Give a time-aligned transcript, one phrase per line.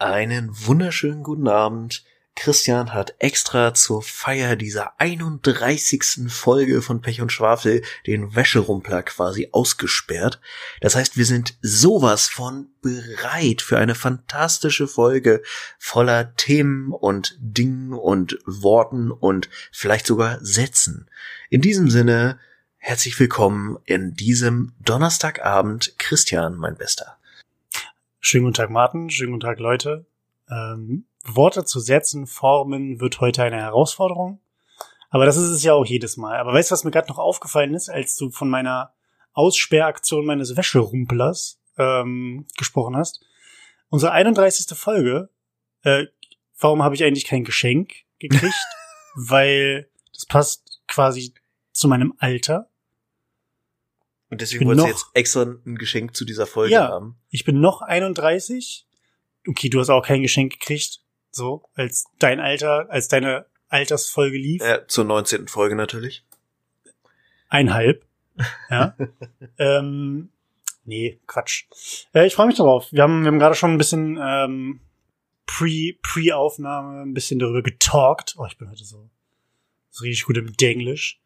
[0.00, 2.04] Einen wunderschönen guten Abend.
[2.36, 6.28] Christian hat extra zur Feier dieser 31.
[6.28, 10.40] Folge von Pech und Schwafel den Wäscherumpler quasi ausgesperrt.
[10.80, 15.42] Das heißt, wir sind sowas von bereit für eine fantastische Folge
[15.80, 21.10] voller Themen und Dingen und Worten und vielleicht sogar Sätzen.
[21.50, 22.38] In diesem Sinne,
[22.76, 25.94] herzlich willkommen in diesem Donnerstagabend.
[25.98, 27.17] Christian, mein Bester.
[28.20, 29.10] Schönen guten Tag, Martin.
[29.10, 30.04] Schönen guten Tag, Leute.
[30.50, 34.40] Ähm, Worte zu Sätzen formen wird heute eine Herausforderung.
[35.08, 36.36] Aber das ist es ja auch jedes Mal.
[36.36, 38.92] Aber weißt du, was mir gerade noch aufgefallen ist, als du von meiner
[39.32, 43.24] Aussperraktion meines Wäscherumplers ähm, gesprochen hast?
[43.88, 44.76] Unsere 31.
[44.76, 45.30] Folge,
[45.82, 46.06] äh,
[46.58, 48.52] warum habe ich eigentlich kein Geschenk gekriegt?
[49.14, 51.34] Weil das passt quasi
[51.72, 52.67] zu meinem Alter.
[54.30, 57.16] Und deswegen wolltest du jetzt extra ein Geschenk zu dieser Folge ja, haben.
[57.30, 58.86] Ich bin noch 31.
[59.46, 61.00] Okay, du hast auch kein Geschenk gekriegt.
[61.30, 64.62] So, als dein Alter, als deine Altersfolge lief.
[64.62, 65.48] Ja, zur 19.
[65.48, 66.24] Folge natürlich.
[67.48, 68.04] Einhalb.
[68.70, 68.96] Ja.
[69.58, 70.28] ähm,
[70.84, 71.64] nee, Quatsch.
[72.14, 72.92] Äh, ich freue mich darauf.
[72.92, 74.78] Wir haben, wir haben gerade schon ein bisschen ähm,
[75.44, 78.36] Pre, Pre-Aufnahme ein bisschen darüber getalkt.
[78.38, 79.10] Oh, ich bin heute so,
[79.90, 81.20] so richtig gut im Denglisch.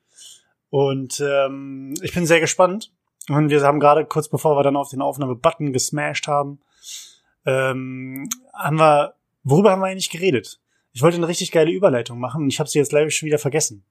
[0.73, 2.95] Und ähm, ich bin sehr gespannt.
[3.29, 6.61] Und wir haben gerade kurz bevor wir dann auf den Aufnahme-Button gesmashed haben,
[7.45, 10.61] ähm, haben wir, worüber haben wir eigentlich geredet?
[10.95, 13.39] Ich wollte eine richtig geile Überleitung machen und ich habe sie jetzt leider schon wieder
[13.39, 13.85] vergessen.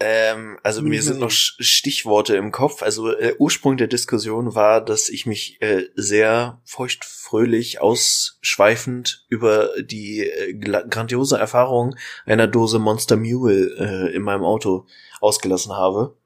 [0.00, 2.82] Ähm, also mir sind noch Stichworte im Kopf.
[2.82, 10.20] Also äh, Ursprung der Diskussion war, dass ich mich äh, sehr feuchtfröhlich ausschweifend über die
[10.20, 11.94] äh, grandiose Erfahrung
[12.26, 14.86] einer Dose Monster Mule äh, in meinem Auto
[15.20, 16.16] ausgelassen habe.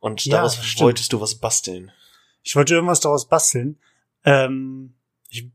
[0.00, 0.82] Und ja, daraus stimmt.
[0.82, 1.92] wolltest du was basteln.
[2.42, 3.78] Ich wollte irgendwas daraus basteln.
[4.24, 4.94] Ähm,
[5.28, 5.48] ich,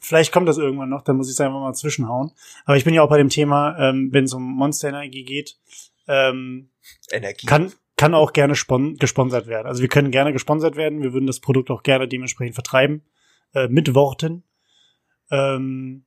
[0.00, 2.32] vielleicht kommt das irgendwann noch, dann muss ich es einfach mal zwischenhauen.
[2.64, 5.56] Aber ich bin ja auch bei dem Thema, ähm, wenn es um Monster Energie geht,
[6.08, 6.70] ähm,
[7.10, 7.46] Energie.
[7.46, 9.66] Kann, kann auch gerne spon gesponsert werden.
[9.66, 11.02] Also wir können gerne gesponsert werden.
[11.02, 13.02] Wir würden das Produkt auch gerne dementsprechend vertreiben.
[13.52, 14.44] Äh, mit Worten.
[15.30, 16.04] Ähm,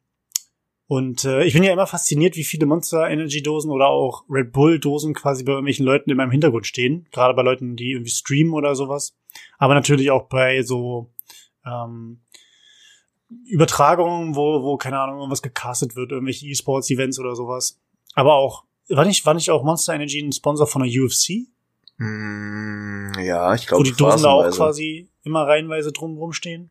[0.87, 4.53] und äh, ich bin ja immer fasziniert, wie viele Monster Energy Dosen oder auch Red
[4.53, 7.07] Bull Dosen quasi bei irgendwelchen Leuten in meinem Hintergrund stehen.
[7.11, 9.17] Gerade bei Leuten, die irgendwie streamen oder sowas.
[9.57, 11.11] Aber natürlich auch bei so
[11.65, 12.21] ähm,
[13.45, 17.81] Übertragungen, wo, wo, keine Ahnung, irgendwas gecastet wird, irgendwelche E-Sports-Events oder sowas.
[18.13, 21.47] Aber auch war nicht, war nicht auch Monster Energy ein Sponsor von der UFC?
[21.97, 23.81] Mm, ja, ich glaube.
[23.81, 26.69] Wo die Dosen da auch quasi immer reihenweise drumrum stehen.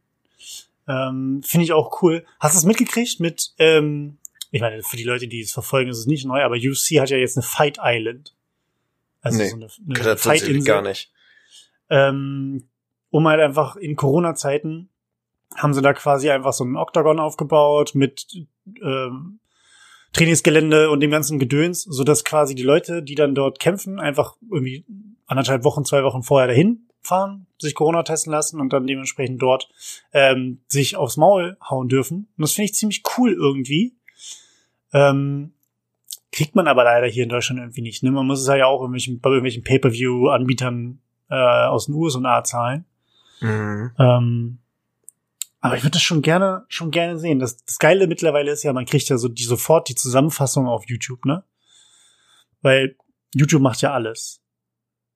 [0.88, 2.24] Ähm, Finde ich auch cool.
[2.40, 4.18] Hast du es mitgekriegt mit, ähm,
[4.50, 7.10] ich meine, für die Leute, die es verfolgen, ist es nicht neu, aber UFC hat
[7.10, 8.34] ja jetzt eine Fight Island.
[9.20, 9.68] Also nee, so eine,
[10.00, 10.64] eine Fight-Insel.
[10.64, 11.12] gar nicht.
[11.88, 12.68] Ähm,
[13.10, 14.88] um halt einfach in Corona-Zeiten
[15.54, 18.26] haben sie da quasi einfach so einen Oktagon aufgebaut mit
[18.82, 19.38] ähm,
[20.12, 24.36] Trainingsgelände und dem ganzen Gedöns, so dass quasi die Leute, die dann dort kämpfen, einfach
[24.50, 24.84] irgendwie
[25.26, 29.68] anderthalb Wochen, zwei Wochen vorher dahin fahren, sich Corona testen lassen und dann dementsprechend dort
[30.12, 32.28] ähm, sich aufs Maul hauen dürfen.
[32.36, 33.96] Und das finde ich ziemlich cool irgendwie.
[34.92, 35.52] Ähm,
[36.30, 38.02] kriegt man aber leider hier in Deutschland irgendwie nicht.
[38.02, 38.10] Ne?
[38.10, 41.00] Man muss es ja auch irgendwelchen, bei irgendwelchen Pay-per-view-Anbietern
[41.30, 42.84] äh, aus den USA zahlen.
[43.40, 43.90] Mhm.
[43.98, 44.58] Ähm,
[45.62, 47.38] aber ich würde das schon gerne, schon gerne sehen.
[47.38, 50.88] Das, das Geile mittlerweile ist ja, man kriegt ja so die sofort die Zusammenfassung auf
[50.88, 51.44] YouTube, ne?
[52.62, 52.96] Weil
[53.32, 54.40] YouTube macht ja alles.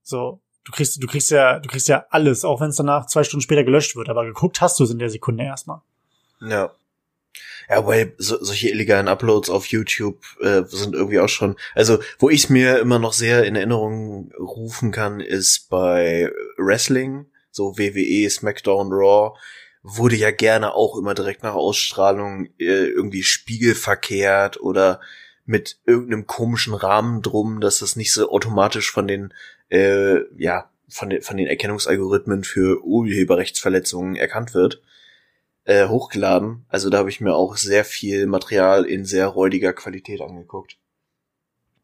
[0.04, 3.24] So, du kriegst, du kriegst ja, du kriegst ja alles, auch wenn es danach zwei
[3.24, 4.08] Stunden später gelöscht wird.
[4.08, 5.80] Aber geguckt hast du es in der Sekunde erstmal.
[6.40, 6.70] Ja.
[7.68, 11.56] Ja, weil so, solche illegalen Uploads auf YouTube äh, sind irgendwie auch schon.
[11.74, 17.76] Also, wo ich mir immer noch sehr in Erinnerung rufen kann, ist bei Wrestling, so
[17.76, 19.36] WWE, SmackDown, Raw
[19.88, 25.00] wurde ja gerne auch immer direkt nach Ausstrahlung äh, irgendwie spiegelverkehrt oder
[25.44, 29.32] mit irgendeinem komischen Rahmen drum, dass das nicht so automatisch von den
[29.70, 34.82] äh, ja von den von den Erkennungsalgorithmen für Urheberrechtsverletzungen erkannt wird
[35.66, 36.64] äh, hochgeladen.
[36.68, 40.78] Also da habe ich mir auch sehr viel Material in sehr räudiger Qualität angeguckt.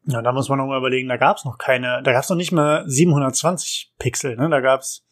[0.05, 2.51] Ja, da muss man noch mal überlegen, da gab's noch keine, da gab's noch nicht
[2.51, 4.49] mal 720 Pixel, ne?
[4.49, 5.05] Da gab's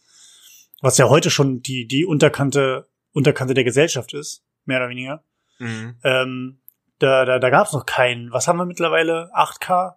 [0.81, 5.24] was ja heute schon die, die Unterkante, Unterkante der Gesellschaft ist, mehr oder weniger.
[5.60, 5.95] Mhm.
[6.04, 6.60] Ähm,
[7.00, 8.33] da, da, da gab es noch keinen.
[8.33, 9.30] Was haben wir mittlerweile?
[9.33, 9.95] 8K?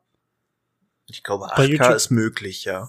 [1.06, 2.88] Ich glaube, 8K ist möglich, ja.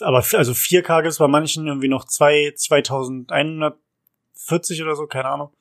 [0.00, 5.54] Aber also 4K gibt es bei manchen irgendwie noch zwei, 2140 oder so, keine Ahnung.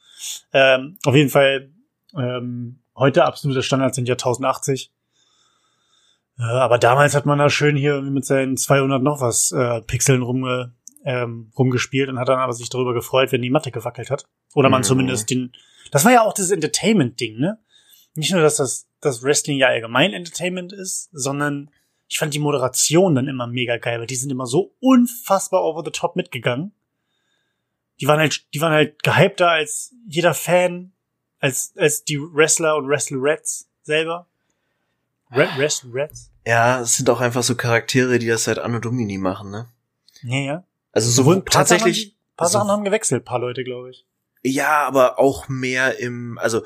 [0.54, 1.74] Ähm, auf jeden Fall,
[2.16, 4.94] ähm, heute absoluter Standard sind ja 1080.
[6.40, 10.22] Äh, aber damals hat man da schön hier mit seinen 200 noch was äh, Pixeln
[10.22, 10.74] rumge
[11.06, 14.28] ähm, rumgespielt und hat dann aber sich darüber gefreut, wenn die Matte gewackelt hat.
[14.54, 14.86] Oder man mhm.
[14.86, 15.54] zumindest den,
[15.92, 17.60] Das war ja auch das Entertainment-Ding, ne?
[18.16, 21.70] Nicht nur, dass das, das Wrestling ja allgemein Entertainment ist, sondern
[22.08, 25.84] ich fand die Moderation dann immer mega geil, weil die sind immer so unfassbar over
[25.86, 26.74] the top mitgegangen.
[28.02, 30.92] Die waren halt, die waren halt gehypter als jeder Fan,
[31.40, 34.28] als, als die Wrestler und Wrestlerettes selber.
[35.32, 36.32] Re Wrestlerettes?
[36.48, 39.70] Ja, es sind auch einfach so Charaktere, die das seit Anno Domini machen, ne?
[40.24, 40.64] Ja, ja.
[40.92, 42.02] Also so tatsächlich.
[42.04, 44.06] Sachen, paar Sachen haben gewechselt, paar Leute, glaube ich.
[44.42, 46.64] Ja, aber auch mehr im, also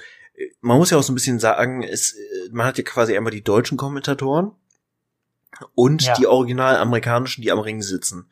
[0.62, 2.16] man muss ja auch so ein bisschen sagen, es,
[2.52, 4.52] man hat ja quasi einmal die deutschen Kommentatoren
[5.76, 6.14] und Ja.
[6.16, 8.32] die original amerikanischen, die am Ring sitzen.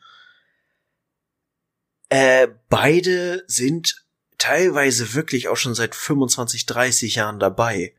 [2.08, 4.04] Äh, beide sind
[4.38, 7.94] teilweise wirklich auch schon seit 25, 30 Jahren dabei.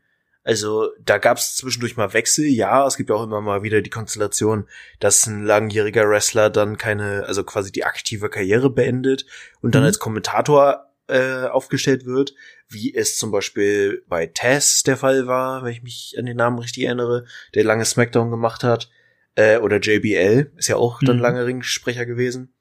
[0.46, 3.88] Also da gab es zwischendurch mal Wechsel, ja, es gibt auch immer mal wieder die
[3.90, 4.68] Konstellation,
[5.00, 9.24] dass ein langjähriger Wrestler dann keine, also quasi die aktive Karriere beendet
[9.62, 9.86] und dann Mhm.
[9.86, 12.34] als Kommentator äh, aufgestellt wird,
[12.68, 16.58] wie es zum Beispiel bei Taz der Fall war, wenn ich mich an den Namen
[16.58, 17.24] richtig erinnere,
[17.54, 18.90] der lange Smackdown gemacht hat,
[19.36, 21.22] äh, oder JBL, ist ja auch dann Mhm.
[21.22, 22.52] lange Ringsprecher gewesen.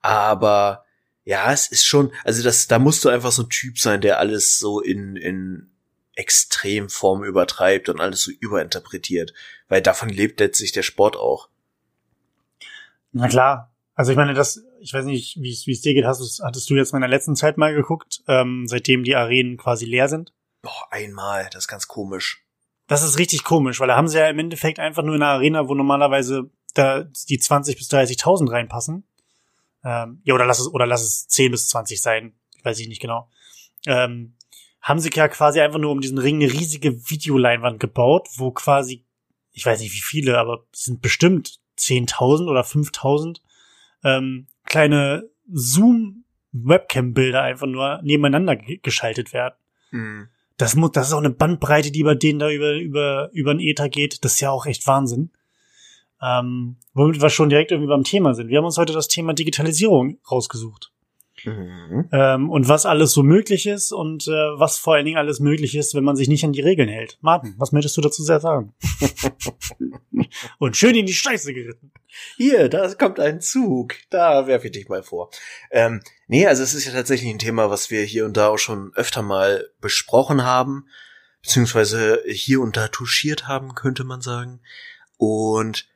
[0.00, 0.84] Aber
[1.24, 4.18] ja, es ist schon, also das, da musst du einfach so ein Typ sein, der
[4.18, 5.70] alles so in, in
[6.16, 9.32] Extremform übertreibt und alles so überinterpretiert.
[9.68, 11.48] Weil davon lebt letztlich der Sport auch.
[13.12, 13.70] Na klar.
[13.94, 16.40] Also ich meine, das, ich weiß nicht, wie es wie es dir geht, hast, du's-
[16.42, 20.08] hattest du jetzt in der letzten Zeit mal geguckt, ähm, seitdem die Arenen quasi leer
[20.08, 20.32] sind?
[20.62, 22.44] Boah, einmal, das ist ganz komisch.
[22.88, 25.32] Das ist richtig komisch, weil da haben sie ja im Endeffekt einfach nur in einer
[25.32, 29.04] Arena, wo normalerweise da die 20 bis 30.000 reinpassen.
[29.84, 32.34] Ähm, ja, oder lass es, oder lass es 10 bis 20 sein.
[32.64, 33.30] Weiß ich nicht genau.
[33.86, 34.34] Ähm,
[34.84, 39.02] haben sie ja quasi einfach nur um diesen Ring eine riesige Videoleinwand gebaut, wo quasi,
[39.52, 43.40] ich weiß nicht wie viele, aber es sind bestimmt 10.000 oder 5.000
[44.04, 49.54] ähm, kleine Zoom-Webcam-Bilder einfach nur nebeneinander ge- geschaltet werden.
[49.90, 50.28] Hm.
[50.56, 53.60] Das muss, das ist auch eine Bandbreite, die bei denen da über, über, über den
[53.60, 54.24] Ether geht.
[54.24, 55.30] Das ist ja auch echt Wahnsinn.
[56.22, 58.48] Ähm, womit wir schon direkt irgendwie beim Thema sind.
[58.48, 60.92] Wir haben uns heute das Thema Digitalisierung rausgesucht.
[61.46, 62.08] Mhm.
[62.12, 65.76] Ähm, und was alles so möglich ist und äh, was vor allen Dingen alles möglich
[65.76, 67.18] ist, wenn man sich nicht an die Regeln hält.
[67.20, 68.74] Martin, was möchtest du dazu sehr sagen?
[70.58, 71.92] und schön in die Scheiße geritten.
[72.36, 73.94] Hier, da kommt ein Zug.
[74.10, 75.30] Da werfe ich dich mal vor.
[75.70, 78.58] Ähm, nee, also es ist ja tatsächlich ein Thema, was wir hier und da auch
[78.58, 80.86] schon öfter mal besprochen haben,
[81.42, 84.60] beziehungsweise hier und da touchiert haben, könnte man sagen.
[85.16, 85.86] Und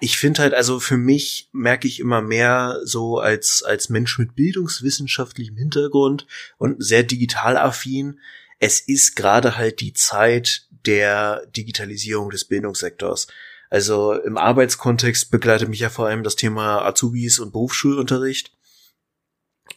[0.00, 4.34] ich finde halt, also für mich merke ich immer mehr so als, als Mensch mit
[4.34, 6.26] bildungswissenschaftlichem Hintergrund
[6.56, 8.20] und sehr digital affin,
[8.58, 13.26] es ist gerade halt die Zeit der Digitalisierung des Bildungssektors.
[13.68, 18.52] Also im Arbeitskontext begleitet mich ja vor allem das Thema Azubis und Berufsschulunterricht.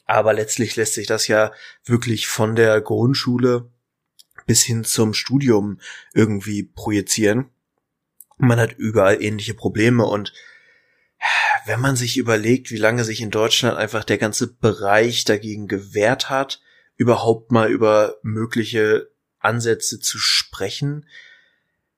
[0.06, 1.54] Aber letztlich lässt sich das ja
[1.86, 3.70] wirklich von der Grundschule
[4.46, 5.80] bis hin zum Studium
[6.14, 7.53] irgendwie projizieren.
[8.38, 10.34] Man hat überall ähnliche Probleme und
[11.66, 16.30] wenn man sich überlegt, wie lange sich in Deutschland einfach der ganze Bereich dagegen gewehrt
[16.30, 16.62] hat,
[16.96, 19.10] überhaupt mal über mögliche
[19.40, 21.08] Ansätze zu sprechen,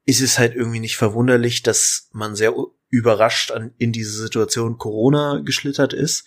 [0.06, 2.54] ist es halt irgendwie nicht verwunderlich, dass man sehr
[2.90, 6.26] überrascht an, in diese Situation Corona geschlittert ist.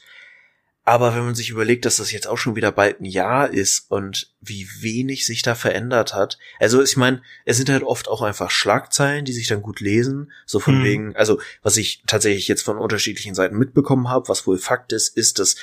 [0.88, 3.90] Aber wenn man sich überlegt, dass das jetzt auch schon wieder bald ein Jahr ist
[3.90, 6.38] und wie wenig sich da verändert hat.
[6.60, 10.32] Also ich meine, es sind halt oft auch einfach Schlagzeilen, die sich dann gut lesen.
[10.46, 10.84] So von Mhm.
[10.84, 15.14] wegen, also was ich tatsächlich jetzt von unterschiedlichen Seiten mitbekommen habe, was wohl Fakt ist,
[15.14, 15.56] ist, dass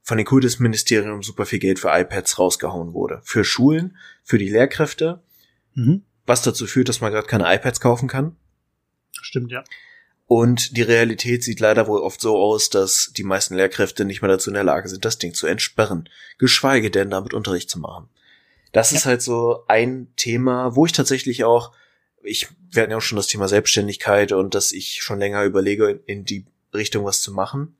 [0.00, 3.20] von den Kultusministerium super viel Geld für iPads rausgehauen wurde.
[3.24, 5.20] Für Schulen, für die Lehrkräfte,
[5.74, 6.04] Mhm.
[6.24, 8.36] was dazu führt, dass man gerade keine iPads kaufen kann.
[9.22, 9.64] Stimmt, ja.
[10.28, 14.28] Und die Realität sieht leider wohl oft so aus, dass die meisten Lehrkräfte nicht mehr
[14.28, 16.06] dazu in der Lage sind, das Ding zu entsperren,
[16.36, 18.10] geschweige denn damit Unterricht zu machen.
[18.72, 21.72] Das ist halt so ein Thema, wo ich tatsächlich auch,
[22.22, 26.00] ich, wir hatten ja auch schon das Thema Selbstständigkeit und dass ich schon länger überlege,
[26.04, 26.44] in die
[26.74, 27.78] Richtung was zu machen.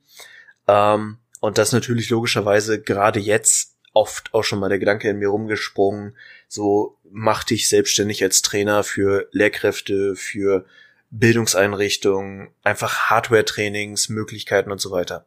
[0.67, 5.29] Ähm, und das natürlich logischerweise gerade jetzt oft auch schon mal der Gedanke in mir
[5.29, 10.65] rumgesprungen, so mach dich selbstständig als Trainer für Lehrkräfte, für
[11.11, 15.25] Bildungseinrichtungen, einfach Hardware-Trainings, Möglichkeiten und so weiter.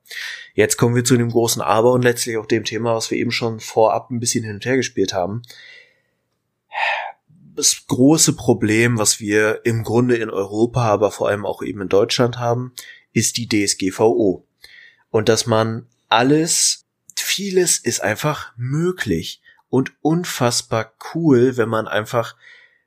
[0.54, 3.32] Jetzt kommen wir zu dem großen Aber und letztlich auch dem Thema, was wir eben
[3.32, 5.42] schon vorab ein bisschen hin und her gespielt haben.
[7.54, 11.88] Das große Problem, was wir im Grunde in Europa, aber vor allem auch eben in
[11.88, 12.72] Deutschland haben,
[13.12, 14.46] ist die DSGVO.
[15.10, 16.86] Und dass man alles,
[17.16, 22.36] vieles ist einfach möglich und unfassbar cool, wenn man einfach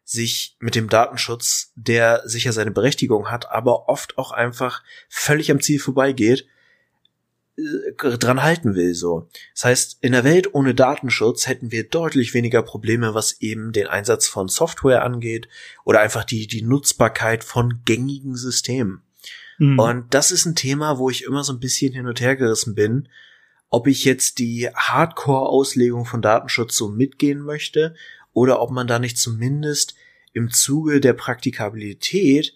[0.06, 5.60] sich mit dem Datenschutz, der sicher seine Berechtigung hat, aber oft auch einfach völlig am
[5.60, 6.48] Ziel vorbeigeht,
[7.58, 9.28] äh, dran halten will, so.
[9.56, 13.88] Das heißt, in der Welt ohne Datenschutz hätten wir deutlich weniger Probleme, was eben den
[13.88, 15.48] Einsatz von Software angeht
[15.86, 19.02] oder einfach die, die Nutzbarkeit von gängigen Systemen.
[19.58, 19.80] Mhm.
[19.80, 22.76] Und das ist ein Thema, wo ich immer so ein bisschen hin und her gerissen
[22.76, 23.10] bin,
[23.72, 27.96] ob ich jetzt die Hardcore-Auslegung von Datenschutz so mitgehen möchte
[28.36, 29.96] oder ob man da nicht zumindest
[30.34, 32.54] im Zuge der Praktikabilität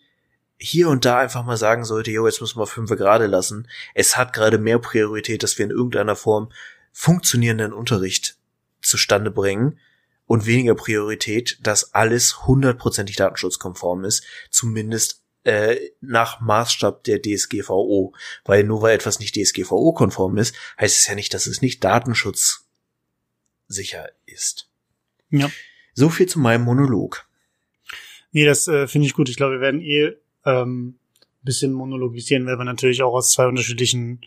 [0.58, 3.70] hier und da einfach mal sagen sollte, jo, jetzt müssen wir fünf gerade lassen.
[3.96, 6.52] Es hat gerade mehr Priorität, dass wir in irgendeiner Form
[6.92, 8.36] funktionierenden Unterricht
[8.82, 9.80] zustande bringen
[10.26, 18.14] und weniger Priorität, dass alles hundertprozentig datenschutzkonform ist, zumindest äh, nach Maßstab der DSGVO.
[18.44, 24.10] Weil nur weil etwas nicht DSGVO-konform ist, heißt es ja nicht, dass es nicht datenschutzsicher
[24.26, 24.70] ist.
[25.30, 25.50] Ja.
[26.00, 27.28] So viel zu meinem Monolog.
[28.32, 29.28] Nee, das äh, finde ich gut.
[29.28, 30.14] Ich glaube, wir werden eh
[30.46, 30.98] ähm,
[31.42, 34.22] bisschen monologisieren, weil wir natürlich auch aus zwei unterschiedlichen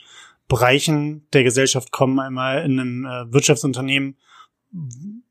[0.49, 2.21] Bereichen der Gesellschaft kommen.
[2.21, 4.19] Einmal in einem äh, Wirtschaftsunternehmen,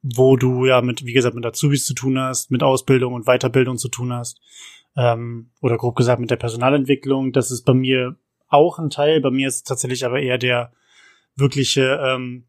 [0.01, 3.77] wo du ja mit, wie gesagt, mit Azubis zu tun hast, mit Ausbildung und Weiterbildung
[3.77, 4.41] zu tun hast.
[4.97, 7.33] Ähm, oder grob gesagt mit der Personalentwicklung.
[7.33, 8.15] Das ist bei mir
[8.47, 9.21] auch ein Teil.
[9.21, 10.73] Bei mir ist es tatsächlich aber eher der
[11.35, 12.45] wirkliche ähm,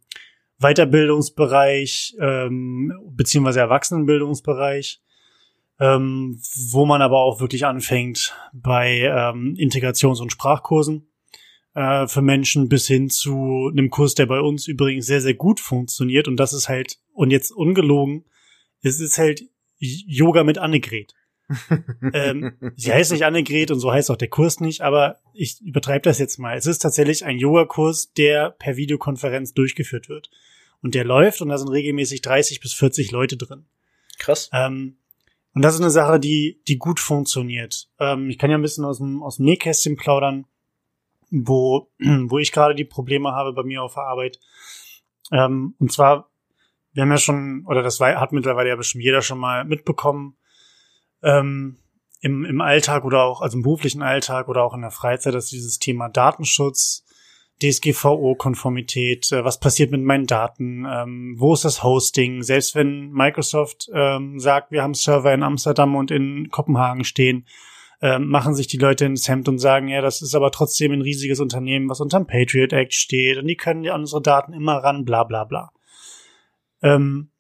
[0.63, 5.03] Weiterbildungsbereich ähm, beziehungsweise Erwachsenenbildungsbereich
[5.83, 6.41] ähm,
[6.71, 11.09] wo man aber auch wirklich anfängt bei ähm, Integrations- und Sprachkursen
[11.75, 15.59] äh, für Menschen bis hin zu einem Kurs, der bei uns übrigens sehr, sehr gut
[15.59, 16.29] funktioniert.
[16.29, 18.25] Und das ist halt, und jetzt ungelogen,
[18.83, 19.43] es ist halt
[19.79, 21.15] Yoga mit Annegret.
[22.15, 26.03] ähm, sie heißt nicht Annegret und so heißt auch der Kurs nicht, aber ich übertreibe
[26.03, 26.57] das jetzt mal.
[26.57, 30.31] Es ist tatsächlich ein Yoga-Kurs, der per Videokonferenz durchgeführt wird.
[30.83, 33.67] Und der läuft und da sind regelmäßig 30 bis 40 Leute drin.
[34.19, 34.51] Krass.
[34.53, 34.99] Ähm,
[35.55, 37.89] und das ist eine Sache, die, die gut funktioniert.
[37.99, 40.47] Ähm, ich kann ja ein bisschen aus dem, aus dem Nähkästchen plaudern,
[41.31, 44.41] wo, wo ich gerade die Probleme habe bei mir auf der Arbeit.
[45.31, 46.31] Ähm, und zwar,
[46.93, 50.37] wir haben ja schon, oder das war, hat mittlerweile ja bestimmt jeder schon mal mitbekommen,
[51.23, 51.79] ähm,
[52.21, 55.47] im, im Alltag oder auch, also im beruflichen Alltag oder auch in der Freizeit, dass
[55.47, 57.05] dieses Thema Datenschutz
[57.63, 63.89] DSGVO-Konformität, äh, was passiert mit meinen Daten, ähm, wo ist das Hosting, selbst wenn Microsoft
[63.93, 67.47] ähm, sagt, wir haben Server in Amsterdam und in Kopenhagen stehen,
[68.01, 71.03] ähm, machen sich die Leute ins Hemd und sagen, ja, das ist aber trotzdem ein
[71.03, 74.79] riesiges Unternehmen, was unter dem Patriot Act steht und die können ja unsere Daten immer
[74.79, 75.73] ran, bla bla bla.
[76.83, 77.31] Ähm,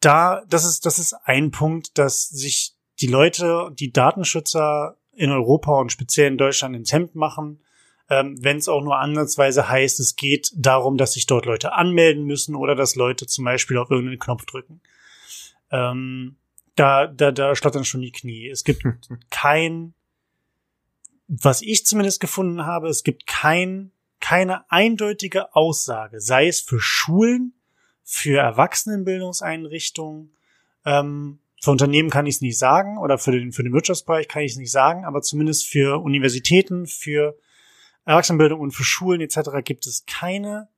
[0.00, 5.78] da, das ist, das ist ein Punkt, dass sich die Leute, die Datenschützer in Europa
[5.80, 7.63] und speziell in Deutschland ins Hemd machen
[8.14, 12.24] ähm, wenn es auch nur ansatzweise heißt, es geht darum, dass sich dort Leute anmelden
[12.24, 14.80] müssen oder dass Leute zum Beispiel auf irgendeinen Knopf drücken.
[15.70, 16.36] Ähm,
[16.76, 18.48] da, da, da schlottern schon die Knie.
[18.48, 18.84] Es gibt
[19.30, 19.94] kein,
[21.26, 23.90] was ich zumindest gefunden habe, es gibt kein,
[24.20, 27.54] keine eindeutige Aussage, sei es für Schulen,
[28.04, 30.30] für Erwachsenenbildungseinrichtungen,
[30.84, 34.42] ähm, für Unternehmen kann ich es nicht sagen oder für den, für den Wirtschaftsbereich kann
[34.42, 37.38] ich es nicht sagen, aber zumindest für Universitäten, für
[38.04, 39.50] Erwachsenenbildung und für Schulen etc.
[39.64, 40.68] gibt es keine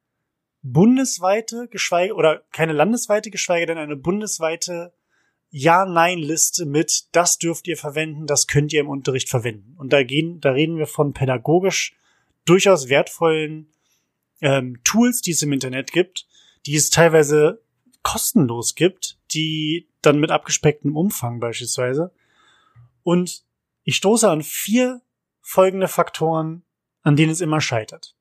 [0.62, 4.92] bundesweite, geschweige oder keine landesweite, geschweige denn eine bundesweite
[5.50, 9.74] Ja-Nein-Liste mit, das dürft ihr verwenden, das könnt ihr im Unterricht verwenden.
[9.78, 11.96] Und da gehen, da reden wir von pädagogisch
[12.44, 13.68] durchaus wertvollen
[14.40, 16.26] ähm, Tools, die es im Internet gibt,
[16.66, 17.62] die es teilweise
[18.02, 22.12] kostenlos gibt, die dann mit abgespecktem Umfang beispielsweise.
[23.02, 23.44] Und
[23.84, 25.00] ich stoße an vier
[25.40, 26.62] folgende Faktoren,
[27.06, 28.16] an denen es immer scheitert.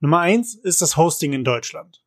[0.00, 2.04] Nummer eins ist das Hosting in Deutschland.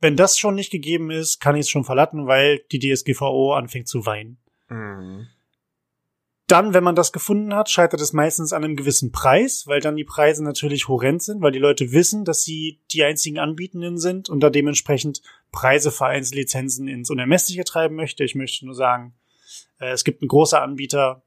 [0.00, 3.86] Wenn das schon nicht gegeben ist, kann ich es schon verlatten, weil die DSGVO anfängt
[3.86, 4.38] zu weinen.
[4.68, 5.28] Mhm.
[6.48, 9.94] Dann, wenn man das gefunden hat, scheitert es meistens an einem gewissen Preis, weil dann
[9.94, 14.28] die Preise natürlich horrend sind, weil die Leute wissen, dass sie die einzigen Anbietenden sind
[14.28, 18.24] und da dementsprechend Preise für Einzellizenzen ins Unermessliche treiben möchte.
[18.24, 19.14] Ich möchte nur sagen,
[19.78, 21.22] äh, es gibt einen großen Anbieter,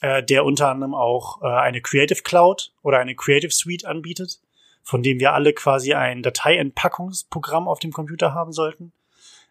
[0.00, 4.40] äh, der unter anderem auch äh, eine Creative Cloud oder eine Creative Suite anbietet,
[4.82, 8.92] von dem wir alle quasi ein Dateientpackungsprogramm auf dem Computer haben sollten,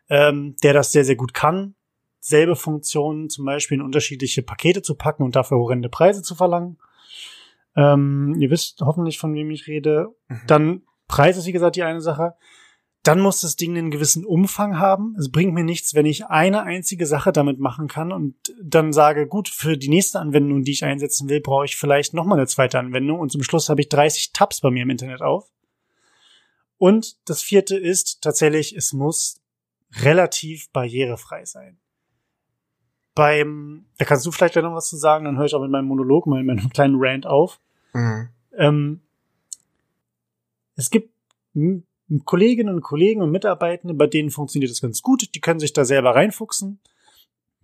[0.10, 1.76] ähm, der das sehr, sehr gut kann.
[2.20, 6.78] Selbe Funktionen, zum Beispiel in unterschiedliche Pakete zu packen und dafür horrende Preise zu verlangen.
[7.76, 10.08] Ähm, ihr wisst hoffentlich, von wem ich rede.
[10.28, 10.42] Mhm.
[10.48, 12.34] Dann Preis ist, wie gesagt, die eine Sache
[13.08, 15.16] dann muss das Ding einen gewissen Umfang haben.
[15.20, 19.28] Es bringt mir nichts, wenn ich eine einzige Sache damit machen kann und dann sage,
[19.28, 22.80] gut, für die nächste Anwendung, die ich einsetzen will, brauche ich vielleicht nochmal eine zweite
[22.80, 25.52] Anwendung und zum Schluss habe ich 30 Tabs bei mir im Internet auf.
[26.78, 29.40] Und das vierte ist tatsächlich, es muss
[30.02, 31.78] relativ barrierefrei sein.
[33.14, 35.88] Beim, da kannst du vielleicht noch was zu sagen, dann höre ich auch mit meinem
[35.88, 37.60] Monolog, mit meinem kleinen Rant auf.
[37.94, 38.30] Mhm.
[38.58, 39.02] Ähm,
[40.76, 41.14] es gibt
[42.26, 45.34] Kolleginnen und Kollegen und Mitarbeitende, bei denen funktioniert das ganz gut.
[45.34, 46.80] Die können sich da selber reinfuchsen.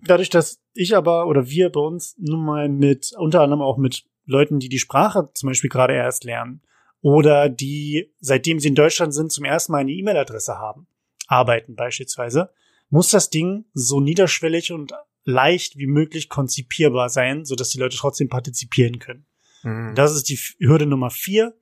[0.03, 4.05] Dadurch, dass ich aber oder wir bei uns nun mal mit, unter anderem auch mit
[4.25, 6.61] Leuten, die die Sprache zum Beispiel gerade erst lernen
[7.01, 10.87] oder die, seitdem sie in Deutschland sind, zum ersten Mal eine E-Mail-Adresse haben,
[11.27, 12.51] arbeiten beispielsweise,
[12.89, 14.93] muss das Ding so niederschwellig und
[15.23, 19.25] leicht wie möglich konzipierbar sein, sodass die Leute trotzdem partizipieren können.
[19.63, 19.93] Mhm.
[19.95, 21.55] Das ist die Hürde Nummer vier,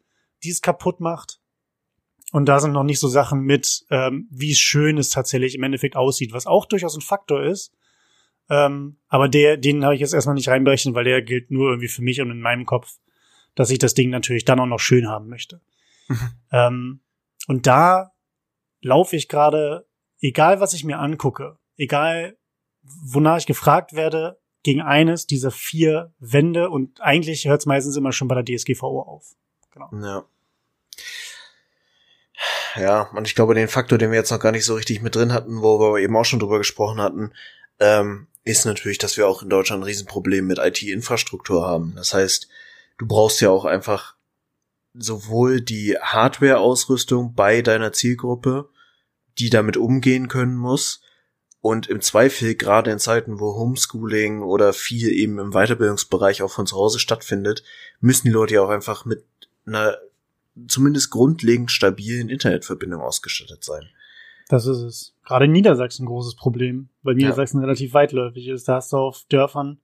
[0.44, 1.39] die es kaputt macht.
[2.32, 5.96] Und da sind noch nicht so Sachen mit, ähm, wie schön es tatsächlich im Endeffekt
[5.96, 7.74] aussieht, was auch durchaus ein Faktor ist.
[8.50, 11.88] Ähm, aber der, den habe ich jetzt erstmal nicht reinberechnet, weil der gilt nur irgendwie
[11.88, 12.98] für mich und in meinem Kopf,
[13.56, 15.62] dass ich das Ding natürlich dann auch noch schön haben möchte.
[16.08, 16.32] Mhm.
[16.52, 17.00] Ähm,
[17.48, 18.12] und da
[18.82, 19.88] laufe ich gerade,
[20.20, 22.38] egal was ich mir angucke, egal
[22.82, 28.12] wonach ich gefragt werde, gegen eines dieser vier Wände und eigentlich hört es meistens immer
[28.12, 29.36] schon bei der DSGVO auf.
[29.72, 29.90] Genau.
[29.94, 30.26] Ja.
[32.76, 35.16] Ja, und ich glaube, den Faktor, den wir jetzt noch gar nicht so richtig mit
[35.16, 37.34] drin hatten, wo wir eben auch schon drüber gesprochen hatten,
[37.80, 41.94] ähm, ist natürlich, dass wir auch in Deutschland ein Riesenproblem mit IT-Infrastruktur haben.
[41.96, 42.48] Das heißt,
[42.98, 44.16] du brauchst ja auch einfach
[44.94, 48.70] sowohl die Hardware-Ausrüstung bei deiner Zielgruppe,
[49.38, 51.02] die damit umgehen können muss,
[51.62, 56.66] und im Zweifel, gerade in Zeiten, wo Homeschooling oder viel eben im Weiterbildungsbereich auch von
[56.66, 57.64] zu Hause stattfindet,
[58.00, 59.26] müssen die Leute ja auch einfach mit
[59.66, 59.98] einer
[60.68, 63.90] zumindest grundlegend stabilen Internetverbindung ausgestattet sein.
[64.48, 65.16] Das ist es.
[65.24, 67.66] Gerade in Niedersachsen ein großes Problem, weil Niedersachsen ja.
[67.66, 68.68] relativ weitläufig ist.
[68.68, 69.80] Da hast du auf Dörfern,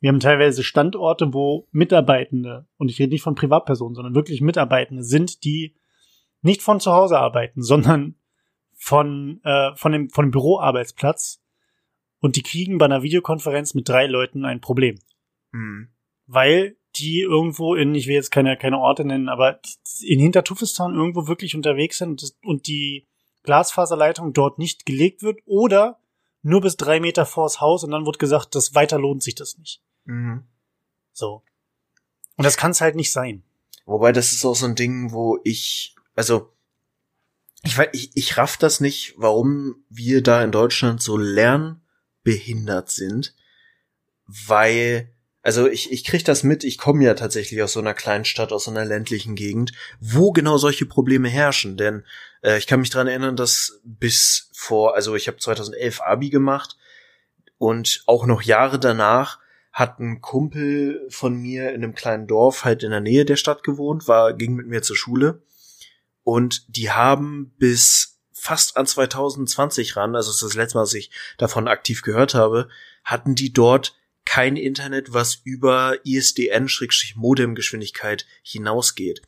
[0.00, 5.04] wir haben teilweise Standorte, wo Mitarbeitende, und ich rede nicht von Privatpersonen, sondern wirklich Mitarbeitende
[5.04, 5.76] sind, die
[6.42, 8.16] nicht von zu Hause arbeiten, sondern
[8.74, 11.40] von, äh, von, dem, von dem Büroarbeitsplatz
[12.18, 14.98] und die kriegen bei einer Videokonferenz mit drei Leuten ein Problem.
[15.52, 15.88] Mhm.
[16.26, 19.60] Weil die irgendwo in, ich will jetzt keine, keine Orte nennen, aber
[20.00, 23.06] in Hintertufistan irgendwo wirklich unterwegs sind und die
[23.44, 25.98] Glasfaserleitung dort nicht gelegt wird oder
[26.42, 29.58] nur bis drei Meter vors Haus und dann wird gesagt, das weiter lohnt sich das
[29.58, 29.80] nicht.
[30.04, 30.44] Mhm.
[31.12, 31.42] So.
[32.36, 33.42] Und das kann es halt nicht sein.
[33.84, 36.52] Wobei das ist auch so ein Ding, wo ich, also
[37.62, 43.34] ich weiß, ich, ich raff das nicht, warum wir da in Deutschland so lernbehindert sind,
[44.26, 45.11] weil
[45.42, 48.52] also ich, ich krieg das mit, ich komme ja tatsächlich aus so einer kleinen Stadt,
[48.52, 51.76] aus so einer ländlichen Gegend, wo genau solche Probleme herrschen.
[51.76, 52.04] Denn
[52.42, 56.76] äh, ich kann mich dran erinnern, dass bis vor, also ich habe 2011 Abi gemacht
[57.58, 59.40] und auch noch Jahre danach
[59.72, 63.64] hat ein Kumpel von mir in einem kleinen Dorf halt in der Nähe der Stadt
[63.64, 65.42] gewohnt, war ging mit mir zur Schule
[66.24, 70.94] und die haben bis fast an 2020 ran, also das, ist das letzte Mal, dass
[70.94, 72.68] ich davon aktiv gehört habe,
[73.02, 79.22] hatten die dort kein Internet, was über ISDN-Modem-Geschwindigkeit hinausgeht.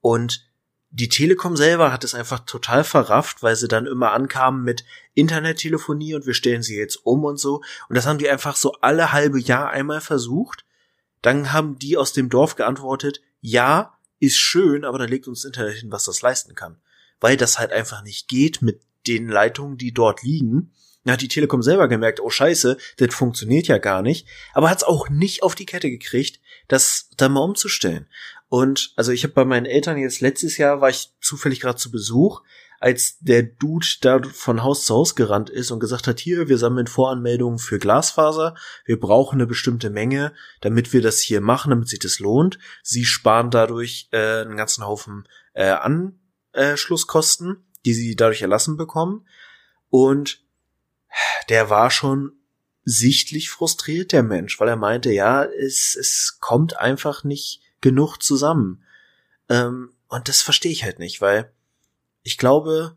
[0.00, 0.48] Und
[0.90, 6.14] die Telekom selber hat es einfach total verrafft, weil sie dann immer ankamen mit Internettelefonie
[6.14, 7.62] und wir stellen sie jetzt um und so.
[7.88, 10.64] Und das haben die einfach so alle halbe Jahr einmal versucht.
[11.20, 15.78] Dann haben die aus dem Dorf geantwortet, ja, ist schön, aber da legt uns Internet
[15.78, 16.80] hin, was das leisten kann.
[17.18, 20.70] Weil das halt einfach nicht geht mit den Leitungen, die dort liegen.
[21.04, 24.78] Da hat die Telekom selber gemerkt, oh scheiße, das funktioniert ja gar nicht, aber hat
[24.78, 28.06] es auch nicht auf die Kette gekriegt, das da mal umzustellen.
[28.48, 31.90] Und also ich habe bei meinen Eltern jetzt letztes Jahr war ich zufällig gerade zu
[31.90, 32.42] Besuch,
[32.80, 36.58] als der Dude da von Haus zu Haus gerannt ist und gesagt hat, hier, wir
[36.58, 41.88] sammeln Voranmeldungen für Glasfaser, wir brauchen eine bestimmte Menge, damit wir das hier machen, damit
[41.88, 42.58] sich das lohnt.
[42.82, 45.74] Sie sparen dadurch äh, einen ganzen Haufen äh,
[46.52, 49.26] Anschlusskosten, die sie dadurch erlassen bekommen.
[49.88, 50.43] Und
[51.48, 52.32] der war schon
[52.84, 58.84] sichtlich frustriert, der Mensch, weil er meinte, ja, es, es kommt einfach nicht genug zusammen.
[59.48, 61.50] Ähm, und das verstehe ich halt nicht, weil
[62.22, 62.96] ich glaube,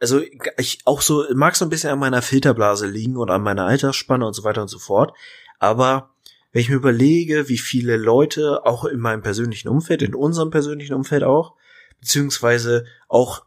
[0.00, 0.20] also
[0.58, 4.26] ich auch so, mag so ein bisschen an meiner Filterblase liegen und an meiner Altersspanne
[4.26, 5.16] und so weiter und so fort.
[5.58, 6.14] Aber
[6.52, 10.94] wenn ich mir überlege, wie viele Leute auch in meinem persönlichen Umfeld, in unserem persönlichen
[10.94, 11.54] Umfeld auch,
[12.00, 13.44] beziehungsweise auch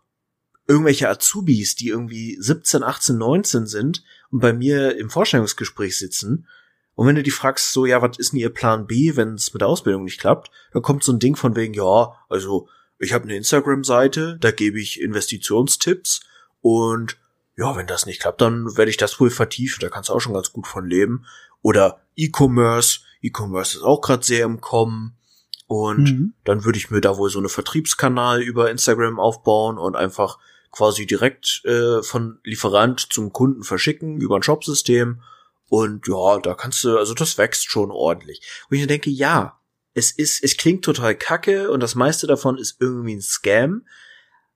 [0.68, 6.48] irgendwelche Azubis, die irgendwie 17, 18, 19 sind und bei mir im Vorstellungsgespräch sitzen.
[6.96, 9.54] Und wenn du die fragst, so, ja, was ist denn ihr Plan B, wenn es
[9.54, 12.68] mit der Ausbildung nicht klappt, dann kommt so ein Ding von wegen, ja, also
[13.00, 16.22] ich habe eine Instagram-Seite, da gebe ich Investitionstipps
[16.62, 17.18] und
[17.56, 19.80] ja, wenn das nicht klappt, dann werde ich das wohl vertiefen.
[19.82, 21.26] Da kannst du auch schon ganz gut von leben.
[21.64, 23.00] Oder E-Commerce.
[23.22, 25.18] E-Commerce ist auch gerade sehr im Kommen.
[25.66, 26.34] Und mhm.
[26.46, 30.38] dann würde ich mir da wohl so eine Vertriebskanal über Instagram aufbauen und einfach
[30.72, 35.22] quasi direkt äh, von Lieferant zum Kunden verschicken über ein Shopsystem.
[35.70, 38.42] Und ja, da kannst du, also das wächst schon ordentlich.
[38.70, 39.60] Und ich denke, ja,
[39.94, 43.86] es ist, es klingt total kacke und das meiste davon ist irgendwie ein Scam.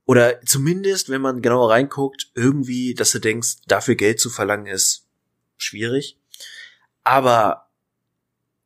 [0.05, 5.07] Oder zumindest, wenn man genauer reinguckt, irgendwie, dass du denkst, dafür Geld zu verlangen ist
[5.57, 6.17] schwierig.
[7.03, 7.69] Aber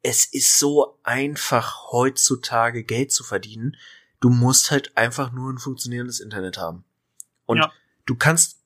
[0.01, 3.75] es ist so einfach heutzutage Geld zu verdienen.
[4.19, 6.84] Du musst halt einfach nur ein funktionierendes Internet haben.
[7.45, 7.71] Und ja.
[8.05, 8.61] du kannst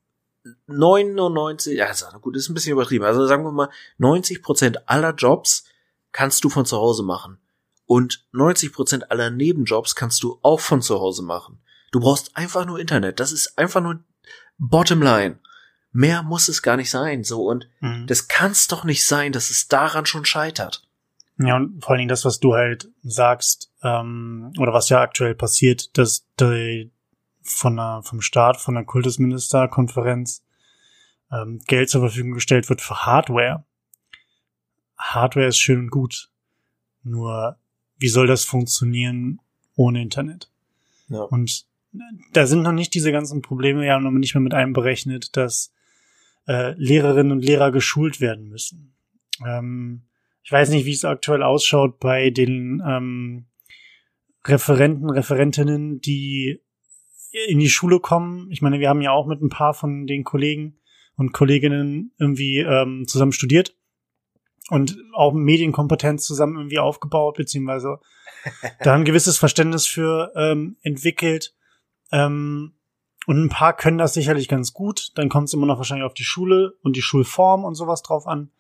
[0.67, 3.05] 99, ja, gut, ist ein bisschen übertrieben.
[3.05, 5.65] Also sagen wir mal, 90 Prozent aller Jobs
[6.11, 7.39] kannst du von zu Hause machen.
[7.85, 11.59] Und 90 Prozent aller Nebenjobs kannst du auch von zu Hause machen.
[11.91, 13.19] Du brauchst einfach nur Internet.
[13.19, 13.99] Das ist einfach nur
[14.57, 15.39] Bottom Line.
[15.91, 17.43] Mehr muss es gar nicht sein, so.
[17.45, 18.05] Und mhm.
[18.07, 20.83] das kann es doch nicht sein, dass es daran schon scheitert.
[21.39, 25.35] Ja, und vor allen Dingen das, was du halt sagst, ähm, oder was ja aktuell
[25.35, 26.91] passiert, dass die
[27.41, 30.43] von der, vom Staat, von der Kultusministerkonferenz
[31.31, 33.65] ähm, Geld zur Verfügung gestellt wird für Hardware.
[34.97, 36.29] Hardware ist schön und gut.
[37.03, 37.57] Nur,
[37.97, 39.39] wie soll das funktionieren
[39.75, 40.51] ohne Internet?
[41.07, 41.21] Ja.
[41.21, 41.65] Und
[42.33, 45.73] da sind noch nicht diese ganzen Probleme ja noch nicht mehr mit einem berechnet, dass
[46.47, 48.93] äh, Lehrerinnen und Lehrer geschult werden müssen.
[49.45, 50.03] Ähm,
[50.43, 53.45] ich weiß nicht, wie es aktuell ausschaut bei den ähm,
[54.45, 56.61] Referenten, Referentinnen, die
[57.47, 58.49] in die Schule kommen.
[58.51, 60.79] Ich meine, wir haben ja auch mit ein paar von den Kollegen
[61.15, 63.75] und Kolleginnen irgendwie ähm, zusammen studiert
[64.69, 67.99] und auch Medienkompetenz zusammen irgendwie aufgebaut, beziehungsweise
[68.83, 71.55] da ein gewisses Verständnis für ähm, entwickelt.
[72.11, 72.73] Ähm,
[73.27, 75.11] und ein paar können das sicherlich ganz gut.
[75.15, 78.25] Dann kommt es immer noch wahrscheinlich auf die Schule und die Schulform und sowas drauf
[78.25, 78.51] an.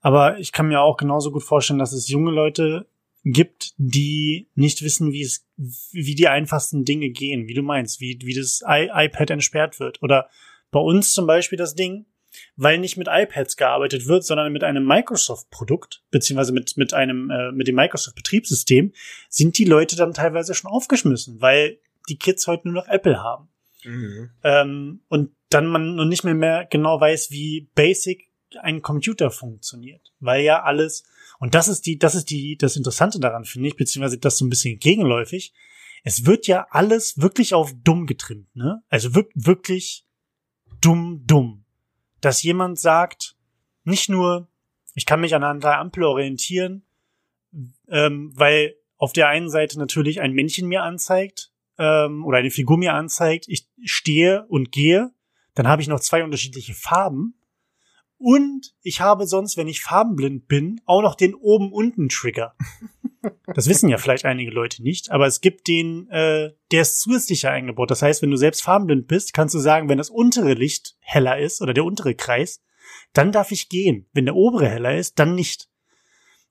[0.00, 2.88] Aber ich kann mir auch genauso gut vorstellen, dass es junge Leute
[3.24, 8.18] gibt, die nicht wissen, wie es, wie die einfachsten Dinge gehen, wie du meinst, wie,
[8.22, 10.02] wie das I iPad entsperrt wird.
[10.02, 10.28] Oder
[10.70, 12.06] bei uns zum Beispiel das Ding,
[12.56, 17.52] weil nicht mit iPads gearbeitet wird, sondern mit einem Microsoft-Produkt, beziehungsweise mit, mit einem, äh,
[17.52, 18.92] mit dem Microsoft-Betriebssystem,
[19.28, 21.78] sind die Leute dann teilweise schon aufgeschmissen, weil
[22.08, 23.48] die Kids heute nur noch Apple haben.
[23.84, 24.30] Mhm.
[24.44, 30.12] Ähm, und dann man noch nicht mehr, mehr genau weiß, wie basic ein Computer funktioniert,
[30.20, 31.04] weil ja alles
[31.40, 34.44] und das ist die, das ist die, das Interessante daran finde ich, beziehungsweise das so
[34.44, 35.52] ein bisschen gegenläufig.
[36.04, 38.82] Es wird ja alles wirklich auf dumm getrimmt, ne?
[38.88, 40.06] Also wir wirklich
[40.80, 41.64] dumm, dumm.
[42.20, 43.36] Dass jemand sagt,
[43.84, 44.48] nicht nur,
[44.94, 46.84] ich kann mich an einer Ampel orientieren,
[47.88, 52.76] ähm, weil auf der einen Seite natürlich ein Männchen mir anzeigt ähm, oder eine Figur
[52.76, 55.10] mir anzeigt, ich stehe und gehe,
[55.54, 57.39] dann habe ich noch zwei unterschiedliche Farben
[58.20, 62.54] und ich habe sonst, wenn ich farbenblind bin, auch noch den oben-unten-Trigger.
[63.54, 67.50] Das wissen ja vielleicht einige Leute nicht, aber es gibt den, äh, der ist zusätzlicher
[67.50, 67.90] eingebaut.
[67.90, 71.38] Das heißt, wenn du selbst farbenblind bist, kannst du sagen, wenn das untere Licht heller
[71.38, 72.62] ist oder der untere Kreis,
[73.12, 74.08] dann darf ich gehen.
[74.14, 75.68] Wenn der obere heller ist, dann nicht.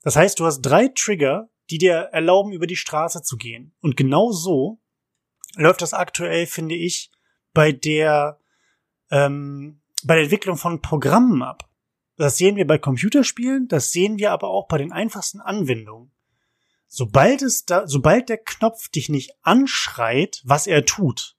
[0.03, 3.73] Das heißt, du hast drei Trigger, die dir erlauben, über die Straße zu gehen.
[3.81, 4.79] Und genau so
[5.55, 7.09] läuft das aktuell, finde ich,
[7.53, 8.39] bei der
[9.09, 11.69] ähm, bei der Entwicklung von Programmen ab.
[12.15, 16.11] Das sehen wir bei Computerspielen, das sehen wir aber auch bei den einfachsten Anwendungen.
[16.87, 21.37] Sobald es da, sobald der Knopf dich nicht anschreit, was er tut,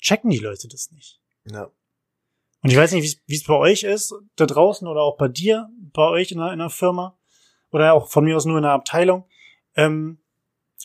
[0.00, 1.20] checken die Leute das nicht.
[1.44, 1.70] Ja.
[2.62, 5.68] Und ich weiß nicht, wie es bei euch ist, da draußen oder auch bei dir,
[5.92, 7.18] bei euch in einer, in einer Firma
[7.70, 9.28] oder auch von mir aus nur in einer Abteilung.
[9.74, 10.18] Ähm,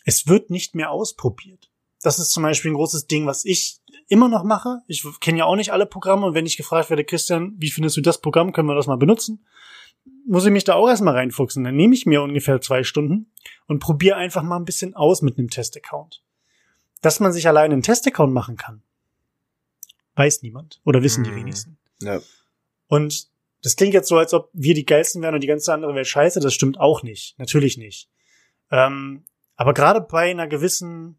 [0.04, 1.70] es wird nicht mehr ausprobiert.
[2.02, 3.80] Das ist zum Beispiel ein großes Ding, was ich
[4.12, 4.82] immer noch mache.
[4.88, 7.96] Ich kenne ja auch nicht alle Programme und wenn ich gefragt werde, Christian, wie findest
[7.96, 9.46] du das Programm, können wir das mal benutzen?
[10.26, 11.64] Muss ich mich da auch erstmal reinfuchsen.
[11.64, 13.32] Dann nehme ich mir ungefähr zwei Stunden
[13.66, 16.22] und probiere einfach mal ein bisschen aus mit einem Testaccount.
[17.00, 18.82] Dass man sich alleine einen Testaccount machen kann,
[20.16, 21.36] weiß niemand oder wissen die mhm.
[21.36, 21.78] wenigsten.
[22.02, 22.20] Ja.
[22.88, 23.28] Und
[23.62, 26.06] das klingt jetzt so, als ob wir die geilsten wären und die ganze andere Welt
[26.06, 26.38] scheiße.
[26.40, 27.38] Das stimmt auch nicht.
[27.38, 28.10] Natürlich nicht.
[28.70, 29.24] Ähm,
[29.56, 31.18] aber gerade bei einer gewissen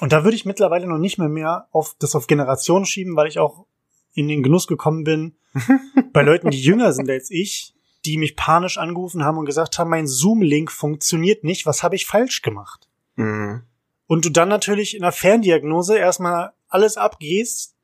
[0.00, 3.28] und da würde ich mittlerweile noch nicht mehr mehr auf das auf Generationen schieben, weil
[3.28, 3.66] ich auch
[4.14, 5.36] in den Genuss gekommen bin,
[6.12, 9.90] bei Leuten, die jünger sind als ich, die mich panisch angerufen haben und gesagt haben,
[9.90, 12.88] mein Zoom-Link funktioniert nicht, was habe ich falsch gemacht?
[13.16, 13.62] Mhm.
[14.06, 17.76] Und du dann natürlich in der Ferndiagnose erstmal alles abgehst,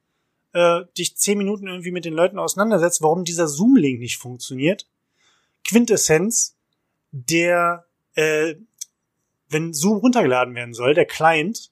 [0.52, 4.88] äh, dich zehn Minuten irgendwie mit den Leuten auseinandersetzt, warum dieser Zoom-Link nicht funktioniert.
[5.64, 6.56] Quintessenz,
[7.12, 8.54] der, äh,
[9.48, 11.70] wenn Zoom runtergeladen werden soll, der Client,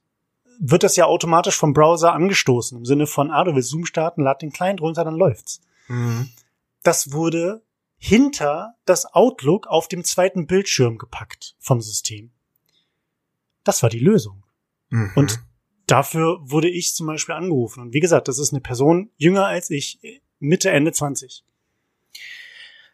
[0.60, 2.78] wird das ja automatisch vom Browser angestoßen.
[2.78, 5.60] Im Sinne von, ah, du willst Zoom starten, lad den Client runter, dann läuft's.
[5.88, 6.30] Mhm.
[6.82, 7.62] Das wurde
[7.96, 12.32] hinter das Outlook auf dem zweiten Bildschirm gepackt vom System.
[13.64, 14.44] Das war die Lösung.
[14.90, 15.12] Mhm.
[15.14, 15.40] Und
[15.86, 17.80] dafür wurde ich zum Beispiel angerufen.
[17.80, 19.98] Und wie gesagt, das ist eine Person jünger als ich,
[20.38, 21.44] Mitte, Ende 20.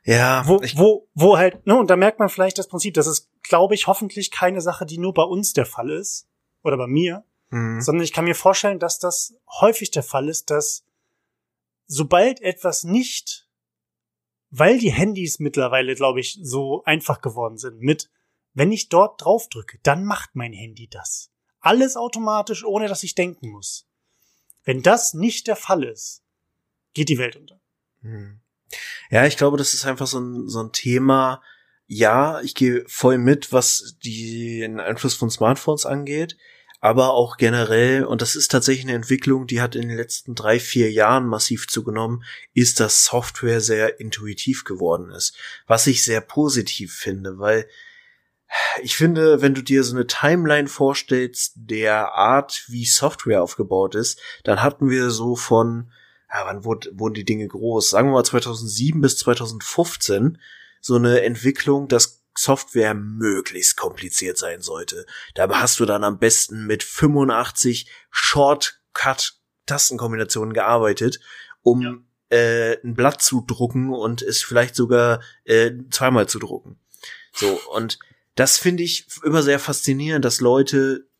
[0.04, 0.46] Ja.
[0.46, 3.74] Wo, wo, wo halt, ne, und da merkt man vielleicht das Prinzip, das ist, glaube
[3.74, 6.28] ich, hoffentlich keine Sache, die nur bei uns der Fall ist,
[6.62, 7.80] oder bei mir, mhm.
[7.80, 10.84] sondern ich kann mir vorstellen, dass das häufig der Fall ist, dass
[11.86, 13.48] sobald etwas nicht,
[14.50, 18.10] weil die Handys mittlerweile, glaube ich, so einfach geworden sind, mit,
[18.54, 21.30] wenn ich dort draufdrücke, dann macht mein Handy das.
[21.60, 23.86] Alles automatisch, ohne dass ich denken muss.
[24.64, 26.22] Wenn das nicht der Fall ist,
[26.94, 27.60] geht die Welt unter.
[28.00, 28.40] Mhm.
[29.10, 31.42] Ja, ich glaube, das ist einfach so ein, so ein Thema.
[31.86, 36.36] Ja, ich gehe voll mit, was den Einfluss von Smartphones angeht
[36.80, 40.58] aber auch generell, und das ist tatsächlich eine Entwicklung, die hat in den letzten drei,
[40.58, 45.36] vier Jahren massiv zugenommen, ist, dass Software sehr intuitiv geworden ist.
[45.66, 47.68] Was ich sehr positiv finde, weil
[48.82, 54.20] ich finde, wenn du dir so eine Timeline vorstellst, der Art, wie Software aufgebaut ist,
[54.42, 55.92] dann hatten wir so von,
[56.32, 57.90] ja, wann wurden die Dinge groß?
[57.90, 60.38] Sagen wir mal 2007 bis 2015
[60.80, 65.04] so eine Entwicklung, dass Software möglichst kompliziert sein sollte.
[65.34, 71.20] Dabei hast du dann am besten mit 85 Shortcut-Tastenkombinationen gearbeitet,
[71.62, 71.98] um ja.
[72.36, 76.80] äh, ein Blatt zu drucken und es vielleicht sogar äh, zweimal zu drucken.
[77.32, 77.98] So, und
[78.34, 81.10] das finde ich immer sehr faszinierend, dass Leute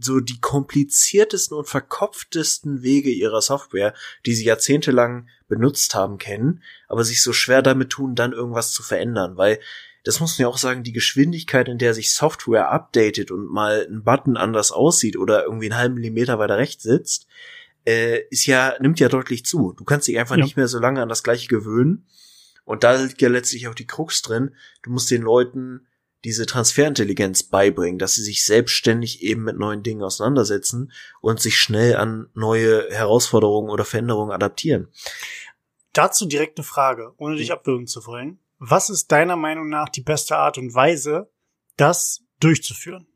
[0.00, 3.94] so die kompliziertesten und verkopftesten Wege ihrer Software,
[4.26, 8.82] die sie jahrzehntelang benutzt haben, kennen, aber sich so schwer damit tun, dann irgendwas zu
[8.82, 9.60] verändern, weil
[10.04, 13.86] das muss man ja auch sagen, die Geschwindigkeit, in der sich Software updatet und mal
[13.90, 17.26] ein Button anders aussieht oder irgendwie einen halben Millimeter weiter rechts sitzt,
[17.86, 19.72] äh, ist ja, nimmt ja deutlich zu.
[19.72, 20.44] Du kannst dich einfach ja.
[20.44, 22.06] nicht mehr so lange an das gleiche gewöhnen.
[22.64, 24.54] Und da liegt ja letztlich auch die Krux drin.
[24.82, 25.86] Du musst den Leuten
[26.24, 31.96] diese Transferintelligenz beibringen, dass sie sich selbstständig eben mit neuen Dingen auseinandersetzen und sich schnell
[31.96, 34.88] an neue Herausforderungen oder Veränderungen adaptieren.
[35.92, 38.38] Dazu direkt eine Frage, ohne dich abwürgen zu wollen.
[38.58, 41.30] Was ist deiner Meinung nach die beste Art und Weise,
[41.76, 43.06] das durchzuführen?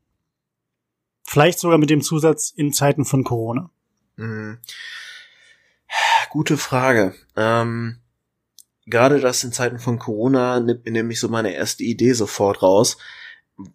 [1.23, 3.69] Vielleicht sogar mit dem Zusatz in Zeiten von Corona.
[4.15, 4.59] Mhm.
[6.29, 7.15] Gute Frage.
[7.35, 7.99] Ähm,
[8.85, 12.97] gerade das in Zeiten von Corona nimmt mir nämlich so meine erste Idee sofort raus.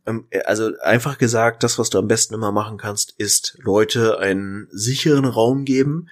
[0.06, 4.68] Ähm, also einfach gesagt, das, was du am besten immer machen kannst, ist Leute einen
[4.70, 6.08] sicheren Raum geben,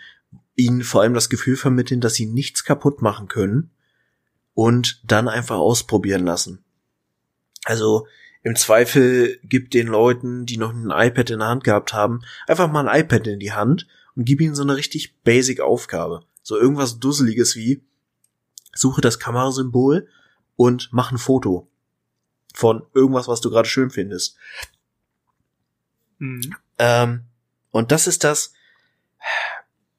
[0.54, 3.70] ihnen vor allem das Gefühl vermitteln, dass sie nichts kaputt machen können
[4.54, 6.64] und dann einfach ausprobieren lassen.
[7.64, 8.06] Also
[8.42, 12.70] im Zweifel gib den Leuten, die noch ein iPad in der Hand gehabt haben, einfach
[12.70, 13.86] mal ein iPad in die Hand
[14.16, 16.24] und gib ihnen so eine richtig basic Aufgabe.
[16.42, 17.82] So irgendwas Dusseliges wie,
[18.74, 20.08] suche das Kamerasymbol
[20.56, 21.68] und mach ein Foto
[22.52, 24.36] von irgendwas, was du gerade schön findest.
[26.18, 26.54] Mhm.
[26.78, 27.24] Ähm,
[27.70, 28.52] und das ist das,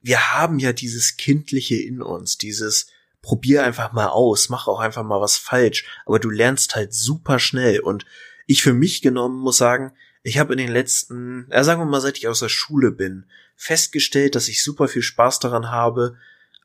[0.02, 2.88] wir haben ja dieses Kindliche in uns, dieses,
[3.24, 7.40] probier einfach mal aus, mach auch einfach mal was falsch, aber du lernst halt super
[7.40, 8.06] schnell und
[8.46, 12.02] ich für mich genommen muss sagen, ich habe in den letzten, ja, sagen wir mal,
[12.02, 16.18] seit ich aus der Schule bin, festgestellt, dass ich super viel Spaß daran habe,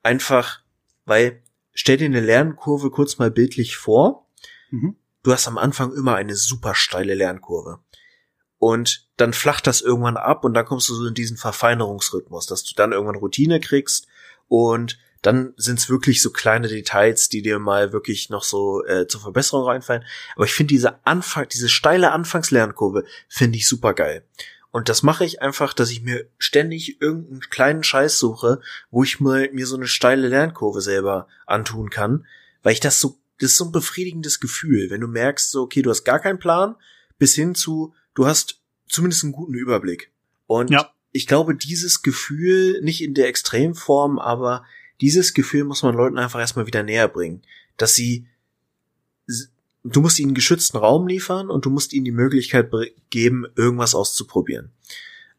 [0.02, 0.60] einfach,
[1.04, 1.42] weil,
[1.72, 4.28] stell dir eine Lernkurve kurz mal bildlich vor.
[4.70, 4.96] Mhm.
[5.22, 7.80] Du hast am Anfang immer eine super steile Lernkurve.
[8.58, 12.64] Und dann flacht das irgendwann ab und dann kommst du so in diesen Verfeinerungsrhythmus, dass
[12.64, 14.08] du dann irgendwann Routine kriegst
[14.48, 19.06] und dann sind es wirklich so kleine Details, die dir mal wirklich noch so äh,
[19.06, 20.04] zur Verbesserung reinfallen.
[20.36, 24.24] Aber ich finde diese Anfang, diese steile Anfangslernkurve finde ich super geil.
[24.70, 29.18] Und das mache ich einfach, dass ich mir ständig irgendeinen kleinen Scheiß suche, wo ich
[29.18, 32.26] mal mir so eine steile Lernkurve selber antun kann,
[32.62, 35.82] weil ich das so, das ist so ein befriedigendes Gefühl, wenn du merkst, so, okay,
[35.82, 36.76] du hast gar keinen Plan,
[37.18, 40.12] bis hin zu, du hast zumindest einen guten Überblick.
[40.46, 40.92] Und ja.
[41.12, 44.64] ich glaube, dieses Gefühl, nicht in der Extremform, aber
[45.00, 47.42] dieses Gefühl muss man Leuten einfach erstmal wieder näher bringen,
[47.76, 48.26] dass sie
[49.84, 52.70] du musst ihnen geschützten Raum liefern und du musst ihnen die Möglichkeit
[53.10, 54.72] geben, irgendwas auszuprobieren.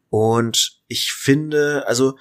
[0.08, 2.16] Und ich finde, also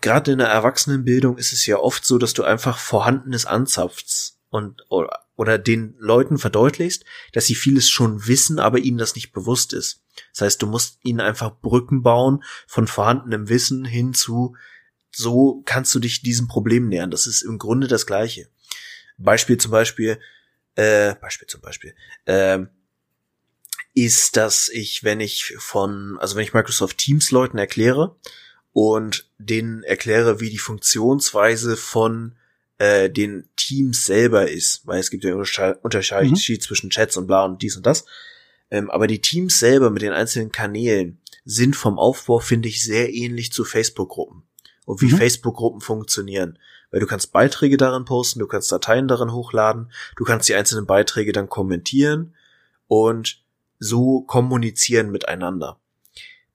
[0.00, 4.84] gerade in der Erwachsenenbildung ist es ja oft so, dass du einfach Vorhandenes anzapfst und
[4.88, 9.72] oder, oder den Leuten verdeutlichst, dass sie vieles schon wissen, aber ihnen das nicht bewusst
[9.72, 10.02] ist.
[10.32, 14.54] Das heißt, du musst ihnen einfach Brücken bauen von vorhandenem Wissen hin zu
[15.14, 17.10] so kannst du dich diesem Problem nähern.
[17.10, 18.48] Das ist im Grunde das Gleiche.
[19.16, 20.18] Beispiel zum Beispiel,
[20.74, 22.60] äh, Beispiel zum Beispiel, äh,
[23.94, 28.16] ist, dass ich, wenn ich von, also wenn ich Microsoft Teams Leuten erkläre
[28.72, 32.36] und denen erkläre, wie die Funktionsweise von
[32.78, 36.60] äh, den Teams selber ist, weil es gibt ja Unterschied mhm.
[36.60, 38.04] zwischen Chats und bla und dies und das,
[38.70, 43.14] ähm, aber die Teams selber mit den einzelnen Kanälen sind vom Aufbau, finde ich, sehr
[43.14, 44.42] ähnlich zu Facebook-Gruppen
[44.84, 45.16] und wie mhm.
[45.16, 46.58] Facebook-Gruppen funktionieren.
[46.90, 50.86] Weil du kannst Beiträge darin posten, du kannst Dateien darin hochladen, du kannst die einzelnen
[50.86, 52.34] Beiträge dann kommentieren
[52.86, 53.42] und
[53.78, 55.80] so kommunizieren miteinander.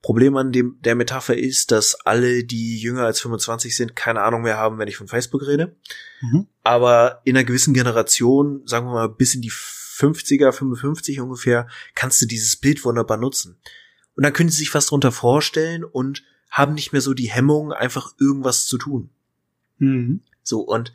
[0.02, 4.42] Problem an dem, der Metapher ist, dass alle, die jünger als 25 sind, keine Ahnung
[4.42, 5.76] mehr haben, wenn ich von Facebook rede.
[6.22, 6.46] Mhm.
[6.62, 12.22] Aber in einer gewissen Generation, sagen wir mal bis in die 50er, 55 ungefähr, kannst
[12.22, 13.60] du dieses Bild wunderbar nutzen.
[14.16, 17.72] Und dann können sie sich was drunter vorstellen und haben nicht mehr so die Hemmung,
[17.72, 19.10] einfach irgendwas zu tun.
[19.78, 20.20] Mhm.
[20.42, 20.92] So, und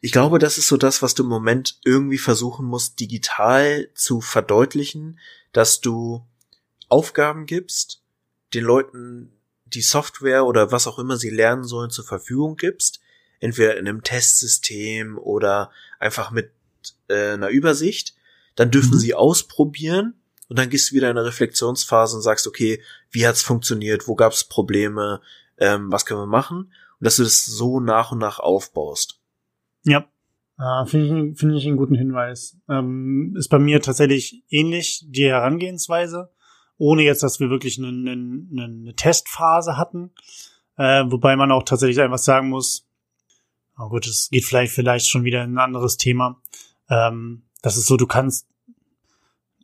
[0.00, 4.20] ich glaube, das ist so das, was du im Moment irgendwie versuchen musst, digital zu
[4.20, 5.18] verdeutlichen,
[5.52, 6.24] dass du
[6.88, 8.02] Aufgaben gibst,
[8.52, 9.32] den Leuten
[9.64, 13.00] die Software oder was auch immer sie lernen sollen zur Verfügung gibst,
[13.40, 16.50] entweder in einem Testsystem oder einfach mit
[17.08, 18.14] äh, einer Übersicht,
[18.54, 18.98] dann dürfen mhm.
[18.98, 20.14] sie ausprobieren
[20.52, 24.14] und dann gehst du wieder in eine Reflexionsphase und sagst, okay, wie hat's funktioniert, wo
[24.14, 25.22] gab's Probleme,
[25.56, 29.18] ähm, was können wir machen und dass du das so nach und nach aufbaust.
[29.84, 30.04] Ja,
[30.58, 32.58] äh, finde ich, finde ich einen guten Hinweis.
[32.68, 36.30] Ähm, ist bei mir tatsächlich ähnlich die Herangehensweise,
[36.76, 40.10] ohne jetzt, dass wir wirklich eine, eine, eine Testphase hatten.
[40.76, 42.86] Äh, wobei man auch tatsächlich einfach sagen muss,
[43.78, 46.42] oh gut, es geht vielleicht vielleicht schon wieder in ein anderes Thema.
[46.90, 48.51] Ähm, das ist so, du kannst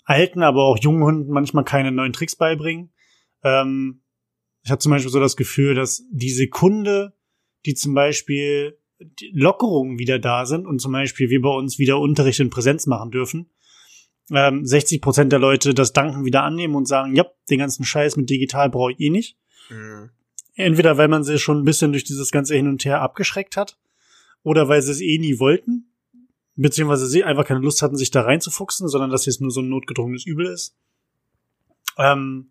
[0.08, 2.90] alten, aber auch jungen Hunden manchmal keine neuen Tricks beibringen.
[3.42, 4.00] Ähm,
[4.64, 7.14] ich habe zum Beispiel so das Gefühl, dass die Sekunde,
[7.66, 8.78] die zum Beispiel
[9.32, 13.10] Lockerungen wieder da sind und zum Beispiel wir bei uns wieder Unterricht in Präsenz machen
[13.10, 13.50] dürfen,
[14.30, 18.16] ähm, 60 Prozent der Leute das Danken wieder annehmen und sagen, ja, den ganzen Scheiß
[18.16, 19.36] mit digital brauche ich eh nicht.
[19.70, 20.10] Mhm.
[20.54, 23.78] Entweder weil man sie schon ein bisschen durch dieses ganze Hin und Her abgeschreckt hat
[24.42, 25.87] oder weil sie es eh nie wollten,
[26.62, 29.68] beziehungsweise sie einfach keine Lust hatten, sich da reinzufuchsen, sondern dass es nur so ein
[29.68, 30.76] notgedrungenes Übel ist.
[31.96, 32.50] Ähm,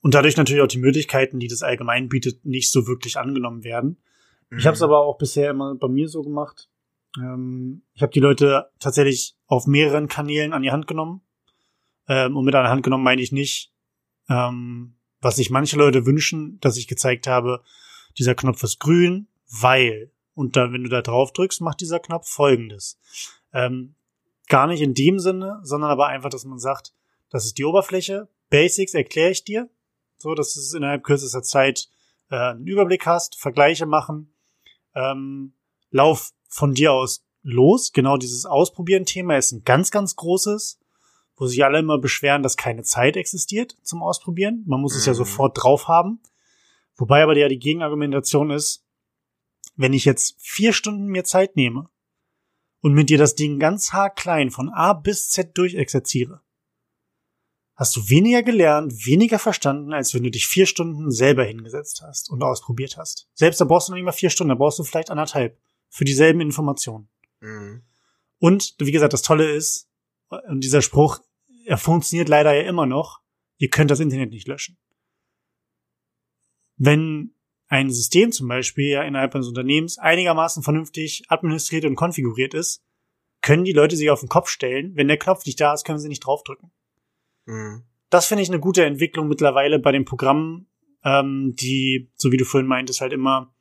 [0.00, 3.98] und dadurch natürlich auch die Möglichkeiten, die das allgemein bietet, nicht so wirklich angenommen werden.
[4.50, 4.58] Mhm.
[4.58, 6.68] Ich habe es aber auch bisher immer bei mir so gemacht.
[7.16, 11.20] Ähm, ich habe die Leute tatsächlich auf mehreren Kanälen an die Hand genommen.
[12.06, 13.72] Ähm, und mit an die Hand genommen meine ich nicht,
[14.28, 17.62] ähm, was sich manche Leute wünschen, dass ich gezeigt habe,
[18.16, 20.12] dieser Knopf ist grün, weil.
[20.38, 22.98] Und dann, wenn du da drauf drückst, macht dieser Knopf folgendes.
[23.52, 23.94] Ähm,
[24.48, 26.94] gar nicht in dem Sinne, sondern aber einfach, dass man sagt,
[27.28, 28.28] das ist die Oberfläche.
[28.48, 29.68] Basics erkläre ich dir.
[30.16, 31.88] So, dass du es innerhalb kürzester Zeit
[32.30, 34.32] äh, einen Überblick hast, Vergleiche machen
[34.94, 35.52] ähm,
[35.90, 37.92] lauf von dir aus los.
[37.92, 40.78] Genau dieses Ausprobieren-Thema ist ein ganz, ganz großes,
[41.36, 44.64] wo sich alle immer beschweren, dass keine Zeit existiert zum Ausprobieren.
[44.66, 44.98] Man muss mhm.
[44.98, 45.18] es ja mhm.
[45.18, 46.20] sofort drauf haben.
[46.96, 48.84] Wobei aber ja die Gegenargumentation ist,
[49.78, 51.88] wenn ich jetzt vier Stunden mir Zeit nehme
[52.80, 56.42] und mit dir das Ding ganz haarklein von A bis Z durchexerziere,
[57.76, 62.28] hast du weniger gelernt, weniger verstanden, als wenn du dich vier Stunden selber hingesetzt hast
[62.28, 63.28] und ausprobiert hast.
[63.34, 65.56] Selbst da brauchst du noch nicht mal vier Stunden, da brauchst du vielleicht anderthalb
[65.88, 67.08] für dieselben Informationen.
[67.40, 67.84] Mhm.
[68.40, 69.88] Und wie gesagt, das Tolle ist,
[70.48, 71.20] und dieser Spruch,
[71.66, 73.20] er funktioniert leider ja immer noch,
[73.58, 74.76] ihr könnt das Internet nicht löschen.
[76.76, 77.32] Wenn
[77.68, 82.82] ein System zum Beispiel ja innerhalb eines Unternehmens einigermaßen vernünftig administriert und konfiguriert ist,
[83.42, 84.92] können die Leute sich auf den Kopf stellen.
[84.96, 86.70] Wenn der Knopf nicht da ist, können sie nicht draufdrücken.
[87.46, 87.84] Mhm.
[88.10, 90.66] Das finde ich eine gute Entwicklung mittlerweile bei den Programmen,
[91.04, 93.54] ähm, die, so wie du vorhin meintest, halt immer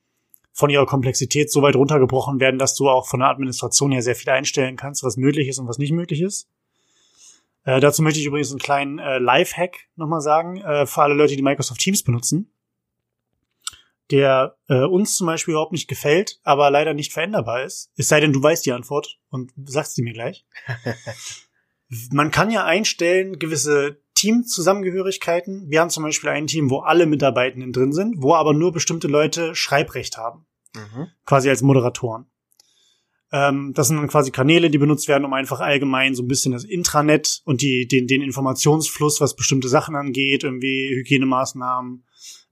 [0.54, 4.16] von ihrer Komplexität so weit runtergebrochen werden, dass du auch von der Administration her sehr
[4.16, 6.50] viel einstellen kannst, was möglich ist und was nicht möglich ist.
[7.64, 11.36] Äh, dazu möchte ich übrigens einen kleinen äh, Live-Hack nochmal sagen, äh, für alle Leute,
[11.36, 12.50] die Microsoft Teams benutzen,
[14.12, 17.92] der äh, uns zum Beispiel überhaupt nicht gefällt, aber leider nicht veränderbar ist.
[17.96, 20.46] Es sei denn, du weißt die Antwort und sagst sie mir gleich.
[22.12, 25.70] Man kann ja einstellen gewisse Teamzusammengehörigkeiten.
[25.70, 29.08] Wir haben zum Beispiel ein Team, wo alle Mitarbeitenden drin sind, wo aber nur bestimmte
[29.08, 30.48] Leute Schreibrecht haben.
[30.76, 31.08] Mhm.
[31.26, 32.26] Quasi als Moderatoren.
[33.32, 36.54] Ähm, das sind dann quasi Kanäle, die benutzt werden, um einfach allgemein so ein bisschen
[36.54, 42.06] das Intranet und die, den, den Informationsfluss, was bestimmte Sachen angeht, irgendwie Hygienemaßnahmen,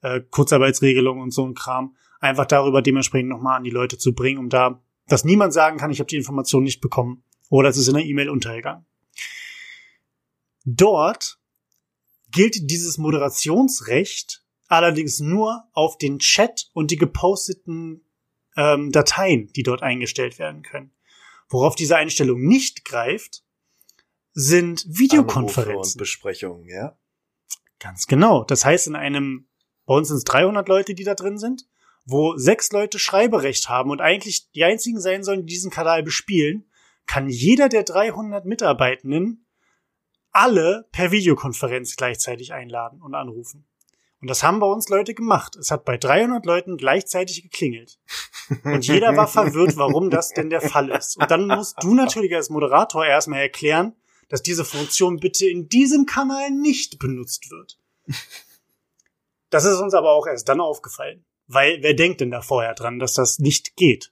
[0.06, 4.38] äh, Kurzarbeitsregelungen und so ein Kram, einfach darüber dementsprechend nochmal an die Leute zu bringen,
[4.38, 7.88] um da, dass niemand sagen kann, ich habe die Information nicht bekommen oder es ist
[7.88, 8.86] in der E-Mail untergegangen.
[10.64, 11.40] Dort
[12.32, 18.02] gilt dieses Moderationsrecht allerdings nur auf den Chat und die geposteten
[18.56, 20.92] ähm, Dateien, die dort eingestellt werden können.
[21.50, 23.44] Worauf diese Einstellung nicht greift,
[24.34, 25.94] sind Videokonferenzen.
[25.94, 26.98] und Besprechungen, ja?
[27.80, 28.44] Ganz genau.
[28.44, 29.48] Das heißt, in einem,
[29.86, 31.66] bei uns sind es 300 Leute, die da drin sind,
[32.06, 36.70] wo sechs Leute Schreiberecht haben und eigentlich die einzigen sein sollen, die diesen Kanal bespielen,
[37.08, 39.46] kann jeder der 300 Mitarbeitenden
[40.32, 43.68] alle per Videokonferenz gleichzeitig einladen und anrufen.
[44.22, 45.56] Und das haben bei uns Leute gemacht.
[45.56, 48.00] Es hat bei 300 Leuten gleichzeitig geklingelt.
[48.64, 51.18] Und jeder war verwirrt, warum das denn der Fall ist.
[51.18, 53.96] Und dann musst du natürlich als Moderator erstmal erklären,
[54.30, 57.80] dass diese Funktion bitte in diesem Kanal nicht benutzt wird.
[59.56, 61.24] Das ist uns aber auch erst dann aufgefallen.
[61.48, 64.12] Weil wer denkt denn da vorher dran, dass das nicht geht?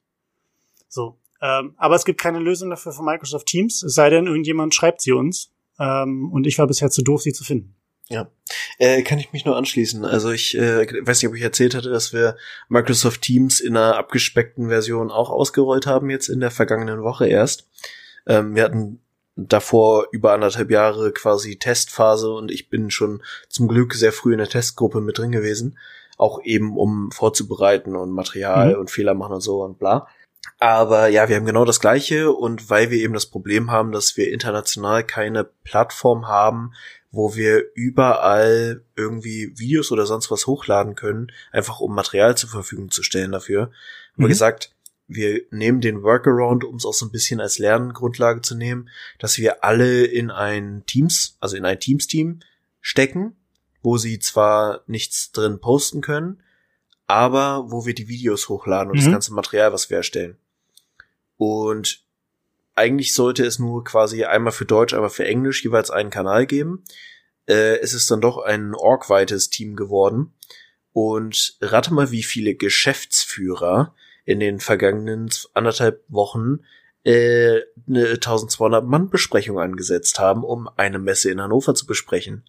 [0.87, 1.19] So.
[1.41, 5.01] Ähm, aber es gibt keine Lösung dafür von Microsoft Teams, es sei denn, irgendjemand schreibt
[5.01, 5.51] sie uns.
[5.77, 7.75] Ähm, und ich war bisher zu doof, sie zu finden.
[8.07, 8.31] Ja,
[8.77, 10.05] äh, kann ich mich nur anschließen.
[10.05, 12.37] Also ich äh, weiß nicht, ob ich erzählt hatte, dass wir
[12.69, 17.67] Microsoft Teams in einer abgespeckten Version auch ausgerollt haben, jetzt in der vergangenen Woche erst.
[18.27, 19.02] Ähm, wir hatten
[19.35, 24.37] davor über anderthalb Jahre quasi Testphase und ich bin schon zum Glück sehr früh in
[24.37, 25.77] der Testgruppe mit drin gewesen.
[26.17, 28.79] Auch eben, um vorzubereiten und Material mhm.
[28.81, 30.07] und Fehler machen und so und bla.
[30.59, 34.17] Aber ja, wir haben genau das Gleiche und weil wir eben das Problem haben, dass
[34.17, 36.73] wir international keine Plattform haben,
[37.11, 42.91] wo wir überall irgendwie Videos oder sonst was hochladen können, einfach um Material zur Verfügung
[42.91, 43.71] zu stellen dafür.
[44.15, 44.25] Mhm.
[44.25, 44.72] Wie gesagt,
[45.13, 48.89] wir nehmen den Workaround, um es auch so ein bisschen als Lerngrundlage zu nehmen,
[49.19, 52.39] dass wir alle in ein Teams, also in ein Teams-Team
[52.81, 53.35] stecken,
[53.81, 56.41] wo sie zwar nichts drin posten können,
[57.07, 59.03] aber wo wir die Videos hochladen und mhm.
[59.03, 60.37] das ganze Material, was wir erstellen.
[61.37, 62.03] Und
[62.75, 66.83] eigentlich sollte es nur quasi einmal für Deutsch, einmal für Englisch jeweils einen Kanal geben.
[67.47, 70.33] Äh, es ist dann doch ein org-weites Team geworden.
[70.91, 73.93] Und rate mal, wie viele Geschäftsführer
[74.25, 76.59] in den vergangenen anderthalb Wochen
[77.03, 82.43] äh, eine 1200 Mann Besprechung angesetzt haben, um eine Messe in Hannover zu besprechen.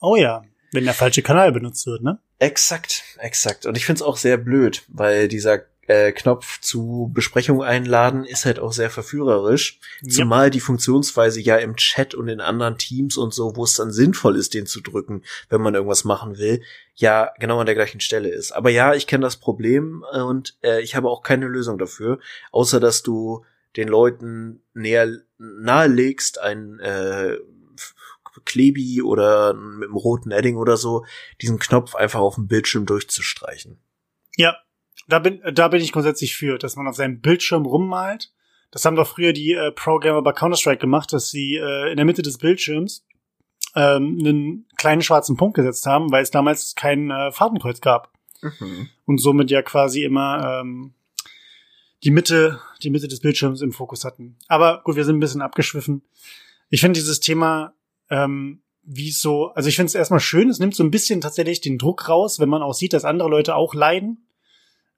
[0.00, 2.20] Oh ja, wenn der falsche Kanal benutzt wird, ne?
[2.38, 3.66] Exakt, exakt.
[3.66, 8.58] Und ich find's auch sehr blöd, weil dieser äh, Knopf zu Besprechung einladen ist halt
[8.58, 9.80] auch sehr verführerisch.
[10.02, 10.10] Ja.
[10.10, 13.90] Zumal die Funktionsweise ja im Chat und in anderen Teams und so, wo es dann
[13.90, 16.62] sinnvoll ist, den zu drücken, wenn man irgendwas machen will,
[16.94, 18.52] ja genau an der gleichen Stelle ist.
[18.52, 22.20] Aber ja, ich kenne das Problem äh, und äh, ich habe auch keine Lösung dafür,
[22.52, 23.44] außer dass du
[23.76, 25.08] den Leuten näher
[25.38, 27.38] nahelegst, ein äh,
[28.44, 31.06] Klebi oder mit einem roten Edding oder so,
[31.40, 33.80] diesen Knopf einfach auf dem Bildschirm durchzustreichen.
[34.36, 34.56] Ja,
[35.08, 38.32] da bin, da bin ich grundsätzlich für, dass man auf seinem Bildschirm rummalt.
[38.70, 42.04] Das haben doch früher die äh, Programmer bei Counter-Strike gemacht, dass sie äh, in der
[42.04, 43.06] Mitte des Bildschirms
[43.74, 48.12] ähm, einen kleinen schwarzen Punkt gesetzt haben, weil es damals kein äh, Fahrtenkreuz gab.
[48.42, 48.88] Mhm.
[49.06, 50.92] Und somit ja quasi immer ähm,
[52.04, 54.36] die Mitte, die Mitte des Bildschirms im Fokus hatten.
[54.46, 56.02] Aber gut, wir sind ein bisschen abgeschwiffen.
[56.68, 57.74] Ich finde dieses Thema,
[58.10, 61.22] ähm, wie es so, also ich finde es erstmal schön, es nimmt so ein bisschen
[61.22, 64.27] tatsächlich den Druck raus, wenn man auch sieht, dass andere Leute auch leiden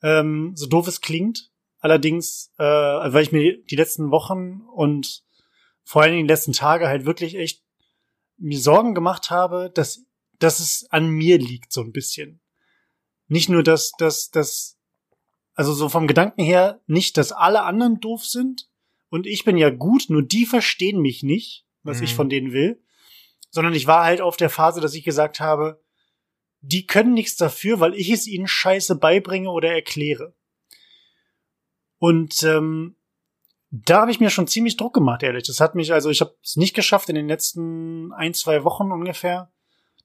[0.02, 1.50] ähm, so doof es klingt.
[1.78, 5.22] Allerdings, äh, weil ich mir die letzten Wochen und
[5.82, 7.62] vor allen Dingen die letzten Tage halt wirklich echt
[8.36, 10.04] mir Sorgen gemacht habe, dass,
[10.38, 12.40] dass es an mir liegt, so ein bisschen.
[13.28, 14.78] Nicht nur, dass, dass, dass,
[15.54, 18.68] also so vom Gedanken her, nicht, dass alle anderen doof sind
[19.10, 22.04] und ich bin ja gut, nur die verstehen mich nicht, was mhm.
[22.04, 22.82] ich von denen will,
[23.50, 25.82] sondern ich war halt auf der Phase, dass ich gesagt habe,
[26.60, 30.34] die können nichts dafür, weil ich es ihnen scheiße beibringe oder erkläre.
[31.98, 32.96] Und ähm,
[33.70, 35.44] da habe ich mir schon ziemlich Druck gemacht, ehrlich.
[35.46, 38.90] Das hat mich, also ich habe es nicht geschafft, in den letzten ein, zwei Wochen
[38.90, 39.52] ungefähr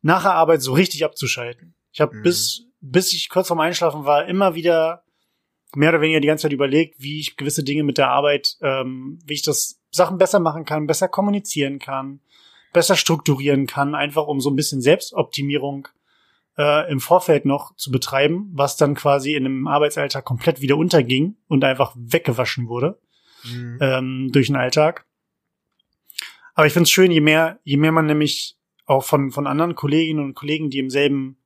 [0.02, 1.74] nach der Arbeit so richtig abzuschalten.
[1.92, 2.22] Ich habe mhm.
[2.22, 5.04] bis, bis ich kurz vorm Einschlafen war, immer wieder
[5.74, 9.20] mehr oder weniger die ganze Zeit überlegt, wie ich gewisse Dinge mit der Arbeit, ähm,
[9.26, 12.22] wie ich das Sachen besser machen kann, besser kommunizieren kann,
[12.72, 15.88] besser strukturieren kann, einfach um so ein bisschen Selbstoptimierung
[16.58, 21.36] äh, im Vorfeld noch zu betreiben, was dann quasi in einem Arbeitsalltag komplett wieder unterging
[21.48, 23.00] und einfach weggewaschen wurde
[23.44, 23.78] mhm.
[23.82, 25.06] ähm, durch den Alltag.
[26.54, 29.76] Aber ich finde es schön, je mehr, je mehr man nämlich auch von, von anderen
[29.76, 31.38] Kolleginnen und Kollegen, die im selben,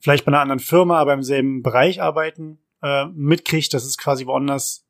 [0.00, 4.26] vielleicht bei einer anderen Firma, aber im selben Bereich arbeiten, äh, mitkriegt, dass es quasi
[4.26, 4.84] woanders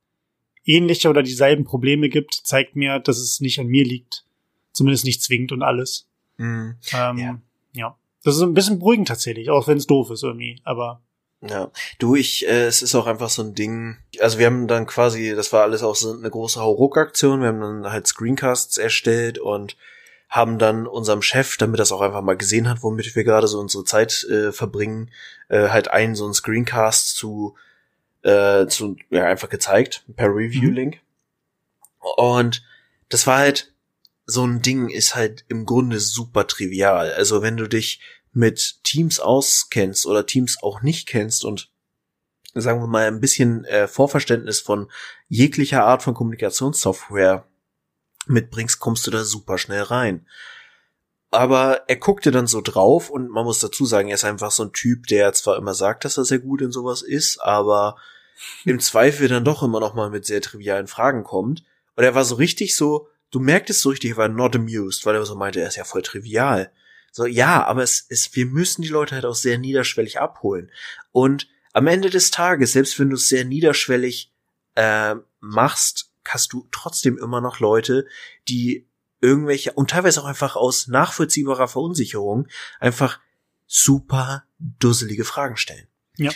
[0.64, 4.24] ähnliche oder dieselben Probleme gibt, zeigt mir, dass es nicht an mir liegt.
[4.72, 6.08] Zumindest nicht zwingend und alles.
[6.36, 6.76] Mhm.
[6.92, 7.40] Ähm, ja.
[7.72, 7.96] ja.
[8.22, 11.00] Das ist ein bisschen beruhigend tatsächlich, auch wenn es doof ist irgendwie, aber.
[11.42, 13.96] Ja, du, ich, äh, es ist auch einfach so ein Ding.
[14.20, 17.40] Also wir haben dann quasi, das war alles auch so eine große Hauruck-Aktion.
[17.40, 19.76] Wir haben dann halt Screencasts erstellt und
[20.28, 23.58] haben dann unserem Chef, damit das auch einfach mal gesehen hat, womit wir gerade so
[23.58, 25.10] unsere Zeit äh, verbringen,
[25.48, 27.54] äh, halt einen so einen Screencast zu,
[28.22, 30.96] äh, zu ja einfach gezeigt per Review-Link.
[30.96, 32.08] Mhm.
[32.16, 32.62] Und
[33.08, 33.69] das war halt
[34.30, 37.12] so ein Ding ist halt im Grunde super trivial.
[37.12, 38.00] Also wenn du dich
[38.32, 41.70] mit Teams auskennst oder Teams auch nicht kennst und
[42.54, 44.90] sagen wir mal ein bisschen äh, Vorverständnis von
[45.28, 47.46] jeglicher Art von Kommunikationssoftware
[48.26, 50.26] mitbringst, kommst du da super schnell rein.
[51.32, 54.64] Aber er guckte dann so drauf und man muss dazu sagen, er ist einfach so
[54.64, 57.96] ein Typ, der zwar immer sagt, dass er sehr gut in sowas ist, aber
[58.64, 61.62] im Zweifel dann doch immer noch mal mit sehr trivialen Fragen kommt.
[61.94, 65.14] Und er war so richtig so, du merktest so richtig, er war not amused, weil
[65.14, 66.72] er so meinte, er ist ja voll trivial.
[67.12, 70.70] So, ja, aber es ist, wir müssen die Leute halt auch sehr niederschwellig abholen.
[71.12, 74.32] Und am Ende des Tages, selbst wenn du es sehr niederschwellig
[74.76, 78.06] äh, machst, hast du trotzdem immer noch Leute,
[78.48, 78.88] die
[79.20, 83.20] irgendwelche und teilweise auch einfach aus nachvollziehbarer Verunsicherung einfach
[83.66, 85.86] super dusselige Fragen stellen.
[86.16, 86.30] Ja.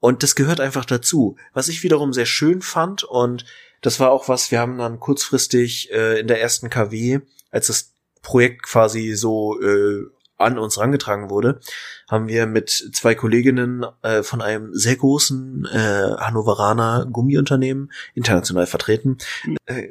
[0.00, 1.36] Und das gehört einfach dazu.
[1.52, 3.44] Was ich wiederum sehr schön fand und
[3.80, 7.20] das war auch was, wir haben dann kurzfristig äh, in der ersten KW,
[7.50, 7.92] als das
[8.22, 10.04] Projekt quasi so äh,
[10.36, 11.60] an uns rangetragen wurde,
[12.08, 19.18] haben wir mit zwei Kolleginnen äh, von einem sehr großen äh, Hannoveraner Gummiunternehmen international vertreten,
[19.66, 19.88] äh,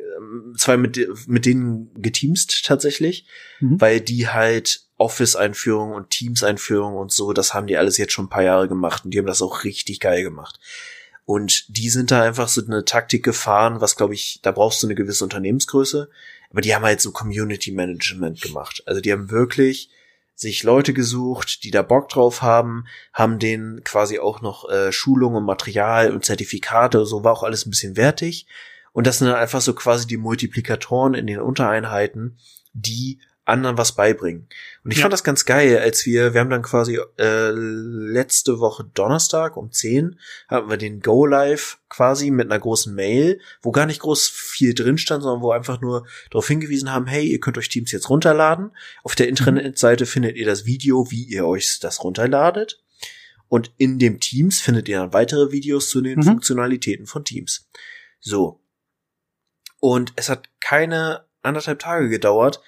[0.58, 3.28] zwei mit, mit denen geteamst tatsächlich,
[3.60, 3.80] mhm.
[3.80, 8.30] weil die halt Office-Einführung und Teams-Einführung und so, das haben die alles jetzt schon ein
[8.30, 10.60] paar Jahre gemacht und die haben das auch richtig geil gemacht.
[11.26, 14.88] Und die sind da einfach so eine Taktik gefahren, was glaube ich, da brauchst du
[14.88, 16.10] eine gewisse Unternehmensgröße.
[16.50, 18.82] Aber die haben halt so Community Management gemacht.
[18.86, 19.90] Also die haben wirklich
[20.36, 25.36] sich Leute gesucht, die da Bock drauf haben, haben denen quasi auch noch äh, Schulung
[25.36, 28.46] und Material und Zertifikate, so war auch alles ein bisschen wertig.
[28.94, 32.38] Und das sind dann einfach so quasi die Multiplikatoren in den Untereinheiten,
[32.74, 34.48] die anderen was beibringen.
[34.84, 35.04] Und ich ja.
[35.04, 39.72] fand das ganz geil, als wir, wir haben dann quasi äh, letzte Woche Donnerstag um
[39.72, 40.20] 10
[40.50, 44.74] haben wir den Go Live quasi mit einer großen Mail, wo gar nicht groß viel
[44.74, 48.10] drin stand, sondern wo einfach nur darauf hingewiesen haben, hey, ihr könnt euch Teams jetzt
[48.10, 48.72] runterladen.
[49.04, 52.84] Auf der Internetseite findet ihr das Video, wie ihr euch das runterladet.
[53.48, 56.24] Und in dem Teams findet ihr dann weitere Videos zu den mhm.
[56.24, 57.70] Funktionalitäten von Teams.
[58.20, 58.60] So.
[59.80, 62.62] Und es hat keine anderthalb Tage gedauert,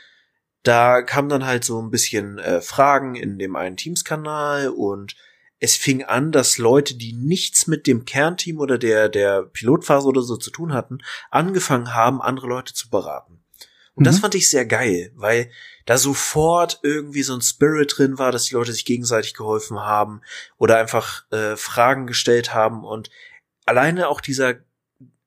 [0.64, 5.16] da kam dann halt so ein bisschen äh, Fragen in dem einen Teams-Kanal und
[5.60, 10.22] es fing an, dass Leute, die nichts mit dem Kernteam oder der, der Pilotphase oder
[10.22, 11.00] so zu tun hatten,
[11.32, 13.44] angefangen haben, andere Leute zu beraten.
[13.96, 14.06] Und mhm.
[14.06, 15.52] das fand ich sehr geil, weil
[15.86, 20.22] da sofort irgendwie so ein Spirit drin war, dass die Leute sich gegenseitig geholfen haben
[20.58, 23.10] oder einfach äh, Fragen gestellt haben und
[23.66, 24.56] alleine auch dieser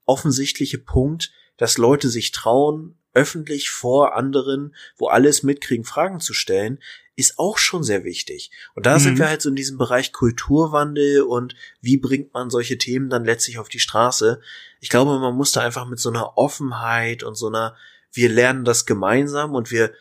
[0.06, 6.78] offensichtliche Punkt, dass Leute sich trauen, öffentlich vor anderen, wo alles mitkriegen, Fragen zu stellen,
[7.14, 8.50] ist auch schon sehr wichtig.
[8.74, 9.02] Und da mhm.
[9.02, 13.24] sind wir halt so in diesem Bereich Kulturwandel und wie bringt man solche Themen dann
[13.24, 14.40] letztlich auf die Straße.
[14.80, 17.76] Ich glaube, man muss da einfach mit so einer Offenheit und so einer,
[18.12, 19.92] wir lernen das gemeinsam und wir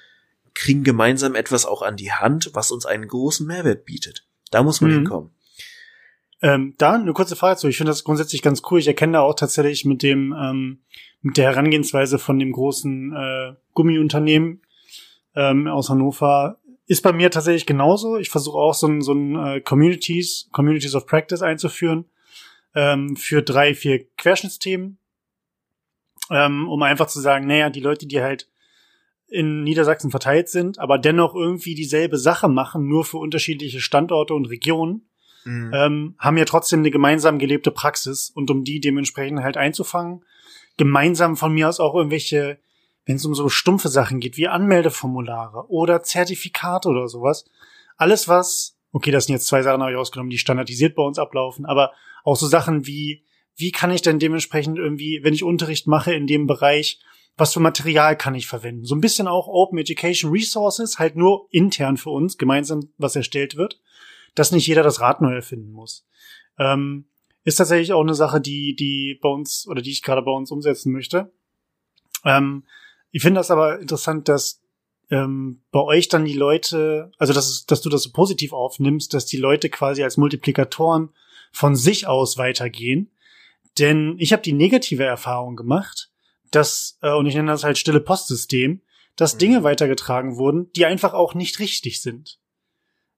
[0.54, 4.26] kriegen gemeinsam etwas auch an die Hand, was uns einen großen Mehrwert bietet.
[4.50, 4.96] Da muss man mhm.
[4.96, 5.32] hinkommen.
[6.42, 7.68] Ähm, da eine kurze Frage zu.
[7.68, 8.80] Ich finde das grundsätzlich ganz cool.
[8.80, 10.80] Ich erkenne da auch tatsächlich mit dem ähm,
[11.22, 14.62] mit der Herangehensweise von dem großen äh, Gummiunternehmen
[15.36, 18.18] ähm, aus Hannover ist bei mir tatsächlich genauso.
[18.18, 22.04] Ich versuche auch so ein, so ein äh, Communities, Communities of Practice einzuführen
[22.76, 24.98] ähm, für drei, vier Querschnittsthemen,
[26.30, 28.50] ähm, um einfach zu sagen, naja, die Leute, die halt
[29.28, 34.48] in Niedersachsen verteilt sind, aber dennoch irgendwie dieselbe Sache machen, nur für unterschiedliche Standorte und
[34.48, 35.08] Regionen,
[35.44, 35.72] mhm.
[35.74, 40.24] ähm, haben ja trotzdem eine gemeinsam gelebte Praxis und um die dementsprechend halt einzufangen,
[40.78, 42.60] gemeinsam von mir aus auch irgendwelche,
[43.06, 47.46] wenn es um so stumpfe Sachen geht, wie Anmeldeformulare oder Zertifikate oder sowas.
[47.98, 51.20] Alles was, okay, das sind jetzt zwei Sachen habe ich ausgenommen, die standardisiert bei uns
[51.20, 51.92] ablaufen, aber
[52.24, 53.24] auch so Sachen wie,
[53.56, 57.00] wie kann ich denn dementsprechend irgendwie, wenn ich Unterricht mache in dem Bereich,
[57.38, 58.86] was für Material kann ich verwenden?
[58.86, 63.56] So ein bisschen auch Open Education Resources, halt nur intern für uns, gemeinsam, was erstellt
[63.56, 63.80] wird,
[64.36, 66.06] dass nicht jeder das Rad neu erfinden muss.
[66.58, 67.06] Ähm,
[67.44, 70.52] ist tatsächlich auch eine Sache, die, die bei uns oder die ich gerade bei uns
[70.52, 71.32] umsetzen möchte.
[72.24, 72.64] Ähm,
[73.12, 74.62] ich finde das aber interessant, dass
[75.10, 79.26] ähm, bei euch dann die Leute, also dass, dass du das so positiv aufnimmst, dass
[79.26, 81.10] die Leute quasi als Multiplikatoren
[81.52, 83.12] von sich aus weitergehen.
[83.80, 86.12] Denn ich habe die negative Erfahrung gemacht,
[86.52, 88.82] dass, äh, und ich nenne das halt stille Postsystem,
[89.16, 89.40] dass mhm.
[89.40, 92.40] Dinge weitergetragen wurden, die einfach auch nicht richtig sind.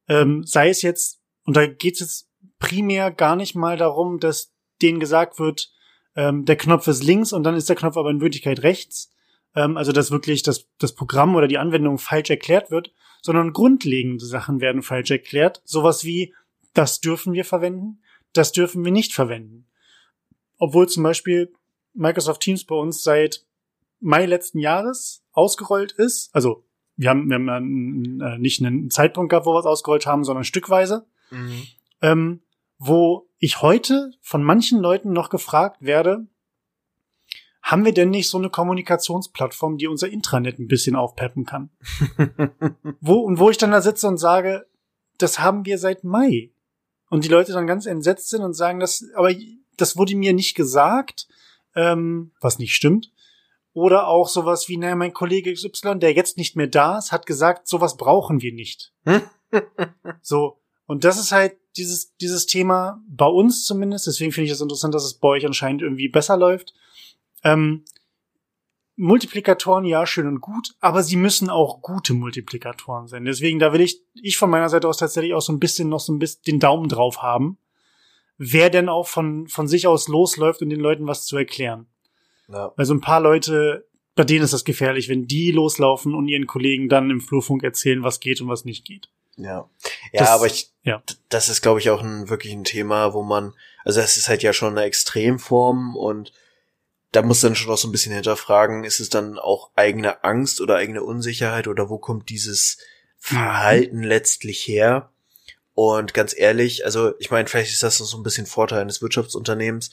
[0.08, 2.30] Ähm, sei es jetzt, und da geht es jetzt
[2.60, 5.72] primär gar nicht mal darum, dass denen gesagt wird,
[6.16, 9.12] ähm, der Knopf ist links und dann ist der Knopf aber in Wirklichkeit rechts.
[9.56, 14.26] Ähm, also dass wirklich das, das Programm oder die Anwendung falsch erklärt wird, sondern grundlegende
[14.26, 15.62] Sachen werden falsch erklärt.
[15.66, 16.34] Sowas wie,
[16.74, 18.02] das dürfen wir verwenden,
[18.34, 19.68] das dürfen wir nicht verwenden.
[20.58, 21.54] Obwohl zum Beispiel
[21.94, 23.46] Microsoft Teams bei uns seit
[24.00, 26.30] Mai letzten Jahres ausgerollt ist.
[26.34, 26.66] Also
[26.96, 30.44] wir haben, wir haben äh, nicht einen Zeitpunkt gehabt, wo wir es ausgerollt haben, sondern
[30.44, 31.06] stückweise.
[31.32, 31.64] Mhm.
[32.02, 32.42] Ähm,
[32.78, 36.28] wo ich heute von manchen Leuten noch gefragt werde,
[37.62, 41.70] haben wir denn nicht so eine Kommunikationsplattform, die unser Intranet ein bisschen aufpeppen kann?
[43.00, 44.68] wo, und wo ich dann da sitze und sage,
[45.18, 46.52] das haben wir seit Mai.
[47.10, 49.34] Und die Leute dann ganz entsetzt sind und sagen, das, aber
[49.78, 51.28] das wurde mir nicht gesagt,
[51.74, 53.13] ähm, was nicht stimmt.
[53.74, 57.26] Oder auch sowas wie, naja, mein Kollege XY, der jetzt nicht mehr da ist, hat
[57.26, 58.94] gesagt, sowas brauchen wir nicht.
[60.22, 60.60] so.
[60.86, 64.06] Und das ist halt dieses, dieses Thema bei uns zumindest.
[64.06, 66.74] Deswegen finde ich es das interessant, dass es bei euch anscheinend irgendwie besser läuft.
[67.44, 67.84] Ähm,
[68.96, 73.26] Multiplikatoren, ja, schön und gut, aber sie müssen auch gute Multiplikatoren sein.
[73.26, 76.00] Deswegen, da will ich, ich von meiner Seite aus tatsächlich auch so ein bisschen noch
[76.00, 77.58] so ein bisschen den Daumen drauf haben.
[78.38, 81.88] Wer denn auch von, von sich aus losläuft, um den Leuten was zu erklären.
[82.48, 82.72] Ja.
[82.76, 86.48] Weil so ein paar Leute, bei denen ist das gefährlich, wenn die loslaufen und ihren
[86.48, 89.10] Kollegen dann im Flurfunk erzählen, was geht und was nicht geht.
[89.36, 89.70] Ja.
[90.12, 91.02] Ja, das, aber ich, ja.
[91.30, 94.44] das ist, glaube ich, auch ein wirklich ein Thema, wo man, also es ist halt
[94.44, 96.32] ja schon eine Extremform und
[97.12, 100.62] da muss dann schon auch so ein bisschen hinterfragen, ist es dann auch eigene Angst
[100.62, 102.80] oder eigene Unsicherheit oder wo kommt dieses
[103.18, 104.04] Verhalten mhm.
[104.04, 105.12] letztlich her?
[105.76, 109.92] Und ganz ehrlich, also ich meine, vielleicht ist das so ein bisschen Vorteil eines Wirtschaftsunternehmens,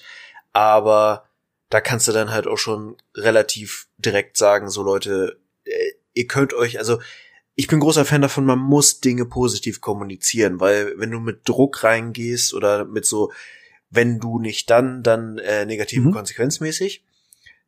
[0.52, 1.29] aber
[1.70, 6.52] da kannst du dann halt auch schon relativ direkt sagen, so Leute, äh, ihr könnt
[6.52, 7.00] euch, also
[7.54, 11.84] ich bin großer Fan davon, man muss Dinge positiv kommunizieren, weil wenn du mit Druck
[11.84, 13.32] reingehst oder mit so,
[13.88, 16.12] wenn du nicht dann, dann äh, negative mhm.
[16.12, 17.04] konsequenzmäßig,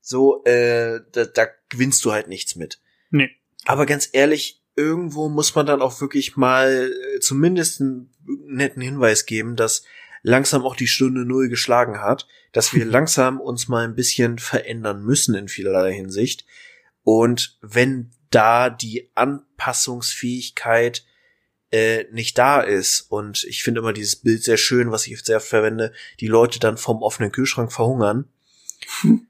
[0.00, 2.80] so, äh, da, da gewinnst du halt nichts mit.
[3.10, 3.30] Nee.
[3.66, 8.10] Aber ganz ehrlich, irgendwo muss man dann auch wirklich mal äh, zumindest einen
[8.46, 9.84] netten Hinweis geben, dass
[10.22, 15.02] langsam auch die Stunde Null geschlagen hat, dass wir langsam uns mal ein bisschen verändern
[15.02, 16.44] müssen in vielerlei Hinsicht.
[17.02, 21.04] Und wenn da die Anpassungsfähigkeit
[21.70, 25.40] äh, nicht da ist, und ich finde immer dieses Bild sehr schön, was ich sehr
[25.40, 28.28] verwende, die Leute dann vom offenen Kühlschrank verhungern,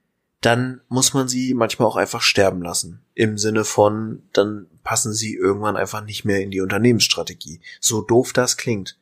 [0.41, 3.01] dann muss man sie manchmal auch einfach sterben lassen.
[3.15, 7.61] Im Sinne von, dann passen sie irgendwann einfach nicht mehr in die Unternehmensstrategie.
[7.79, 8.97] So doof das klingt.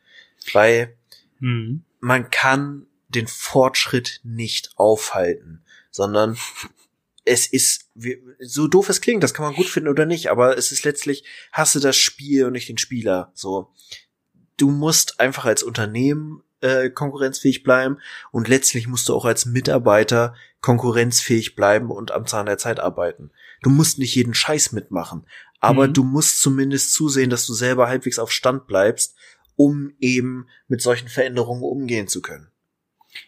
[0.54, 0.96] Weil
[1.42, 1.84] Mhm.
[2.00, 6.38] Man kann den Fortschritt nicht aufhalten, sondern
[7.26, 7.90] es ist,
[8.40, 11.24] so doof es klingt, das kann man gut finden oder nicht, aber es ist letztlich,
[11.52, 13.70] hasse das Spiel und nicht den Spieler, so.
[14.58, 17.98] Du musst einfach als Unternehmen äh, konkurrenzfähig bleiben
[18.32, 23.32] und letztlich musst du auch als Mitarbeiter konkurrenzfähig bleiben und am Zahn der Zeit arbeiten.
[23.64, 25.26] Du musst nicht jeden Scheiß mitmachen,
[25.60, 25.94] aber mhm.
[25.94, 29.16] du musst zumindest zusehen, dass du selber halbwegs auf Stand bleibst
[29.62, 32.48] um eben mit solchen Veränderungen umgehen zu können.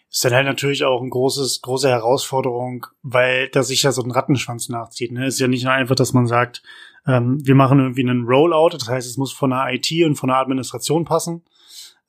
[0.09, 4.11] Ist dann halt natürlich auch ein großes, große Herausforderung, weil da sich ja so ein
[4.11, 5.11] Rattenschwanz nachzieht.
[5.11, 5.27] Ne?
[5.27, 6.63] Ist ja nicht nur einfach, dass man sagt,
[7.05, 10.29] ähm, wir machen irgendwie einen Rollout, das heißt, es muss von der IT und von
[10.29, 11.43] der Administration passen,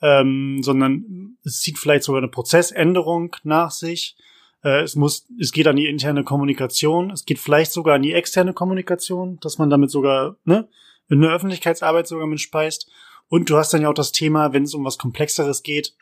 [0.01, 4.17] ähm, sondern es zieht vielleicht sogar eine Prozessänderung nach sich.
[4.63, 8.13] Äh, es muss, es geht an die interne Kommunikation, es geht vielleicht sogar an die
[8.13, 10.69] externe Kommunikation, dass man damit sogar ne,
[11.09, 12.91] in der Öffentlichkeitsarbeit sogar mit speist.
[13.29, 15.97] Und du hast dann ja auch das Thema, wenn es um was Komplexeres geht,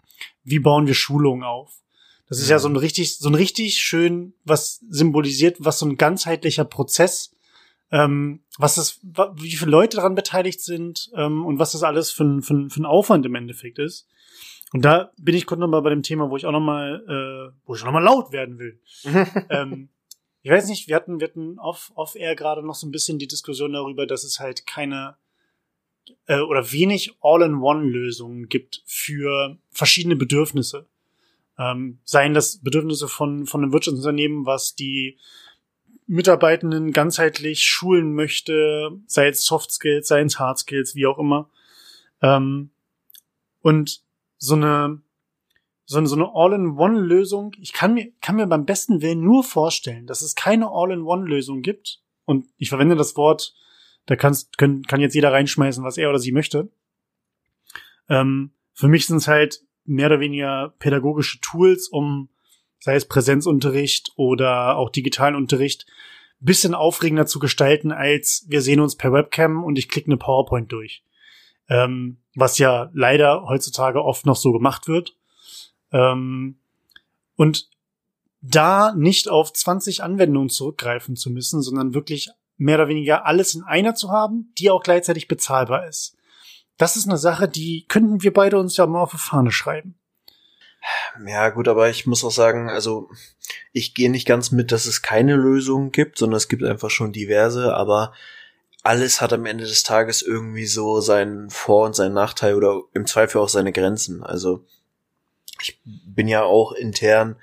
[0.44, 1.82] wie bauen wir Schulungen auf?
[2.28, 5.96] Das ist ja so ein richtig, so ein richtig schön, was symbolisiert, was so ein
[5.96, 7.34] ganzheitlicher Prozess,
[7.90, 9.00] ähm, was das,
[9.34, 12.70] wie viele Leute daran beteiligt sind ähm, und was das alles für ein, für, ein,
[12.70, 14.08] für ein Aufwand im Endeffekt ist.
[14.72, 17.74] Und da bin ich kurz nochmal bei dem Thema, wo ich auch nochmal, äh, wo
[17.74, 18.80] ich nochmal laut werden will.
[19.50, 19.90] ähm,
[20.40, 23.18] ich weiß nicht, wir hatten, wir hatten off, off air gerade noch so ein bisschen
[23.18, 25.16] die Diskussion darüber, dass es halt keine
[26.26, 30.86] äh, oder wenig All-in-One-Lösungen gibt für verschiedene Bedürfnisse.
[31.58, 35.18] Ähm, seien das Bedürfnisse von, von einem Wirtschaftsunternehmen, was die
[36.06, 41.48] Mitarbeitenden ganzheitlich schulen möchte, sei es Soft Skills, sei es Hard Skills, wie auch immer.
[42.20, 42.70] Ähm,
[43.60, 44.02] und
[44.38, 45.00] so eine,
[45.84, 50.06] so eine, so eine All-in-One-Lösung, ich kann mir, kann mir beim besten Willen nur vorstellen,
[50.06, 52.00] dass es keine All-in-One-Lösung gibt.
[52.24, 53.54] Und ich verwende das Wort
[54.06, 56.70] da kannst, können, kann jetzt jeder reinschmeißen, was er oder sie möchte.
[58.08, 62.28] Ähm, für mich sind es halt mehr oder weniger pädagogische Tools, um,
[62.78, 65.86] sei es Präsenzunterricht oder auch digitalen Unterricht,
[66.40, 70.72] bisschen aufregender zu gestalten, als wir sehen uns per Webcam und ich klicke eine PowerPoint
[70.72, 71.04] durch.
[71.68, 75.16] Ähm, was ja leider heutzutage oft noch so gemacht wird.
[75.92, 76.58] Ähm,
[77.36, 77.70] und
[78.40, 82.30] da nicht auf 20 Anwendungen zurückgreifen zu müssen, sondern wirklich
[82.62, 86.16] mehr oder weniger alles in einer zu haben, die auch gleichzeitig bezahlbar ist.
[86.78, 89.96] Das ist eine Sache, die könnten wir beide uns ja mal auf die Fahne schreiben.
[91.26, 93.08] Ja, gut, aber ich muss auch sagen, also
[93.72, 97.12] ich gehe nicht ganz mit, dass es keine Lösung gibt, sondern es gibt einfach schon
[97.12, 98.12] diverse, aber
[98.82, 103.06] alles hat am Ende des Tages irgendwie so seinen Vor- und seinen Nachteil oder im
[103.06, 104.24] Zweifel auch seine Grenzen.
[104.24, 104.64] Also
[105.60, 107.36] ich bin ja auch intern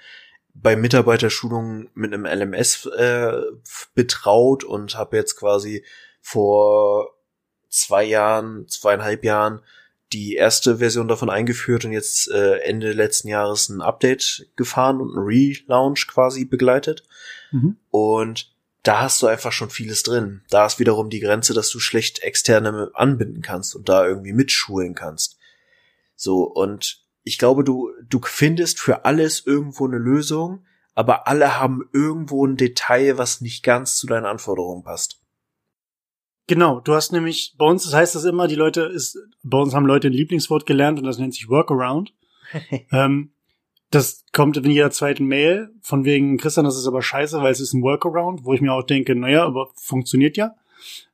[0.62, 3.34] bei Mitarbeiterschulungen mit einem LMS äh,
[3.96, 5.84] betraut und habe jetzt quasi
[6.22, 7.16] vor
[7.70, 9.62] zwei Jahren, zweieinhalb Jahren
[10.12, 15.16] die erste Version davon eingeführt und jetzt äh, Ende letzten Jahres ein Update gefahren und
[15.16, 17.04] ein Relaunch quasi begleitet.
[17.52, 17.78] Mhm.
[17.92, 18.52] Und
[18.84, 20.42] da hast du einfach schon vieles drin.
[20.50, 24.96] Da ist wiederum die Grenze, dass du schlecht externe anbinden kannst und da irgendwie mitschulen
[24.96, 25.38] kannst.
[26.16, 30.66] So, und ich glaube, du, du findest für alles irgendwo eine Lösung,
[30.96, 35.22] aber alle haben irgendwo ein Detail, was nicht ganz zu deinen Anforderungen passt.
[36.48, 39.76] Genau, du hast nämlich, bei uns das heißt das immer, die Leute ist, bei uns
[39.76, 42.14] haben Leute ein Lieblingswort gelernt und das nennt sich Workaround.
[42.92, 43.34] ähm,
[43.92, 47.60] das kommt in jeder zweiten Mail, von wegen, Christian, das ist aber scheiße, weil es
[47.60, 50.56] ist ein Workaround, wo ich mir auch denke, naja, aber funktioniert ja.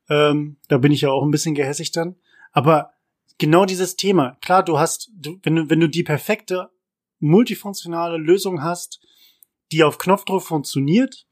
[0.09, 2.15] Ähm, da bin ich ja auch ein bisschen gehässig dann.
[2.51, 2.91] Aber
[3.37, 6.69] genau dieses Thema, klar, du hast, du, wenn du, wenn du die perfekte
[7.19, 8.99] multifunktionale Lösung hast,
[9.71, 11.25] die auf Knopfdruck funktioniert,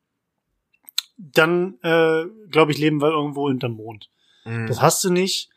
[1.18, 4.10] dann äh, glaube ich, leben wir irgendwo hinterm Mond.
[4.46, 4.68] Mhm.
[4.68, 5.50] Das hast du nicht.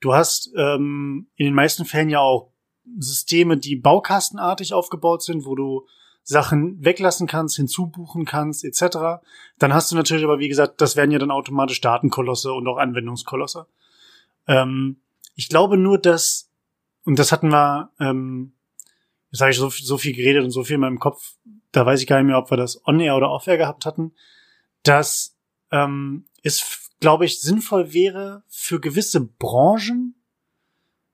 [0.00, 2.52] Du hast ähm, in den meisten Fällen ja auch
[2.98, 5.86] Systeme, die baukastenartig aufgebaut sind, wo du
[6.24, 9.22] Sachen weglassen kannst, hinzubuchen kannst, etc.
[9.58, 12.78] Dann hast du natürlich aber, wie gesagt, das werden ja dann automatisch Datenkolosse und auch
[12.78, 13.66] Anwendungskolosse.
[14.46, 15.00] Ähm,
[15.34, 16.50] ich glaube nur, dass,
[17.04, 18.52] und das hatten wir, ähm,
[19.30, 21.34] jetzt habe ich so, so viel geredet und so viel in meinem Kopf,
[21.72, 24.12] da weiß ich gar nicht mehr, ob wir das on-air oder off-air gehabt hatten,
[24.82, 25.36] dass
[25.70, 30.14] ähm, es, glaube ich, sinnvoll wäre für gewisse Branchen,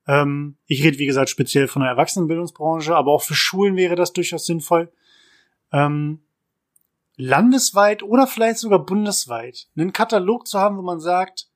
[0.07, 4.13] ähm, ich rede, wie gesagt, speziell von der Erwachsenenbildungsbranche, aber auch für Schulen wäre das
[4.13, 4.91] durchaus sinnvoll,
[5.71, 6.23] ähm,
[7.17, 11.48] landesweit oder vielleicht sogar bundesweit einen Katalog zu haben, wo man sagt,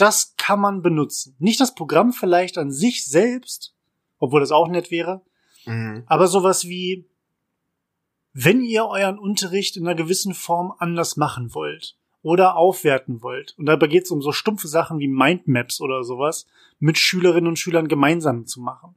[0.00, 1.36] das kann man benutzen.
[1.38, 3.74] Nicht das Programm vielleicht an sich selbst,
[4.18, 5.22] obwohl das auch nett wäre,
[5.66, 6.04] mhm.
[6.06, 7.06] aber sowas wie,
[8.32, 13.66] wenn ihr euren Unterricht in einer gewissen Form anders machen wollt oder aufwerten wollt, und
[13.66, 16.46] dabei geht es um so stumpfe Sachen wie Mindmaps oder sowas,
[16.78, 18.94] mit Schülerinnen und Schülern gemeinsam zu machen.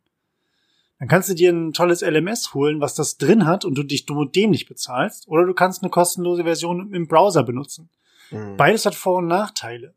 [0.99, 4.05] Dann kannst du dir ein tolles LMS holen, was das drin hat und du dich
[4.05, 7.89] dumm und dämlich bezahlst, oder du kannst eine kostenlose Version im Browser benutzen.
[8.31, 8.55] Mhm.
[8.55, 9.93] Beides hat Vor- und Nachteile.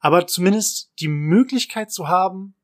[0.00, 2.54] Aber zumindest die Möglichkeit zu haben,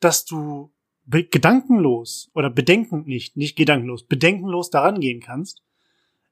[0.00, 0.72] dass du
[1.06, 5.62] gedankenlos oder bedenkend nicht, nicht gedankenlos, bedenkenlos daran gehen kannst,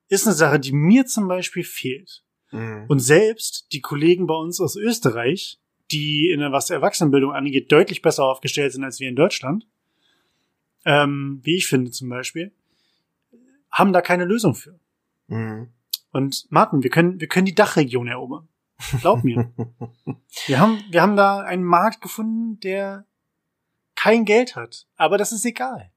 [0.08, 2.22] ist eine Sache, die mir zum Beispiel fehlt.
[2.50, 2.84] Mhm.
[2.88, 5.58] Und selbst die Kollegen bei uns aus Österreich,
[5.90, 9.66] die in der, was Erwachsenenbildung angeht, deutlich besser aufgestellt sind als wir in Deutschland,
[10.84, 12.52] ähm, wie ich finde zum Beispiel,
[13.70, 14.78] haben da keine Lösung für.
[15.28, 15.68] Mhm.
[16.12, 18.48] Und Martin, wir können, wir können die Dachregion erobern.
[19.00, 19.52] Glaub mir.
[20.46, 23.04] wir haben, wir haben da einen Markt gefunden, der
[23.94, 24.86] kein Geld hat.
[24.96, 25.90] Aber das ist egal.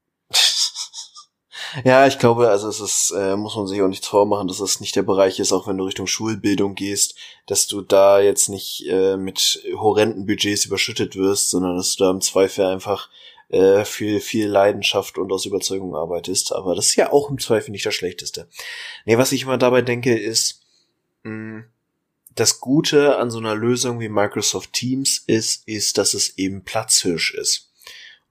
[1.84, 4.80] Ja, ich glaube, also es ist, äh, muss man sich auch nichts vormachen, dass es
[4.80, 7.16] nicht der Bereich ist, auch wenn du Richtung Schulbildung gehst,
[7.46, 12.10] dass du da jetzt nicht äh, mit horrenden Budgets überschüttet wirst, sondern dass du da
[12.10, 13.08] im Zweifel einfach
[13.50, 16.52] äh, viel, viel Leidenschaft und aus Überzeugung arbeitest.
[16.52, 18.48] Aber das ist ja auch im Zweifel nicht das Schlechteste.
[19.04, 20.62] Nee, was ich immer dabei denke, ist,
[21.22, 21.64] mh,
[22.34, 27.34] das Gute an so einer Lösung wie Microsoft Teams ist, ist, dass es eben Platzhirsch
[27.34, 27.70] ist.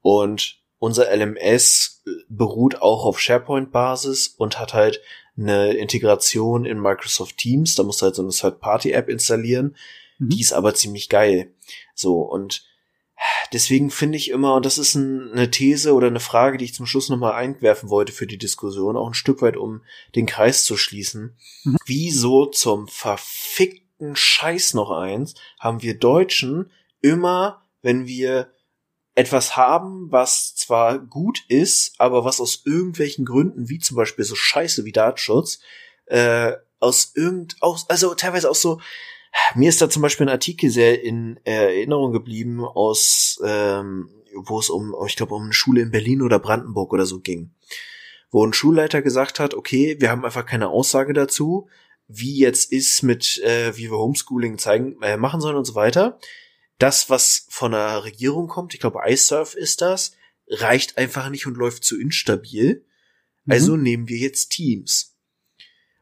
[0.02, 5.02] Und unser LMS beruht auch auf SharePoint-Basis und hat halt
[5.38, 7.76] eine Integration in Microsoft Teams.
[7.76, 9.76] Da musst du halt so eine Third-Party-App installieren.
[10.18, 10.30] Mhm.
[10.30, 11.54] Die ist aber ziemlich geil.
[11.94, 12.66] So, und
[13.52, 16.74] deswegen finde ich immer, und das ist ein, eine These oder eine Frage, die ich
[16.74, 19.82] zum Schluss nochmal einwerfen wollte für die Diskussion, auch ein Stück weit, um
[20.16, 21.38] den Kreis zu schließen.
[21.64, 21.78] Mhm.
[21.86, 26.72] Wieso zum verfickten Scheiß noch eins haben wir Deutschen
[27.02, 28.52] immer, wenn wir
[29.16, 34.36] etwas haben, was zwar gut ist, aber was aus irgendwelchen Gründen, wie zum Beispiel so
[34.36, 35.60] Scheiße wie Datenschutz,
[36.06, 38.80] äh, aus irgend, aus, also teilweise auch so,
[39.56, 44.70] mir ist da zum Beispiel ein Artikel sehr in Erinnerung geblieben aus, ähm, wo es
[44.70, 47.52] um, ich glaube, um eine Schule in Berlin oder Brandenburg oder so ging.
[48.32, 51.68] Wo ein Schulleiter gesagt hat, okay, wir haben einfach keine Aussage dazu,
[52.10, 56.20] wie jetzt ist mit, äh, wie wir Homeschooling zeigen, äh, machen sollen und so weiter
[56.80, 60.14] das, was von der Regierung kommt, ich glaube iSurf ist das,
[60.48, 62.86] reicht einfach nicht und läuft zu instabil.
[63.46, 63.52] Mhm.
[63.52, 65.16] Also nehmen wir jetzt Teams.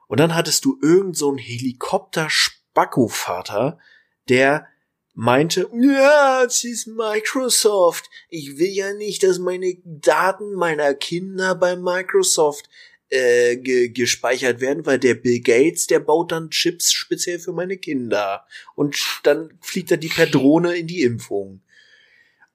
[0.08, 3.78] Und dann hattest du irgend so einen Helikopter-Spacko-Vater,
[4.30, 4.68] der
[5.14, 8.10] meinte, ja, es ist Microsoft.
[8.30, 12.70] Ich will ja nicht, dass meine Daten meiner Kinder bei Microsoft
[13.10, 17.78] äh, ge gespeichert werden, weil der Bill Gates, der baut dann Chips speziell für meine
[17.78, 18.46] Kinder.
[18.76, 21.62] Und dann fliegt er die per Drohne in die Impfung.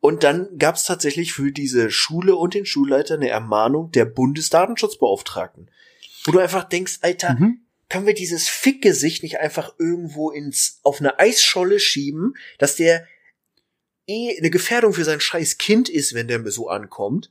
[0.00, 5.70] Und dann gab es tatsächlich für diese Schule und den Schulleiter eine Ermahnung der Bundesdatenschutzbeauftragten.
[6.24, 7.60] Wo du einfach denkst, Alter, mhm.
[7.88, 13.06] können wir dieses Fickgesicht nicht einfach irgendwo ins, auf eine Eisscholle schieben, dass der
[14.08, 17.30] eh eine Gefährdung für sein scheiß Kind ist, wenn der so ankommt.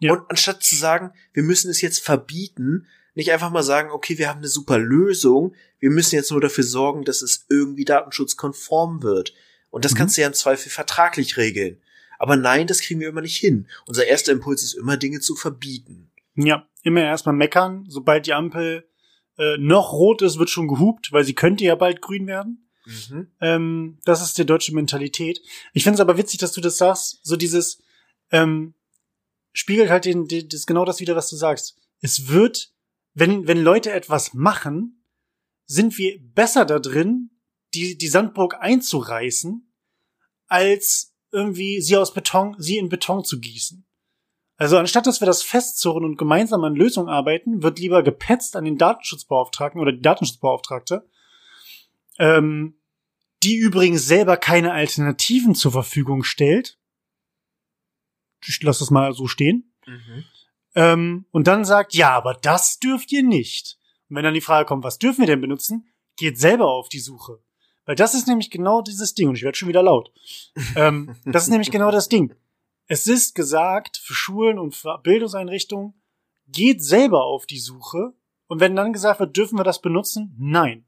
[0.00, 0.12] Ja.
[0.12, 4.28] Und anstatt zu sagen, wir müssen es jetzt verbieten, nicht einfach mal sagen, okay, wir
[4.28, 9.34] haben eine super Lösung, wir müssen jetzt nur dafür sorgen, dass es irgendwie datenschutzkonform wird.
[9.70, 9.98] Und das mhm.
[9.98, 11.80] kannst du ja im Zweifel vertraglich regeln.
[12.18, 13.68] Aber nein, das kriegen wir immer nicht hin.
[13.86, 16.10] Unser erster Impuls ist immer, Dinge zu verbieten.
[16.34, 17.84] Ja, immer erstmal meckern.
[17.88, 18.88] Sobald die Ampel
[19.36, 22.68] äh, noch rot ist, wird schon gehupt, weil sie könnte ja bald grün werden.
[22.86, 23.28] Mhm.
[23.40, 25.40] Ähm, das ist die deutsche Mentalität.
[25.72, 27.20] Ich finde es aber witzig, dass du das sagst.
[27.22, 27.82] So dieses
[28.30, 28.74] ähm,
[29.58, 31.76] spiegelt halt den, den, das genau das wieder, was du sagst.
[32.00, 32.72] Es wird,
[33.14, 35.04] wenn wenn Leute etwas machen,
[35.66, 37.30] sind wir besser da drin,
[37.74, 39.68] die die Sandburg einzureißen,
[40.46, 43.84] als irgendwie sie aus Beton, sie in Beton zu gießen.
[44.56, 48.64] Also anstatt dass wir das festzurren und gemeinsam an Lösungen arbeiten, wird lieber gepetzt an
[48.64, 51.04] den Datenschutzbeauftragten oder die Datenschutzbeauftragte,
[52.20, 52.78] ähm,
[53.42, 56.78] die übrigens selber keine Alternativen zur Verfügung stellt.
[58.46, 59.72] Ich lasse das mal so stehen.
[59.86, 60.24] Mhm.
[60.74, 63.78] Ähm, und dann sagt, ja, aber das dürft ihr nicht.
[64.08, 67.00] Und wenn dann die Frage kommt, was dürfen wir denn benutzen, geht selber auf die
[67.00, 67.42] Suche.
[67.84, 69.28] Weil das ist nämlich genau dieses Ding.
[69.28, 70.12] Und ich werde schon wieder laut.
[70.76, 72.34] ähm, das ist nämlich genau das Ding.
[72.86, 75.94] Es ist gesagt, für Schulen und für Bildungseinrichtungen,
[76.46, 78.14] geht selber auf die Suche.
[78.46, 80.34] Und wenn dann gesagt wird, dürfen wir das benutzen?
[80.38, 80.86] Nein.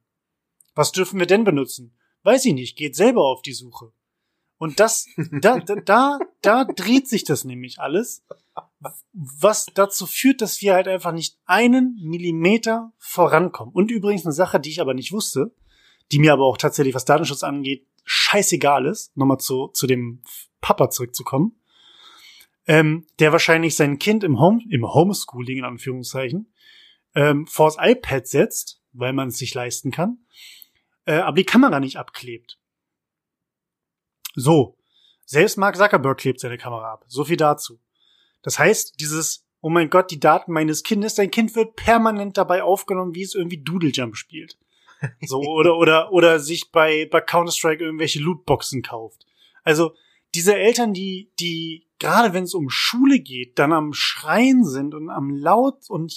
[0.74, 1.96] Was dürfen wir denn benutzen?
[2.22, 3.92] Weiß ich nicht, geht selber auf die Suche.
[4.61, 8.24] Und das, da, da, da, da dreht sich das nämlich alles,
[9.12, 13.74] was dazu führt, dass wir halt einfach nicht einen Millimeter vorankommen.
[13.74, 15.52] Und übrigens eine Sache, die ich aber nicht wusste,
[16.12, 20.22] die mir aber auch tatsächlich, was Datenschutz angeht, scheißegal ist, nochmal zu, zu dem
[20.61, 21.61] Papa zurückzukommen
[22.70, 26.54] ähm, der wahrscheinlich sein Kind im Home, im Homeschooling in Anführungszeichen,
[27.16, 30.18] ähm, vors iPad setzt, weil man es sich leisten kann,
[31.04, 32.59] äh, aber die Kamera nicht abklebt.
[34.34, 34.76] So.
[35.24, 37.04] Selbst Mark Zuckerberg klebt seine Kamera ab.
[37.06, 37.78] So viel dazu.
[38.42, 42.62] Das heißt, dieses, oh mein Gott, die Daten meines Kindes, dein Kind wird permanent dabei
[42.62, 44.58] aufgenommen, wie es irgendwie Doodle Jump spielt.
[45.20, 49.26] So, oder, oder, oder sich bei, bei Counter-Strike irgendwelche Lootboxen kauft.
[49.62, 49.94] Also,
[50.34, 55.10] diese Eltern, die, die gerade wenn es um Schule geht, dann am Schreien sind und
[55.10, 56.12] am laut und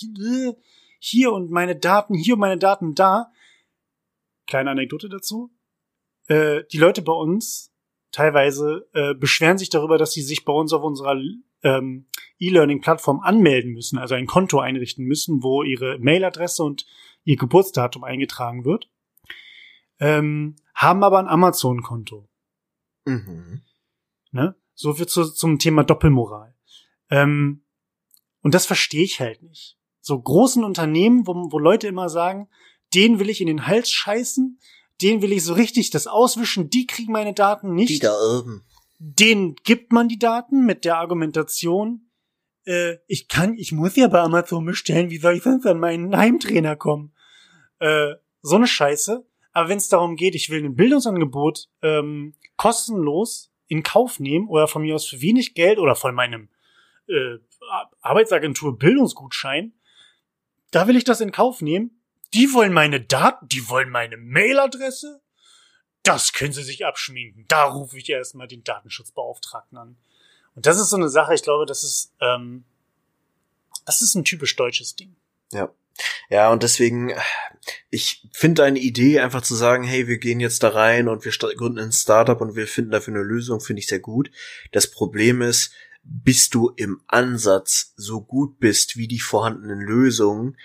[1.00, 3.32] hier und meine Daten, hier und meine Daten da.
[4.48, 5.52] Kleine Anekdote dazu.
[6.28, 7.73] Äh, die Leute bei uns
[8.14, 11.20] teilweise äh, beschweren sich darüber, dass sie sich bei uns auf unserer
[11.64, 12.06] ähm,
[12.40, 16.86] E-Learning-Plattform anmelden müssen, also ein Konto einrichten müssen, wo ihre Mailadresse und
[17.26, 18.90] ihr Geburtsdatum eingetragen wird,
[20.00, 22.30] ähm, haben aber ein Amazon-Konto.
[23.06, 23.64] Mhm.
[24.32, 24.56] Ne?
[24.76, 26.56] So viel zu, zum Thema Doppelmoral.
[27.10, 27.64] Ähm,
[28.42, 29.78] und das verstehe ich halt nicht.
[30.02, 32.50] So großen Unternehmen, wo, wo Leute immer sagen,
[32.94, 34.60] den will ich in den Hals scheißen,
[35.02, 37.90] den will ich so richtig das auswischen, die kriegen meine Daten nicht.
[37.90, 38.64] Die da oben.
[39.00, 42.10] Den gibt man die Daten mit der Argumentation,
[42.66, 46.16] äh, ich kann, ich muss ja bei Amazon bestellen, wie soll ich sonst an meinen
[46.16, 47.14] Heimtrainer kommen?
[47.80, 49.26] Äh, so eine Scheiße.
[49.52, 54.68] Aber wenn es darum geht, ich will ein Bildungsangebot ähm, kostenlos in Kauf nehmen oder
[54.68, 56.50] von mir aus für wenig Geld oder von meinem
[57.08, 57.38] äh,
[58.02, 59.74] Arbeitsagentur Bildungsgutschein,
[60.72, 62.03] da will ich das in Kauf nehmen.
[62.34, 65.22] Die wollen meine Daten, die wollen meine Mailadresse.
[66.04, 67.46] Das können sie sich abschminken.
[67.48, 69.98] Da rufe ich erstmal den Datenschutzbeauftragten an.
[70.56, 72.66] Und das ist so eine Sache, ich glaube, das ist, ähm,
[73.86, 75.16] das ist ein typisch deutsches Ding.
[75.52, 75.70] Ja.
[76.30, 77.14] Ja, und deswegen,
[77.92, 81.32] ich finde eine Idee, einfach zu sagen, hey, wir gehen jetzt da rein und wir
[81.32, 84.32] gründen ein Startup und wir finden dafür eine Lösung, finde ich sehr gut.
[84.72, 85.72] Das Problem ist,
[86.04, 90.58] bis du im Ansatz so gut bist wie die vorhandenen Lösungen,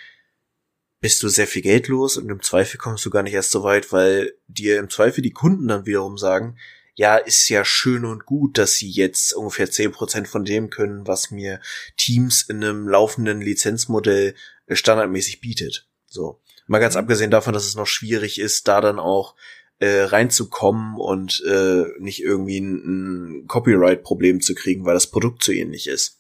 [1.01, 3.62] bist du sehr viel Geld los und im Zweifel kommst du gar nicht erst so
[3.62, 6.57] weit, weil dir im Zweifel die Kunden dann wiederum sagen,
[6.94, 11.07] ja, ist ja schön und gut, dass sie jetzt ungefähr zehn Prozent von dem können,
[11.07, 11.61] was mir
[11.96, 14.34] Teams in einem laufenden Lizenzmodell
[14.68, 15.86] standardmäßig bietet.
[16.09, 16.40] So.
[16.66, 17.01] Mal ganz mhm.
[17.01, 19.36] abgesehen davon, dass es noch schwierig ist, da dann auch
[19.78, 25.53] äh, reinzukommen und äh, nicht irgendwie ein, ein Copyright-Problem zu kriegen, weil das Produkt zu
[25.53, 26.18] ähnlich ist.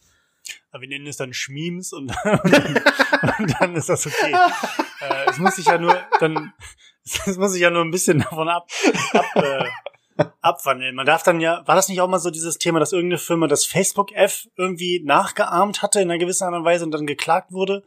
[0.78, 2.82] Aber wir nennen es dann Schmiems und, und, dann,
[3.38, 4.32] und dann ist das okay.
[5.00, 6.52] äh, es muss sich ja nur dann
[7.04, 8.68] es muss sich ja nur ein bisschen davon ab,
[9.12, 10.94] ab äh, abwandeln.
[10.94, 13.46] Man darf dann ja, war das nicht auch mal so dieses Thema, dass irgendeine Firma
[13.46, 17.84] das Facebook-F irgendwie nachgeahmt hatte in einer gewissen Art und Weise und dann geklagt wurde?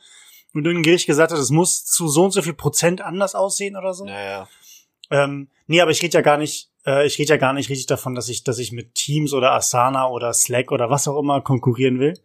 [0.54, 3.78] und irgendein Gericht gesagt hat, es muss zu so und so viel Prozent anders aussehen
[3.78, 4.06] oder so.
[4.06, 4.48] Naja.
[5.10, 7.88] Ähm, nee, aber ich rede ja gar nicht, äh, ich rede ja gar nicht richtig
[7.88, 11.42] davon, dass ich, dass ich mit Teams oder Asana oder Slack oder was auch immer
[11.42, 12.20] konkurrieren will.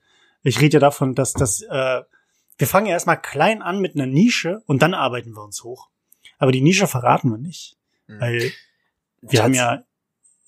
[0.46, 2.02] Ich rede ja davon, dass dass äh,
[2.58, 5.88] wir fangen ja erstmal klein an mit einer Nische und dann arbeiten wir uns hoch.
[6.38, 7.76] Aber die Nische verraten wir nicht.
[8.06, 8.20] Mhm.
[8.20, 8.52] Weil
[9.22, 9.82] wir haben ja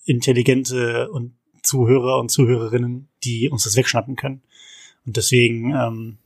[0.04, 4.42] intelligente und Zuhörer und Zuhörerinnen, die uns das wegschnappen können.
[5.04, 6.18] Und deswegen ähm,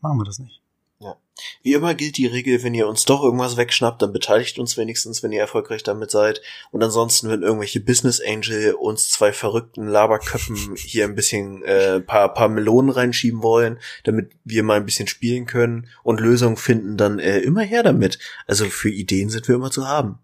[0.00, 0.60] machen wir das nicht.
[1.00, 1.16] Ja.
[1.62, 5.22] Wie immer gilt die Regel, wenn ihr uns doch irgendwas wegschnappt, dann beteiligt uns wenigstens,
[5.22, 6.40] wenn ihr erfolgreich damit seid.
[6.70, 12.32] Und ansonsten, wenn irgendwelche Business Angel uns zwei verrückten Laberköppen hier ein bisschen äh, paar,
[12.32, 17.18] paar Melonen reinschieben wollen, damit wir mal ein bisschen spielen können und Lösungen finden, dann
[17.18, 18.18] äh, immer her damit.
[18.46, 20.20] Also für Ideen sind wir immer zu haben.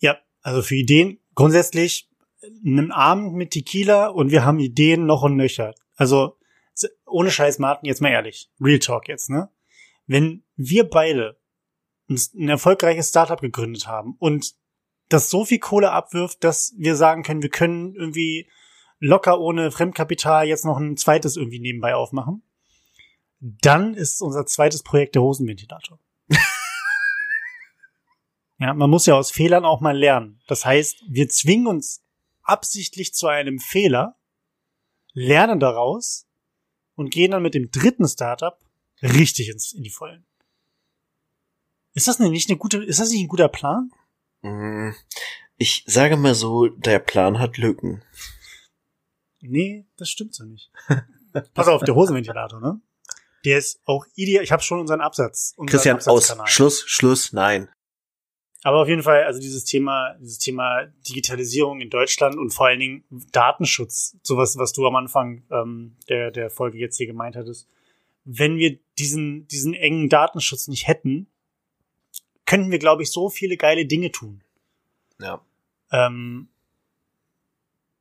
[0.00, 2.08] Ja, also für Ideen grundsätzlich
[2.64, 5.74] einen Abend mit Tequila und wir haben Ideen noch und nöcher.
[5.96, 6.36] Also
[7.06, 8.50] ohne Scheiß, Martin, jetzt mal ehrlich.
[8.60, 9.48] Real Talk jetzt, ne?
[10.06, 11.38] Wenn wir beide
[12.08, 14.54] ein erfolgreiches Startup gegründet haben und
[15.08, 18.48] das so viel Kohle abwirft, dass wir sagen können, wir können irgendwie
[18.98, 22.42] locker ohne Fremdkapital jetzt noch ein zweites irgendwie nebenbei aufmachen,
[23.40, 25.98] dann ist unser zweites Projekt der Hosenventilator.
[28.58, 30.40] ja, man muss ja aus Fehlern auch mal lernen.
[30.46, 32.02] Das heißt, wir zwingen uns
[32.42, 34.16] absichtlich zu einem Fehler,
[35.12, 36.26] lernen daraus
[36.94, 38.58] und gehen dann mit dem dritten Startup
[39.04, 40.24] richtig ins, in die Vollen.
[41.94, 43.90] Ist das nicht eine gute, ist das nicht ein guter Plan?
[44.42, 44.90] Mm,
[45.56, 48.02] ich sage mal so, der Plan hat Lücken.
[49.40, 50.70] Nee, das stimmt so nicht.
[51.54, 52.80] Pass auf, der Hosenventilator, ne?
[53.44, 54.42] Der ist auch ideal.
[54.42, 55.52] Ich habe schon unseren Absatz.
[55.56, 56.34] Unseren Christian, aus.
[56.46, 57.68] Schluss, Schluss, nein.
[58.62, 62.80] Aber auf jeden Fall, also dieses Thema, dieses Thema Digitalisierung in Deutschland und vor allen
[62.80, 67.68] Dingen Datenschutz, sowas, was du am Anfang ähm, der, der Folge jetzt hier gemeint hattest,
[68.24, 71.26] wenn wir diesen, diesen engen Datenschutz nicht hätten,
[72.46, 74.42] könnten wir, glaube ich, so viele geile Dinge tun.
[75.18, 75.40] Ja.
[75.92, 76.48] Ähm,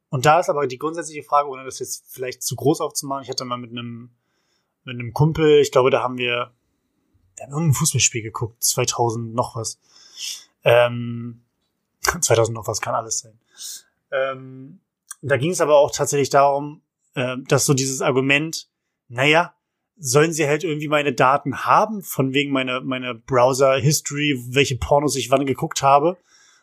[0.10, 3.30] und da ist aber die grundsätzliche Frage, ohne das jetzt vielleicht zu groß aufzumachen, ich
[3.30, 4.12] hatte mal mit einem,
[4.84, 6.54] mit einem Kumpel, ich glaube, da haben wir,
[7.36, 9.80] wir haben irgendein Fußballspiel geguckt, 2000 noch was.
[10.64, 11.44] Ähm,
[12.22, 13.40] 2000 noch was kann alles sein.
[14.12, 14.80] Ähm,
[15.22, 16.82] da ging es aber auch tatsächlich darum,
[17.16, 18.70] äh, dass so dieses Argument,
[19.08, 19.56] naja,
[19.98, 25.30] sollen sie halt irgendwie meine Daten haben, von wegen meiner, meiner Browser-History, welche Pornos ich
[25.30, 26.18] wann geguckt habe.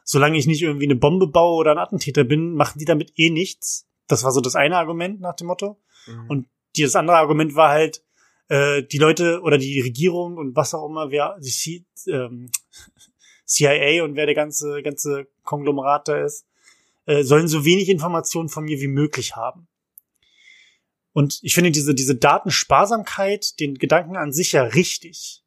[0.04, 3.30] Solange ich nicht irgendwie eine Bombe baue oder ein Attentäter bin, machen die damit eh
[3.30, 3.86] nichts.
[4.08, 5.78] Das war so das eine Argument nach dem Motto.
[6.06, 6.26] Mhm.
[6.28, 8.02] Und das andere Argument war halt,
[8.48, 12.50] äh, die Leute oder die Regierung und was auch immer, wer, die C, ähm,
[13.46, 16.46] CIA und wer der ganze, ganze Konglomerat da ist,
[17.06, 19.68] äh, sollen so wenig Informationen von mir wie möglich haben.
[21.12, 25.42] Und ich finde diese, diese Datensparsamkeit, den Gedanken an sich ja richtig.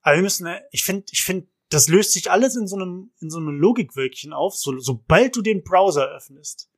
[0.00, 3.30] Aber wir müssen, ich finde, ich finde, das löst sich alles in so einem, in
[3.30, 6.70] so einem Logikwölkchen auf, so, sobald du den Browser öffnest.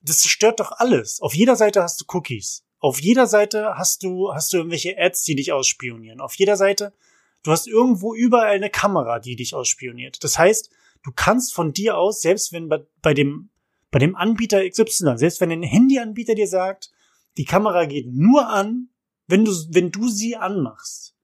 [0.00, 1.20] Das zerstört doch alles.
[1.20, 2.64] Auf jeder Seite hast du Cookies.
[2.78, 6.20] Auf jeder Seite hast du, hast du irgendwelche Ads, die dich ausspionieren.
[6.20, 6.94] Auf jeder Seite,
[7.42, 10.22] du hast irgendwo überall eine Kamera, die dich ausspioniert.
[10.22, 10.70] Das heißt,
[11.02, 13.50] du kannst von dir aus, selbst wenn bei, bei dem
[13.90, 16.90] bei dem Anbieter XY, selbst wenn ein Handyanbieter dir sagt,
[17.36, 18.90] die Kamera geht nur an,
[19.26, 21.16] wenn du, wenn du sie anmachst.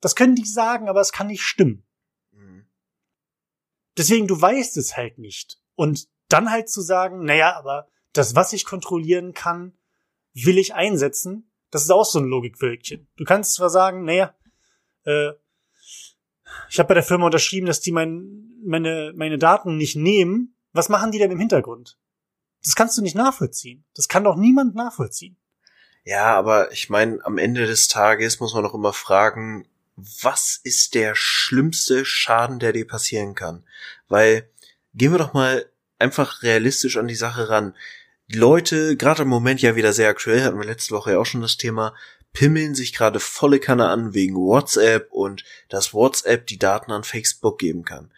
[0.00, 1.84] Das können die sagen, aber es kann nicht stimmen.
[2.32, 2.66] Mhm.
[3.96, 5.60] Deswegen, du weißt es halt nicht.
[5.74, 9.76] Und dann halt zu sagen, naja, aber das, was ich kontrollieren kann,
[10.34, 13.08] will ich einsetzen, das ist auch so ein Logikwölkchen.
[13.16, 14.34] Du kannst zwar sagen, naja,
[15.04, 15.32] äh,
[16.70, 20.88] ich habe bei der Firma unterschrieben, dass die mein, meine, meine Daten nicht nehmen, was
[20.88, 21.96] machen die denn im Hintergrund?
[22.64, 23.84] Das kannst du nicht nachvollziehen.
[23.94, 25.36] Das kann doch niemand nachvollziehen.
[26.04, 30.94] Ja, aber ich meine, am Ende des Tages muss man doch immer fragen, was ist
[30.94, 33.64] der schlimmste Schaden, der dir passieren kann?
[34.08, 34.48] Weil,
[34.94, 35.66] gehen wir doch mal
[35.98, 37.74] einfach realistisch an die Sache ran.
[38.28, 41.26] Die Leute, gerade im Moment ja wieder sehr aktuell, hatten wir letzte Woche ja auch
[41.26, 41.94] schon das Thema,
[42.32, 47.58] pimmeln sich gerade volle Kanne an wegen WhatsApp und dass WhatsApp die Daten an Facebook
[47.58, 48.12] geben kann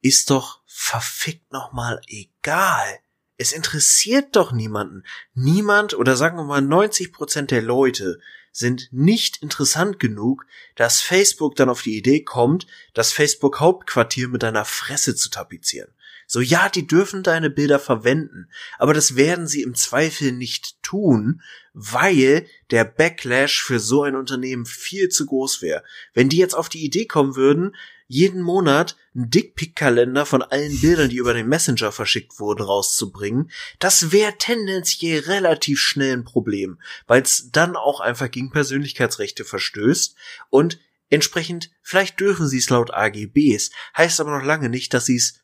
[0.00, 3.00] ist doch verfickt nochmal egal.
[3.36, 5.04] Es interessiert doch niemanden.
[5.34, 8.18] Niemand oder sagen wir mal 90 Prozent der Leute
[8.52, 10.44] sind nicht interessant genug,
[10.74, 15.92] dass Facebook dann auf die Idee kommt, das Facebook Hauptquartier mit deiner Fresse zu tapezieren.
[16.26, 21.40] So ja, die dürfen deine Bilder verwenden, aber das werden sie im Zweifel nicht tun,
[21.72, 25.84] weil der Backlash für so ein Unternehmen viel zu groß wäre.
[26.12, 27.74] Wenn die jetzt auf die Idee kommen würden,
[28.08, 34.10] jeden Monat einen Dickpick-Kalender von allen Bildern, die über den Messenger verschickt wurden, rauszubringen, das
[34.10, 40.16] wäre tendenziell relativ schnell ein Problem, weil es dann auch einfach gegen Persönlichkeitsrechte verstößt
[40.50, 40.80] und
[41.10, 45.40] entsprechend, vielleicht dürfen sie es laut AGBs, heißt aber noch lange nicht, dass sie es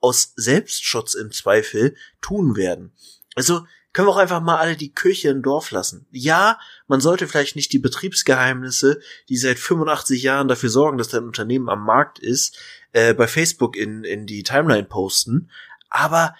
[0.00, 2.92] aus Selbstschutz im Zweifel tun werden.
[3.34, 3.64] Also
[3.98, 6.06] können wir auch einfach mal alle die Kirche im Dorf lassen.
[6.12, 11.24] Ja, man sollte vielleicht nicht die Betriebsgeheimnisse, die seit 85 Jahren dafür sorgen, dass dein
[11.24, 12.56] Unternehmen am Markt ist,
[12.92, 15.50] äh, bei Facebook in, in die Timeline posten,
[15.90, 16.36] aber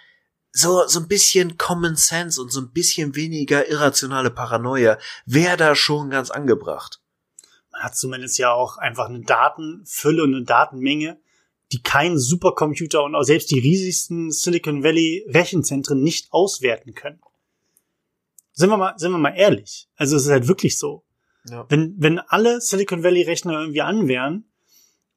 [0.52, 4.96] so, so ein bisschen Common Sense und so ein bisschen weniger irrationale Paranoia
[5.26, 7.00] wäre da schon ganz angebracht.
[7.72, 11.18] man hat zumindest ja auch einfach eine Datenfülle und eine Datenmenge,
[11.72, 17.18] die kein Supercomputer und auch selbst die riesigsten Silicon Valley Rechenzentren nicht auswerten können.
[18.58, 19.88] Sind wir mal, sind wir mal ehrlich.
[19.94, 21.04] Also es ist halt wirklich so.
[21.48, 21.64] Ja.
[21.68, 24.50] Wenn, wenn alle Silicon Valley Rechner irgendwie an wären,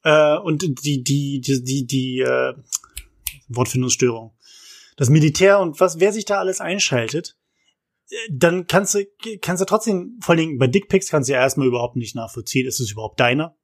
[0.04, 2.54] äh, und die, die, die, die, die äh,
[3.48, 4.32] Wortfindungsstörung,
[4.96, 7.36] das Militär und was, wer sich da alles einschaltet,
[8.10, 9.04] äh, dann kannst du,
[9.40, 12.78] kannst du trotzdem, vor allem bei Dickpics kannst du ja erstmal überhaupt nicht nachvollziehen, ist
[12.78, 13.56] es überhaupt deiner?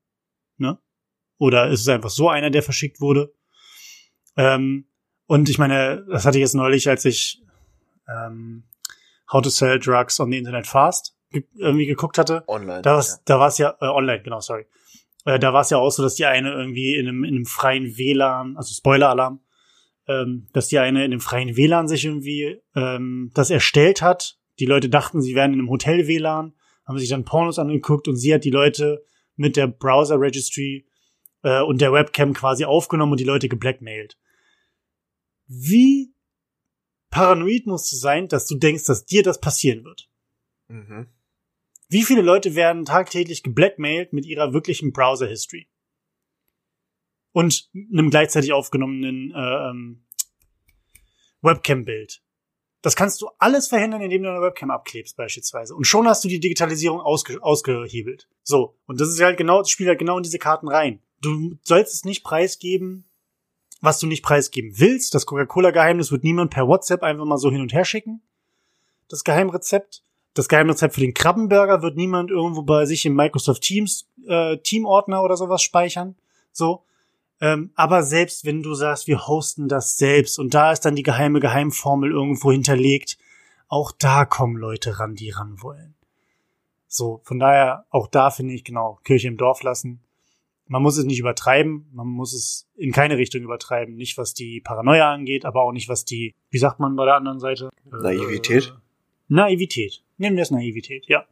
[0.56, 0.76] Ne?
[1.38, 3.32] Oder ist es einfach so einer, der verschickt wurde?
[4.36, 4.88] Ähm,
[5.26, 7.44] und ich meine, das hatte ich jetzt neulich, als ich
[8.08, 8.64] ähm,
[9.32, 12.44] How to Sell Drugs on the Internet Fast irgendwie geguckt hatte.
[12.46, 12.82] Online.
[12.82, 13.16] Da war es ja.
[13.24, 14.66] da war's ja äh, online, genau, sorry.
[15.24, 17.44] Äh, da war es ja auch so, dass die eine irgendwie in einem, in einem
[17.44, 19.40] freien WLAN, also Spoiler-Alarm,
[20.06, 24.38] ähm, dass die eine in einem freien WLAN sich irgendwie ähm, das erstellt hat.
[24.58, 26.54] Die Leute dachten, sie wären in einem Hotel-WLAN,
[26.86, 29.04] haben sich dann Pornos angeguckt und sie hat die Leute
[29.36, 30.86] mit der Browser-Registry
[31.42, 34.16] äh, und der Webcam quasi aufgenommen und die Leute geblackmailt.
[35.46, 36.14] Wie
[37.10, 40.08] paranoid musst du sein, dass du denkst, dass dir das passieren wird?
[40.68, 41.08] Mhm.
[41.88, 45.68] Wie viele Leute werden tagtäglich geblackmailt mit ihrer wirklichen Browser-History?
[47.32, 50.04] Und einem gleichzeitig aufgenommenen äh, ähm,
[51.42, 52.22] Webcam-Bild.
[52.82, 55.74] Das kannst du alles verhindern, indem du eine Webcam abklebst, beispielsweise.
[55.74, 58.28] Und schon hast du die Digitalisierung ausge ausgehebelt.
[58.42, 58.78] So.
[58.86, 61.02] Und das ist halt genau, das spielt halt genau in diese Karten rein.
[61.20, 63.07] Du sollst es nicht preisgeben,
[63.80, 65.14] was du nicht preisgeben willst.
[65.14, 68.22] Das Coca-Cola-Geheimnis wird niemand per WhatsApp einfach mal so hin und her schicken.
[69.08, 70.02] Das Geheimrezept.
[70.34, 75.22] Das Geheimrezept für den Krabbenburger wird niemand irgendwo bei sich im Microsoft Teams äh, Teamordner
[75.22, 76.16] oder sowas speichern.
[76.52, 76.84] So.
[77.40, 81.02] Ähm, aber selbst wenn du sagst, wir hosten das selbst und da ist dann die
[81.02, 83.16] geheime Geheimformel irgendwo hinterlegt,
[83.68, 85.94] auch da kommen Leute ran, die ran wollen.
[86.88, 90.00] So, von daher, auch da finde ich genau, Kirche im Dorf lassen
[90.68, 94.60] man muss es nicht übertreiben, man muss es in keine Richtung übertreiben, nicht was die
[94.60, 97.70] Paranoia angeht, aber auch nicht was die, wie sagt man bei der anderen Seite?
[97.90, 98.68] Naivität?
[98.68, 98.80] Äh,
[99.28, 100.02] Naivität.
[100.18, 101.24] Nehmen wir es Naivität, ja.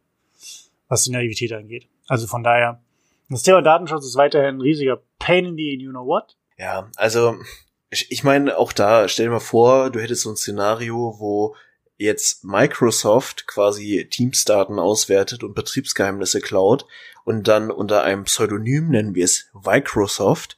[0.87, 1.87] Was die Naivität angeht.
[2.07, 2.81] Also von daher,
[3.29, 6.35] das Thema Datenschutz ist weiterhin ein riesiger Pain in the you know what.
[6.57, 7.35] Ja, also
[7.89, 11.55] ich, ich meine, auch da, stell dir mal vor, du hättest so ein Szenario, wo
[11.97, 16.85] jetzt Microsoft quasi Teamsdaten auswertet und Betriebsgeheimnisse klaut
[17.23, 20.55] und dann unter einem Pseudonym, nennen wir es Microsoft,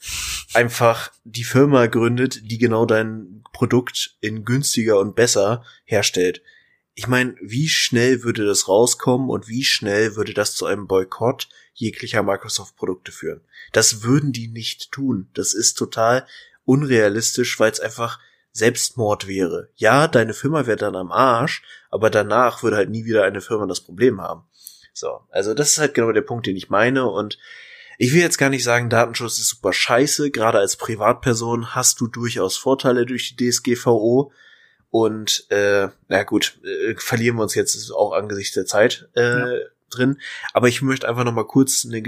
[0.54, 6.42] einfach die Firma gründet, die genau dein Produkt in günstiger und besser herstellt.
[6.94, 11.48] Ich meine, wie schnell würde das rauskommen und wie schnell würde das zu einem Boykott
[11.74, 13.42] jeglicher Microsoft-Produkte führen?
[13.72, 15.30] Das würden die nicht tun.
[15.34, 16.28] Das ist total
[16.66, 18.20] unrealistisch, weil es einfach
[18.52, 19.70] Selbstmord wäre.
[19.76, 23.68] Ja, deine Firma wäre dann am Arsch, aber danach würde halt nie wieder eine Firma
[23.68, 24.44] das Problem haben.
[24.94, 27.38] So, also das ist halt genau der Punkt, den ich meine und
[28.02, 30.32] ich will jetzt gar nicht sagen, Datenschutz ist super scheiße.
[30.32, 34.32] Gerade als Privatperson hast du durchaus Vorteile durch die DSGVO.
[34.90, 39.48] Und äh, na gut, äh, verlieren wir uns jetzt auch angesichts der Zeit äh, ja.
[39.90, 40.18] drin.
[40.54, 42.02] Aber ich möchte einfach noch mal kurz eine,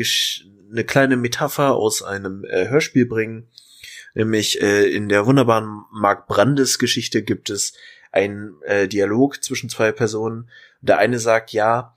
[0.72, 3.50] eine kleine Metapher aus einem äh, Hörspiel bringen.
[4.14, 7.74] Nämlich äh, in der wunderbaren Mark Brandes Geschichte gibt es
[8.12, 10.50] einen äh, Dialog zwischen zwei Personen.
[10.82, 11.96] Der eine sagt, ja,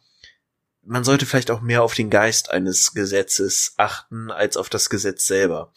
[0.82, 5.26] man sollte vielleicht auch mehr auf den Geist eines Gesetzes achten als auf das Gesetz
[5.26, 5.72] selber.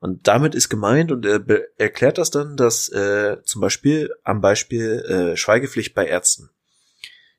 [0.00, 1.42] Und damit ist gemeint, und er
[1.76, 5.00] erklärt das dann, dass äh, zum Beispiel am Beispiel
[5.32, 6.50] äh, Schweigepflicht bei Ärzten.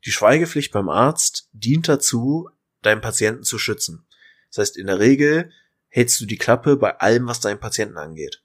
[0.05, 2.49] Die Schweigepflicht beim Arzt dient dazu,
[2.81, 4.05] deinen Patienten zu schützen.
[4.49, 5.51] Das heißt, in der Regel
[5.91, 8.41] hältst du die Klappe bei allem, was deinen Patienten angeht.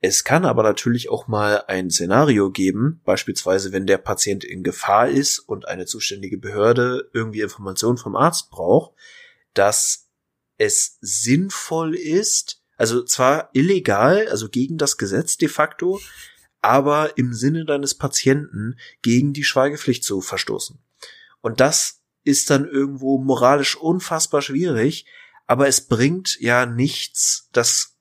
[0.00, 5.08] Es kann aber natürlich auch mal ein Szenario geben, beispielsweise wenn der Patient in Gefahr
[5.08, 8.94] ist und eine zuständige Behörde irgendwie Informationen vom Arzt braucht,
[9.54, 10.10] dass
[10.58, 16.00] es sinnvoll ist, also zwar illegal, also gegen das Gesetz de facto,
[16.60, 20.78] aber im Sinne deines Patienten gegen die Schweigepflicht zu verstoßen.
[21.40, 25.06] Und das ist dann irgendwo moralisch unfassbar schwierig,
[25.46, 27.96] aber es bringt ja nichts, das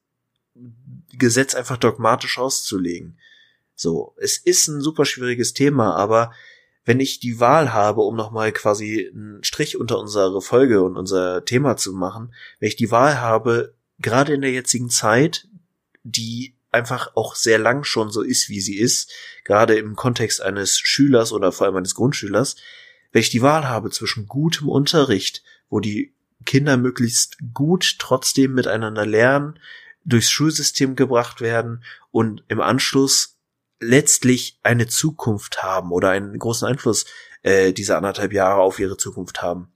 [1.12, 3.18] Gesetz einfach dogmatisch auszulegen.
[3.76, 6.32] So, es ist ein super schwieriges Thema, aber
[6.86, 11.44] wenn ich die Wahl habe, um nochmal quasi einen Strich unter unsere Folge und unser
[11.44, 15.48] Thema zu machen, wenn ich die Wahl habe, gerade in der jetzigen Zeit,
[16.04, 19.12] die einfach auch sehr lang schon so ist, wie sie ist,
[19.44, 22.56] gerade im Kontext eines Schülers oder vor allem eines Grundschülers,
[23.12, 26.15] wenn ich die Wahl habe zwischen gutem Unterricht, wo die
[26.46, 29.60] Kinder möglichst gut trotzdem miteinander lernen,
[30.04, 33.40] durchs Schulsystem gebracht werden und im Anschluss
[33.80, 37.06] letztlich eine Zukunft haben oder einen großen Einfluss
[37.42, 39.72] äh, diese anderthalb Jahre auf ihre Zukunft haben.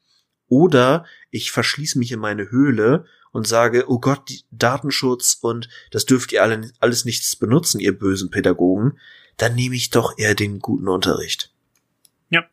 [0.47, 6.31] Oder ich verschließe mich in meine Höhle und sage, oh Gott, Datenschutz und das dürft
[6.31, 8.99] ihr alle, alles nichts benutzen, ihr bösen Pädagogen,
[9.37, 11.53] dann nehme ich doch eher den guten Unterricht.
[12.29, 12.45] Ja.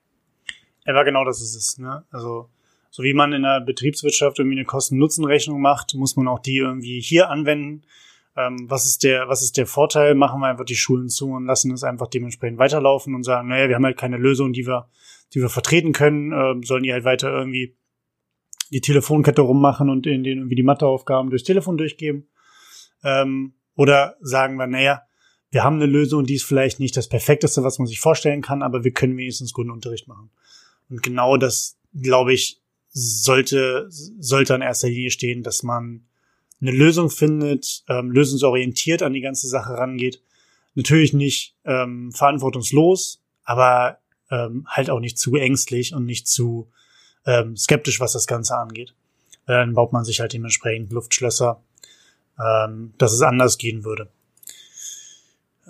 [0.84, 2.04] Er war genau das ist es, ne?
[2.10, 2.50] Also,
[2.96, 6.98] so wie man in der Betriebswirtschaft irgendwie eine Kosten-Nutzen-Rechnung macht, muss man auch die irgendwie
[6.98, 7.82] hier anwenden.
[8.34, 10.14] Ähm, was ist der, was ist der Vorteil?
[10.14, 13.68] Machen wir einfach die Schulen zu und lassen es einfach dementsprechend weiterlaufen und sagen, naja,
[13.68, 14.88] wir haben halt keine Lösung, die wir,
[15.34, 17.76] die wir vertreten können, ähm, sollen die halt weiter irgendwie
[18.70, 22.30] die Telefonkette rummachen und in denen irgendwie die Matheaufgaben durchs Telefon durchgeben.
[23.04, 25.02] Ähm, oder sagen wir, naja,
[25.50, 28.62] wir haben eine Lösung, die ist vielleicht nicht das Perfekteste, was man sich vorstellen kann,
[28.62, 30.30] aber wir können wenigstens guten Unterricht machen.
[30.88, 32.62] Und genau das, glaube ich,
[32.98, 36.06] sollte, sollte an erster Linie stehen, dass man
[36.62, 40.22] eine Lösung findet, ähm, lösungsorientiert an die ganze Sache rangeht.
[40.74, 43.98] Natürlich nicht ähm, verantwortungslos, aber
[44.30, 46.70] ähm, halt auch nicht zu ängstlich und nicht zu
[47.26, 48.94] ähm, skeptisch, was das Ganze angeht.
[49.44, 51.62] Dann baut man sich halt dementsprechend Luftschlösser,
[52.42, 54.08] ähm, dass es anders gehen würde.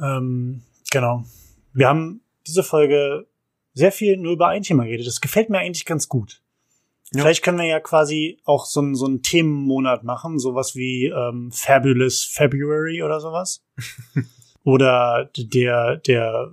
[0.00, 0.62] Ähm,
[0.92, 1.24] genau.
[1.72, 3.26] Wir haben diese Folge
[3.74, 5.08] sehr viel nur über ein Thema geredet.
[5.08, 6.40] Das gefällt mir eigentlich ganz gut.
[7.12, 7.22] Ja.
[7.22, 11.50] Vielleicht können wir ja quasi auch so, ein, so einen Themenmonat machen, sowas wie ähm,
[11.52, 13.64] Fabulous February oder sowas.
[14.64, 16.52] oder der, der,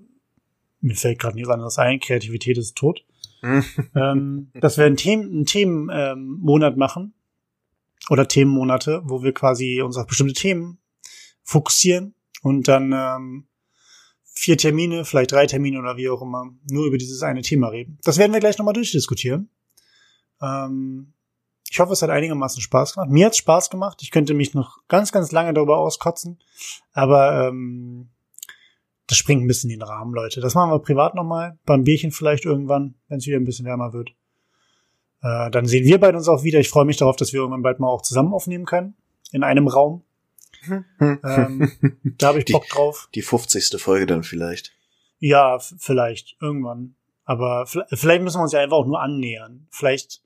[0.82, 3.04] mir fällt gerade nichts anderes ein, Kreativität ist tot.
[3.96, 7.14] ähm, dass wir einen Themen, einen Themenmonat ähm, machen
[8.10, 10.78] oder Themenmonate, wo wir quasi uns auf bestimmte Themen
[11.44, 13.48] fokussieren und dann ähm,
[14.24, 18.00] vier Termine, vielleicht drei Termine oder wie auch immer, nur über dieses eine Thema reden.
[18.04, 19.50] Das werden wir gleich nochmal durchdiskutieren.
[20.44, 21.14] Ähm,
[21.70, 23.10] ich hoffe, es hat einigermaßen Spaß gemacht.
[23.10, 23.99] Mir hat es Spaß gemacht.
[24.02, 26.40] Ich könnte mich noch ganz, ganz lange darüber auskotzen.
[26.91, 28.10] Aber ähm,
[29.07, 30.40] das springt ein bisschen in den Rahmen, Leute.
[30.40, 33.94] Das machen wir privat nochmal, beim Bierchen vielleicht irgendwann, wenn es wieder ein bisschen wärmer
[33.94, 34.11] wird.
[35.22, 36.60] Äh, dann sehen wir beide uns auch wieder.
[36.60, 38.95] Ich freue mich darauf, dass wir irgendwann bald mal auch zusammen aufnehmen können.
[39.32, 40.03] In einem Raum.
[40.99, 41.72] ähm,
[42.18, 43.10] da habe ich Bock drauf.
[43.15, 43.82] Die 50.
[43.82, 44.74] Folge dann vielleicht.
[45.20, 46.36] Ja, vielleicht.
[46.41, 46.95] Irgendwann.
[47.26, 49.68] Aber vielleicht müssen wir uns ja einfach auch nur annähern.
[49.70, 50.22] Vielleicht,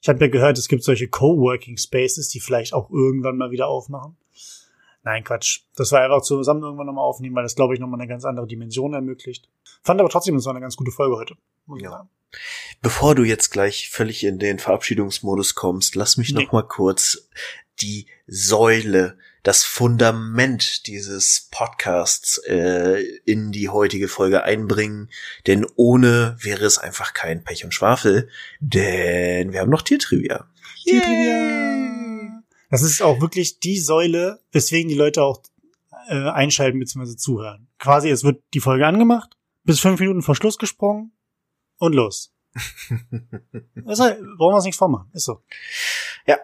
[0.00, 3.68] ich habe ja gehört, es gibt solche Coworking Spaces, die vielleicht auch irgendwann mal wieder
[3.68, 4.16] aufmachen.
[5.02, 5.60] Nein, Quatsch.
[5.76, 8.46] Das war einfach zusammen irgendwann nochmal aufnehmen, weil das, glaube ich, nochmal eine ganz andere
[8.46, 9.48] Dimension ermöglicht.
[9.82, 11.34] Fand aber trotzdem, es war eine ganz gute Folge heute.
[11.78, 12.08] Ja.
[12.82, 16.44] Bevor du jetzt gleich völlig in den Verabschiedungsmodus kommst, lass mich nee.
[16.44, 17.28] noch mal kurz
[17.80, 19.16] die Säule,
[19.48, 25.08] das Fundament dieses Podcasts äh, in die heutige Folge einbringen.
[25.46, 28.28] Denn ohne wäre es einfach kein Pech und Schwafel.
[28.60, 30.50] Denn wir haben noch Tiertrivia.
[30.84, 32.42] Tiertrivia!
[32.68, 35.42] Das ist auch wirklich die Säule, weswegen die Leute auch
[36.08, 37.16] äh, einschalten bzw.
[37.16, 37.68] zuhören.
[37.78, 39.34] Quasi, es wird die Folge angemacht,
[39.64, 41.12] bis fünf Minuten vor Schluss gesprungen
[41.78, 42.34] und los.
[42.54, 45.10] ist halt, wollen wir uns nichts vormachen.
[45.14, 45.42] Ist so.
[46.26, 46.36] Ja.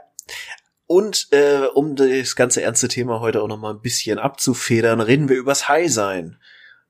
[0.86, 5.28] Und äh, um das ganze ernste Thema heute auch noch mal ein bisschen abzufedern, reden
[5.28, 6.38] wir übers High-Sein.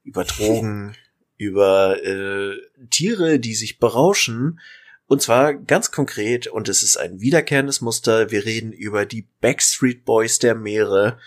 [0.02, 0.96] Über Drogen,
[1.36, 2.56] über äh,
[2.90, 4.60] Tiere, die sich berauschen
[5.06, 10.04] und zwar ganz konkret, und es ist ein wiederkehrendes Muster, wir reden über die Backstreet
[10.04, 11.18] Boys der Meere,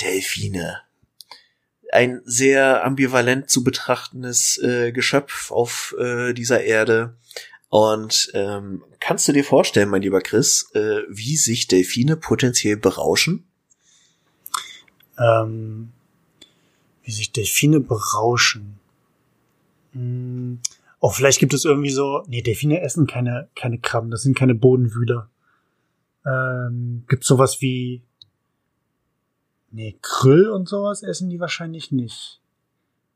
[0.00, 0.82] Delfine.
[1.92, 7.16] Ein sehr ambivalent zu betrachtendes äh, Geschöpf auf äh, dieser Erde.
[7.76, 13.44] Und ähm, kannst du dir vorstellen, mein lieber Chris, äh, wie sich Delfine potenziell berauschen?
[15.18, 15.92] Ähm,
[17.02, 18.78] wie sich Delfine berauschen.
[19.92, 20.60] Hm,
[21.00, 24.54] Oh, vielleicht gibt es irgendwie so, nee, Delfine essen keine, keine Krabben, das sind keine
[24.54, 25.28] Bodenwühler.
[26.24, 28.00] Ähm, gibt sowas wie,
[29.70, 32.40] nee, Krill und sowas essen die wahrscheinlich nicht.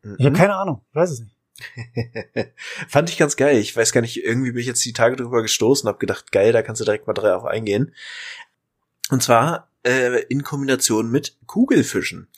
[0.03, 0.17] Mhm.
[0.19, 1.40] Ich habe keine Ahnung, ich weiß es nicht.
[2.89, 3.59] Fand ich ganz geil.
[3.59, 6.53] Ich weiß gar nicht, irgendwie bin ich jetzt die Tage drüber gestoßen, hab gedacht, geil,
[6.53, 7.95] da kannst du direkt mal drauf eingehen.
[9.11, 12.29] Und zwar äh, in Kombination mit Kugelfischen.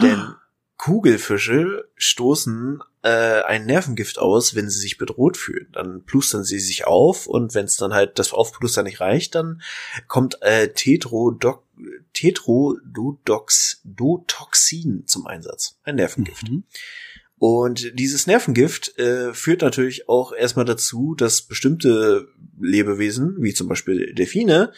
[0.00, 0.34] Denn
[0.76, 5.68] Kugelfische stoßen äh, ein Nervengift aus, wenn sie sich bedroht fühlen.
[5.72, 9.62] Dann plustern sie sich auf und wenn es dann halt das Aufplustern nicht reicht, dann
[10.08, 11.64] kommt äh, Tetrodoc
[12.12, 15.76] Tetrodotoxin zum Einsatz.
[15.82, 16.48] Ein Nervengift.
[16.48, 16.62] Mhm.
[17.46, 22.26] Und dieses Nervengift äh, führt natürlich auch erstmal dazu, dass bestimmte
[22.58, 24.72] Lebewesen, wie zum Beispiel Delfine,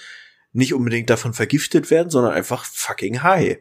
[0.53, 3.59] nicht unbedingt davon vergiftet werden, sondern einfach fucking high.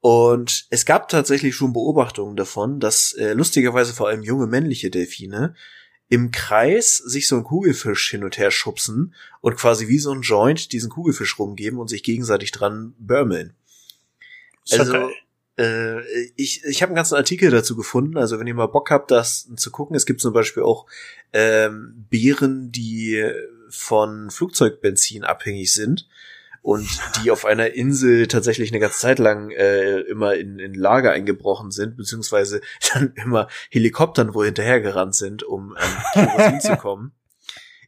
[0.00, 5.54] Und es gab tatsächlich schon Beobachtungen davon, dass äh, lustigerweise vor allem junge männliche Delfine
[6.08, 10.22] im Kreis sich so einen Kugelfisch hin und her schubsen und quasi wie so ein
[10.22, 13.54] Joint diesen Kugelfisch rumgeben und sich gegenseitig dran börmeln.
[14.68, 15.10] Also
[15.60, 16.00] äh,
[16.36, 18.16] ich, ich habe einen ganzen Artikel dazu gefunden.
[18.16, 20.86] Also wenn ihr mal Bock habt, das zu gucken, es gibt zum Beispiel auch
[21.32, 23.22] ähm, Beeren, die
[23.68, 26.08] von Flugzeugbenzin abhängig sind
[26.62, 26.88] und
[27.22, 31.70] die auf einer Insel tatsächlich eine ganze Zeit lang äh, immer in, in Lager eingebrochen
[31.70, 32.60] sind, beziehungsweise
[32.92, 35.76] dann immer Helikoptern wohl hinterhergerannt sind, um
[36.12, 37.12] Kerosin zu kommen.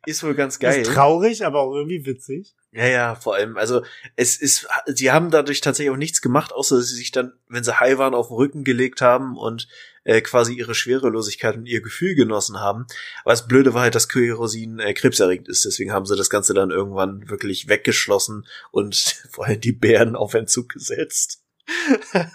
[0.05, 0.83] Ist wohl ganz geil.
[0.83, 2.55] Ist traurig, aber auch irgendwie witzig.
[2.75, 3.83] Ja, ja, vor allem, also
[4.17, 7.65] es ist, sie haben dadurch tatsächlich auch nichts gemacht, außer dass sie sich dann, wenn
[7.65, 9.69] sie high waren, auf den Rücken gelegt haben und
[10.05, 12.87] äh, quasi ihre Schwerelosigkeit und ihr Gefühl genossen haben.
[13.25, 16.55] Aber das Blöde war halt, dass Kerosin äh, krebserregend ist, deswegen haben sie das Ganze
[16.55, 18.97] dann irgendwann wirklich weggeschlossen und
[19.31, 21.43] vor allem die Bären auf Entzug gesetzt.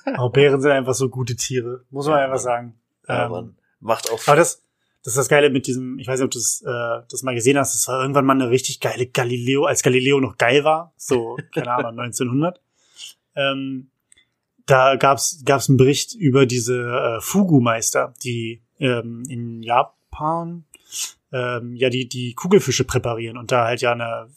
[0.06, 2.80] Aber Bären sind einfach so gute Tiere, muss man Ja, einfach sagen.
[3.08, 4.22] Ja, Ähm, man macht auch.
[4.28, 4.62] Aber das,
[5.04, 7.36] das ist das Geile mit diesem, ich weiß nicht, ob du das, äh, das mal
[7.36, 10.94] gesehen hast, das war irgendwann mal eine richtig geile Galileo, als Galileo noch geil war,
[10.98, 12.62] so, keine Ahnung, 1900.
[13.36, 13.90] Ähm,
[14.66, 20.66] da gab's gab's einen Bericht über diese äh, Fugu-Meister, die ähm, in Japan
[21.32, 24.30] ähm, ja die die Kugelfische präparieren und da halt ja eine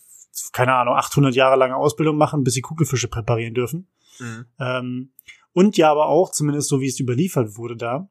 [0.53, 3.89] keine Ahnung 800 Jahre lange Ausbildung machen, bis sie Kugelfische präparieren dürfen.
[4.19, 4.47] Mhm.
[4.59, 5.13] Ähm,
[5.53, 8.09] und ja aber auch, zumindest so wie es überliefert wurde da,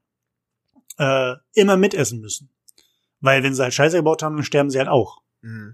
[0.99, 2.49] äh, immer mitessen müssen.
[3.21, 5.21] Weil wenn sie halt Scheiße gebaut haben, dann sterben sie halt auch.
[5.41, 5.73] Mhm.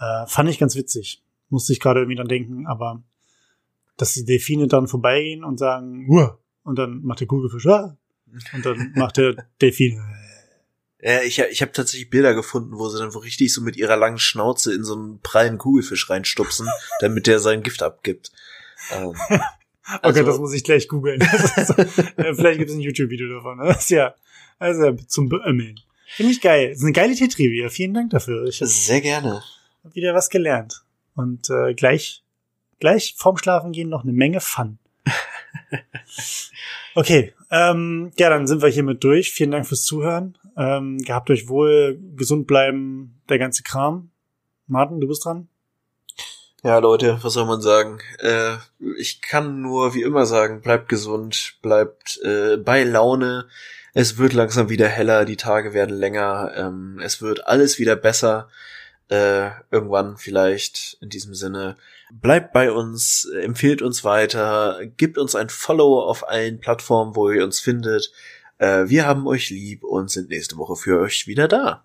[0.00, 1.22] Äh, fand ich ganz witzig.
[1.50, 3.02] Musste ich gerade irgendwie dran denken, aber
[3.98, 6.38] dass die Delfine dann vorbeigehen und sagen, Uah!
[6.64, 7.96] und dann macht der Kugelfisch, ah!
[8.54, 10.00] und dann macht der Delfin,
[11.00, 14.18] Ja, ich, ich habe tatsächlich Bilder gefunden, wo sie dann richtig so mit ihrer langen
[14.18, 16.66] Schnauze in so einen prallen Kugelfisch reinstupsen,
[17.00, 18.32] damit der sein Gift abgibt.
[18.92, 19.40] Ähm, okay,
[20.02, 21.20] Also- das muss ich gleich googeln.
[21.20, 23.58] So- äh, Vielleicht gibt es ein YouTube-Video davon.
[23.58, 24.14] Das ist ja,
[24.58, 25.80] also zum Beömmeln.
[26.06, 26.68] Finde ich geil.
[26.70, 27.68] Das ist eine geile T-Trivia.
[27.68, 28.46] Vielen Dank dafür.
[28.46, 29.42] Ich habe sehr gerne.
[29.92, 30.82] wieder was gelernt.
[31.14, 32.22] Und äh, gleich,
[32.80, 34.78] gleich vorm Schlafen gehen noch eine Menge Fun.
[36.94, 39.32] Okay, ähm, ja, dann sind wir hiermit durch.
[39.32, 40.36] Vielen Dank fürs Zuhören.
[40.56, 44.10] Ähm, gehabt euch wohl, gesund bleiben, der ganze Kram.
[44.66, 45.48] Martin, du bist dran.
[46.62, 47.98] Ja, Leute, was soll man sagen?
[48.18, 48.56] Äh,
[48.98, 53.48] ich kann nur wie immer sagen, bleibt gesund, bleibt äh, bei Laune.
[53.94, 58.48] Es wird langsam wieder heller, die Tage werden länger, ähm, es wird alles wieder besser.
[59.08, 61.76] Äh, irgendwann vielleicht in diesem Sinne.
[62.10, 67.44] Bleibt bei uns, empfehlt uns weiter, gebt uns ein Follow auf allen Plattformen, wo ihr
[67.44, 68.10] uns findet.
[68.56, 71.84] Äh, wir haben euch lieb und sind nächste Woche für euch wieder da.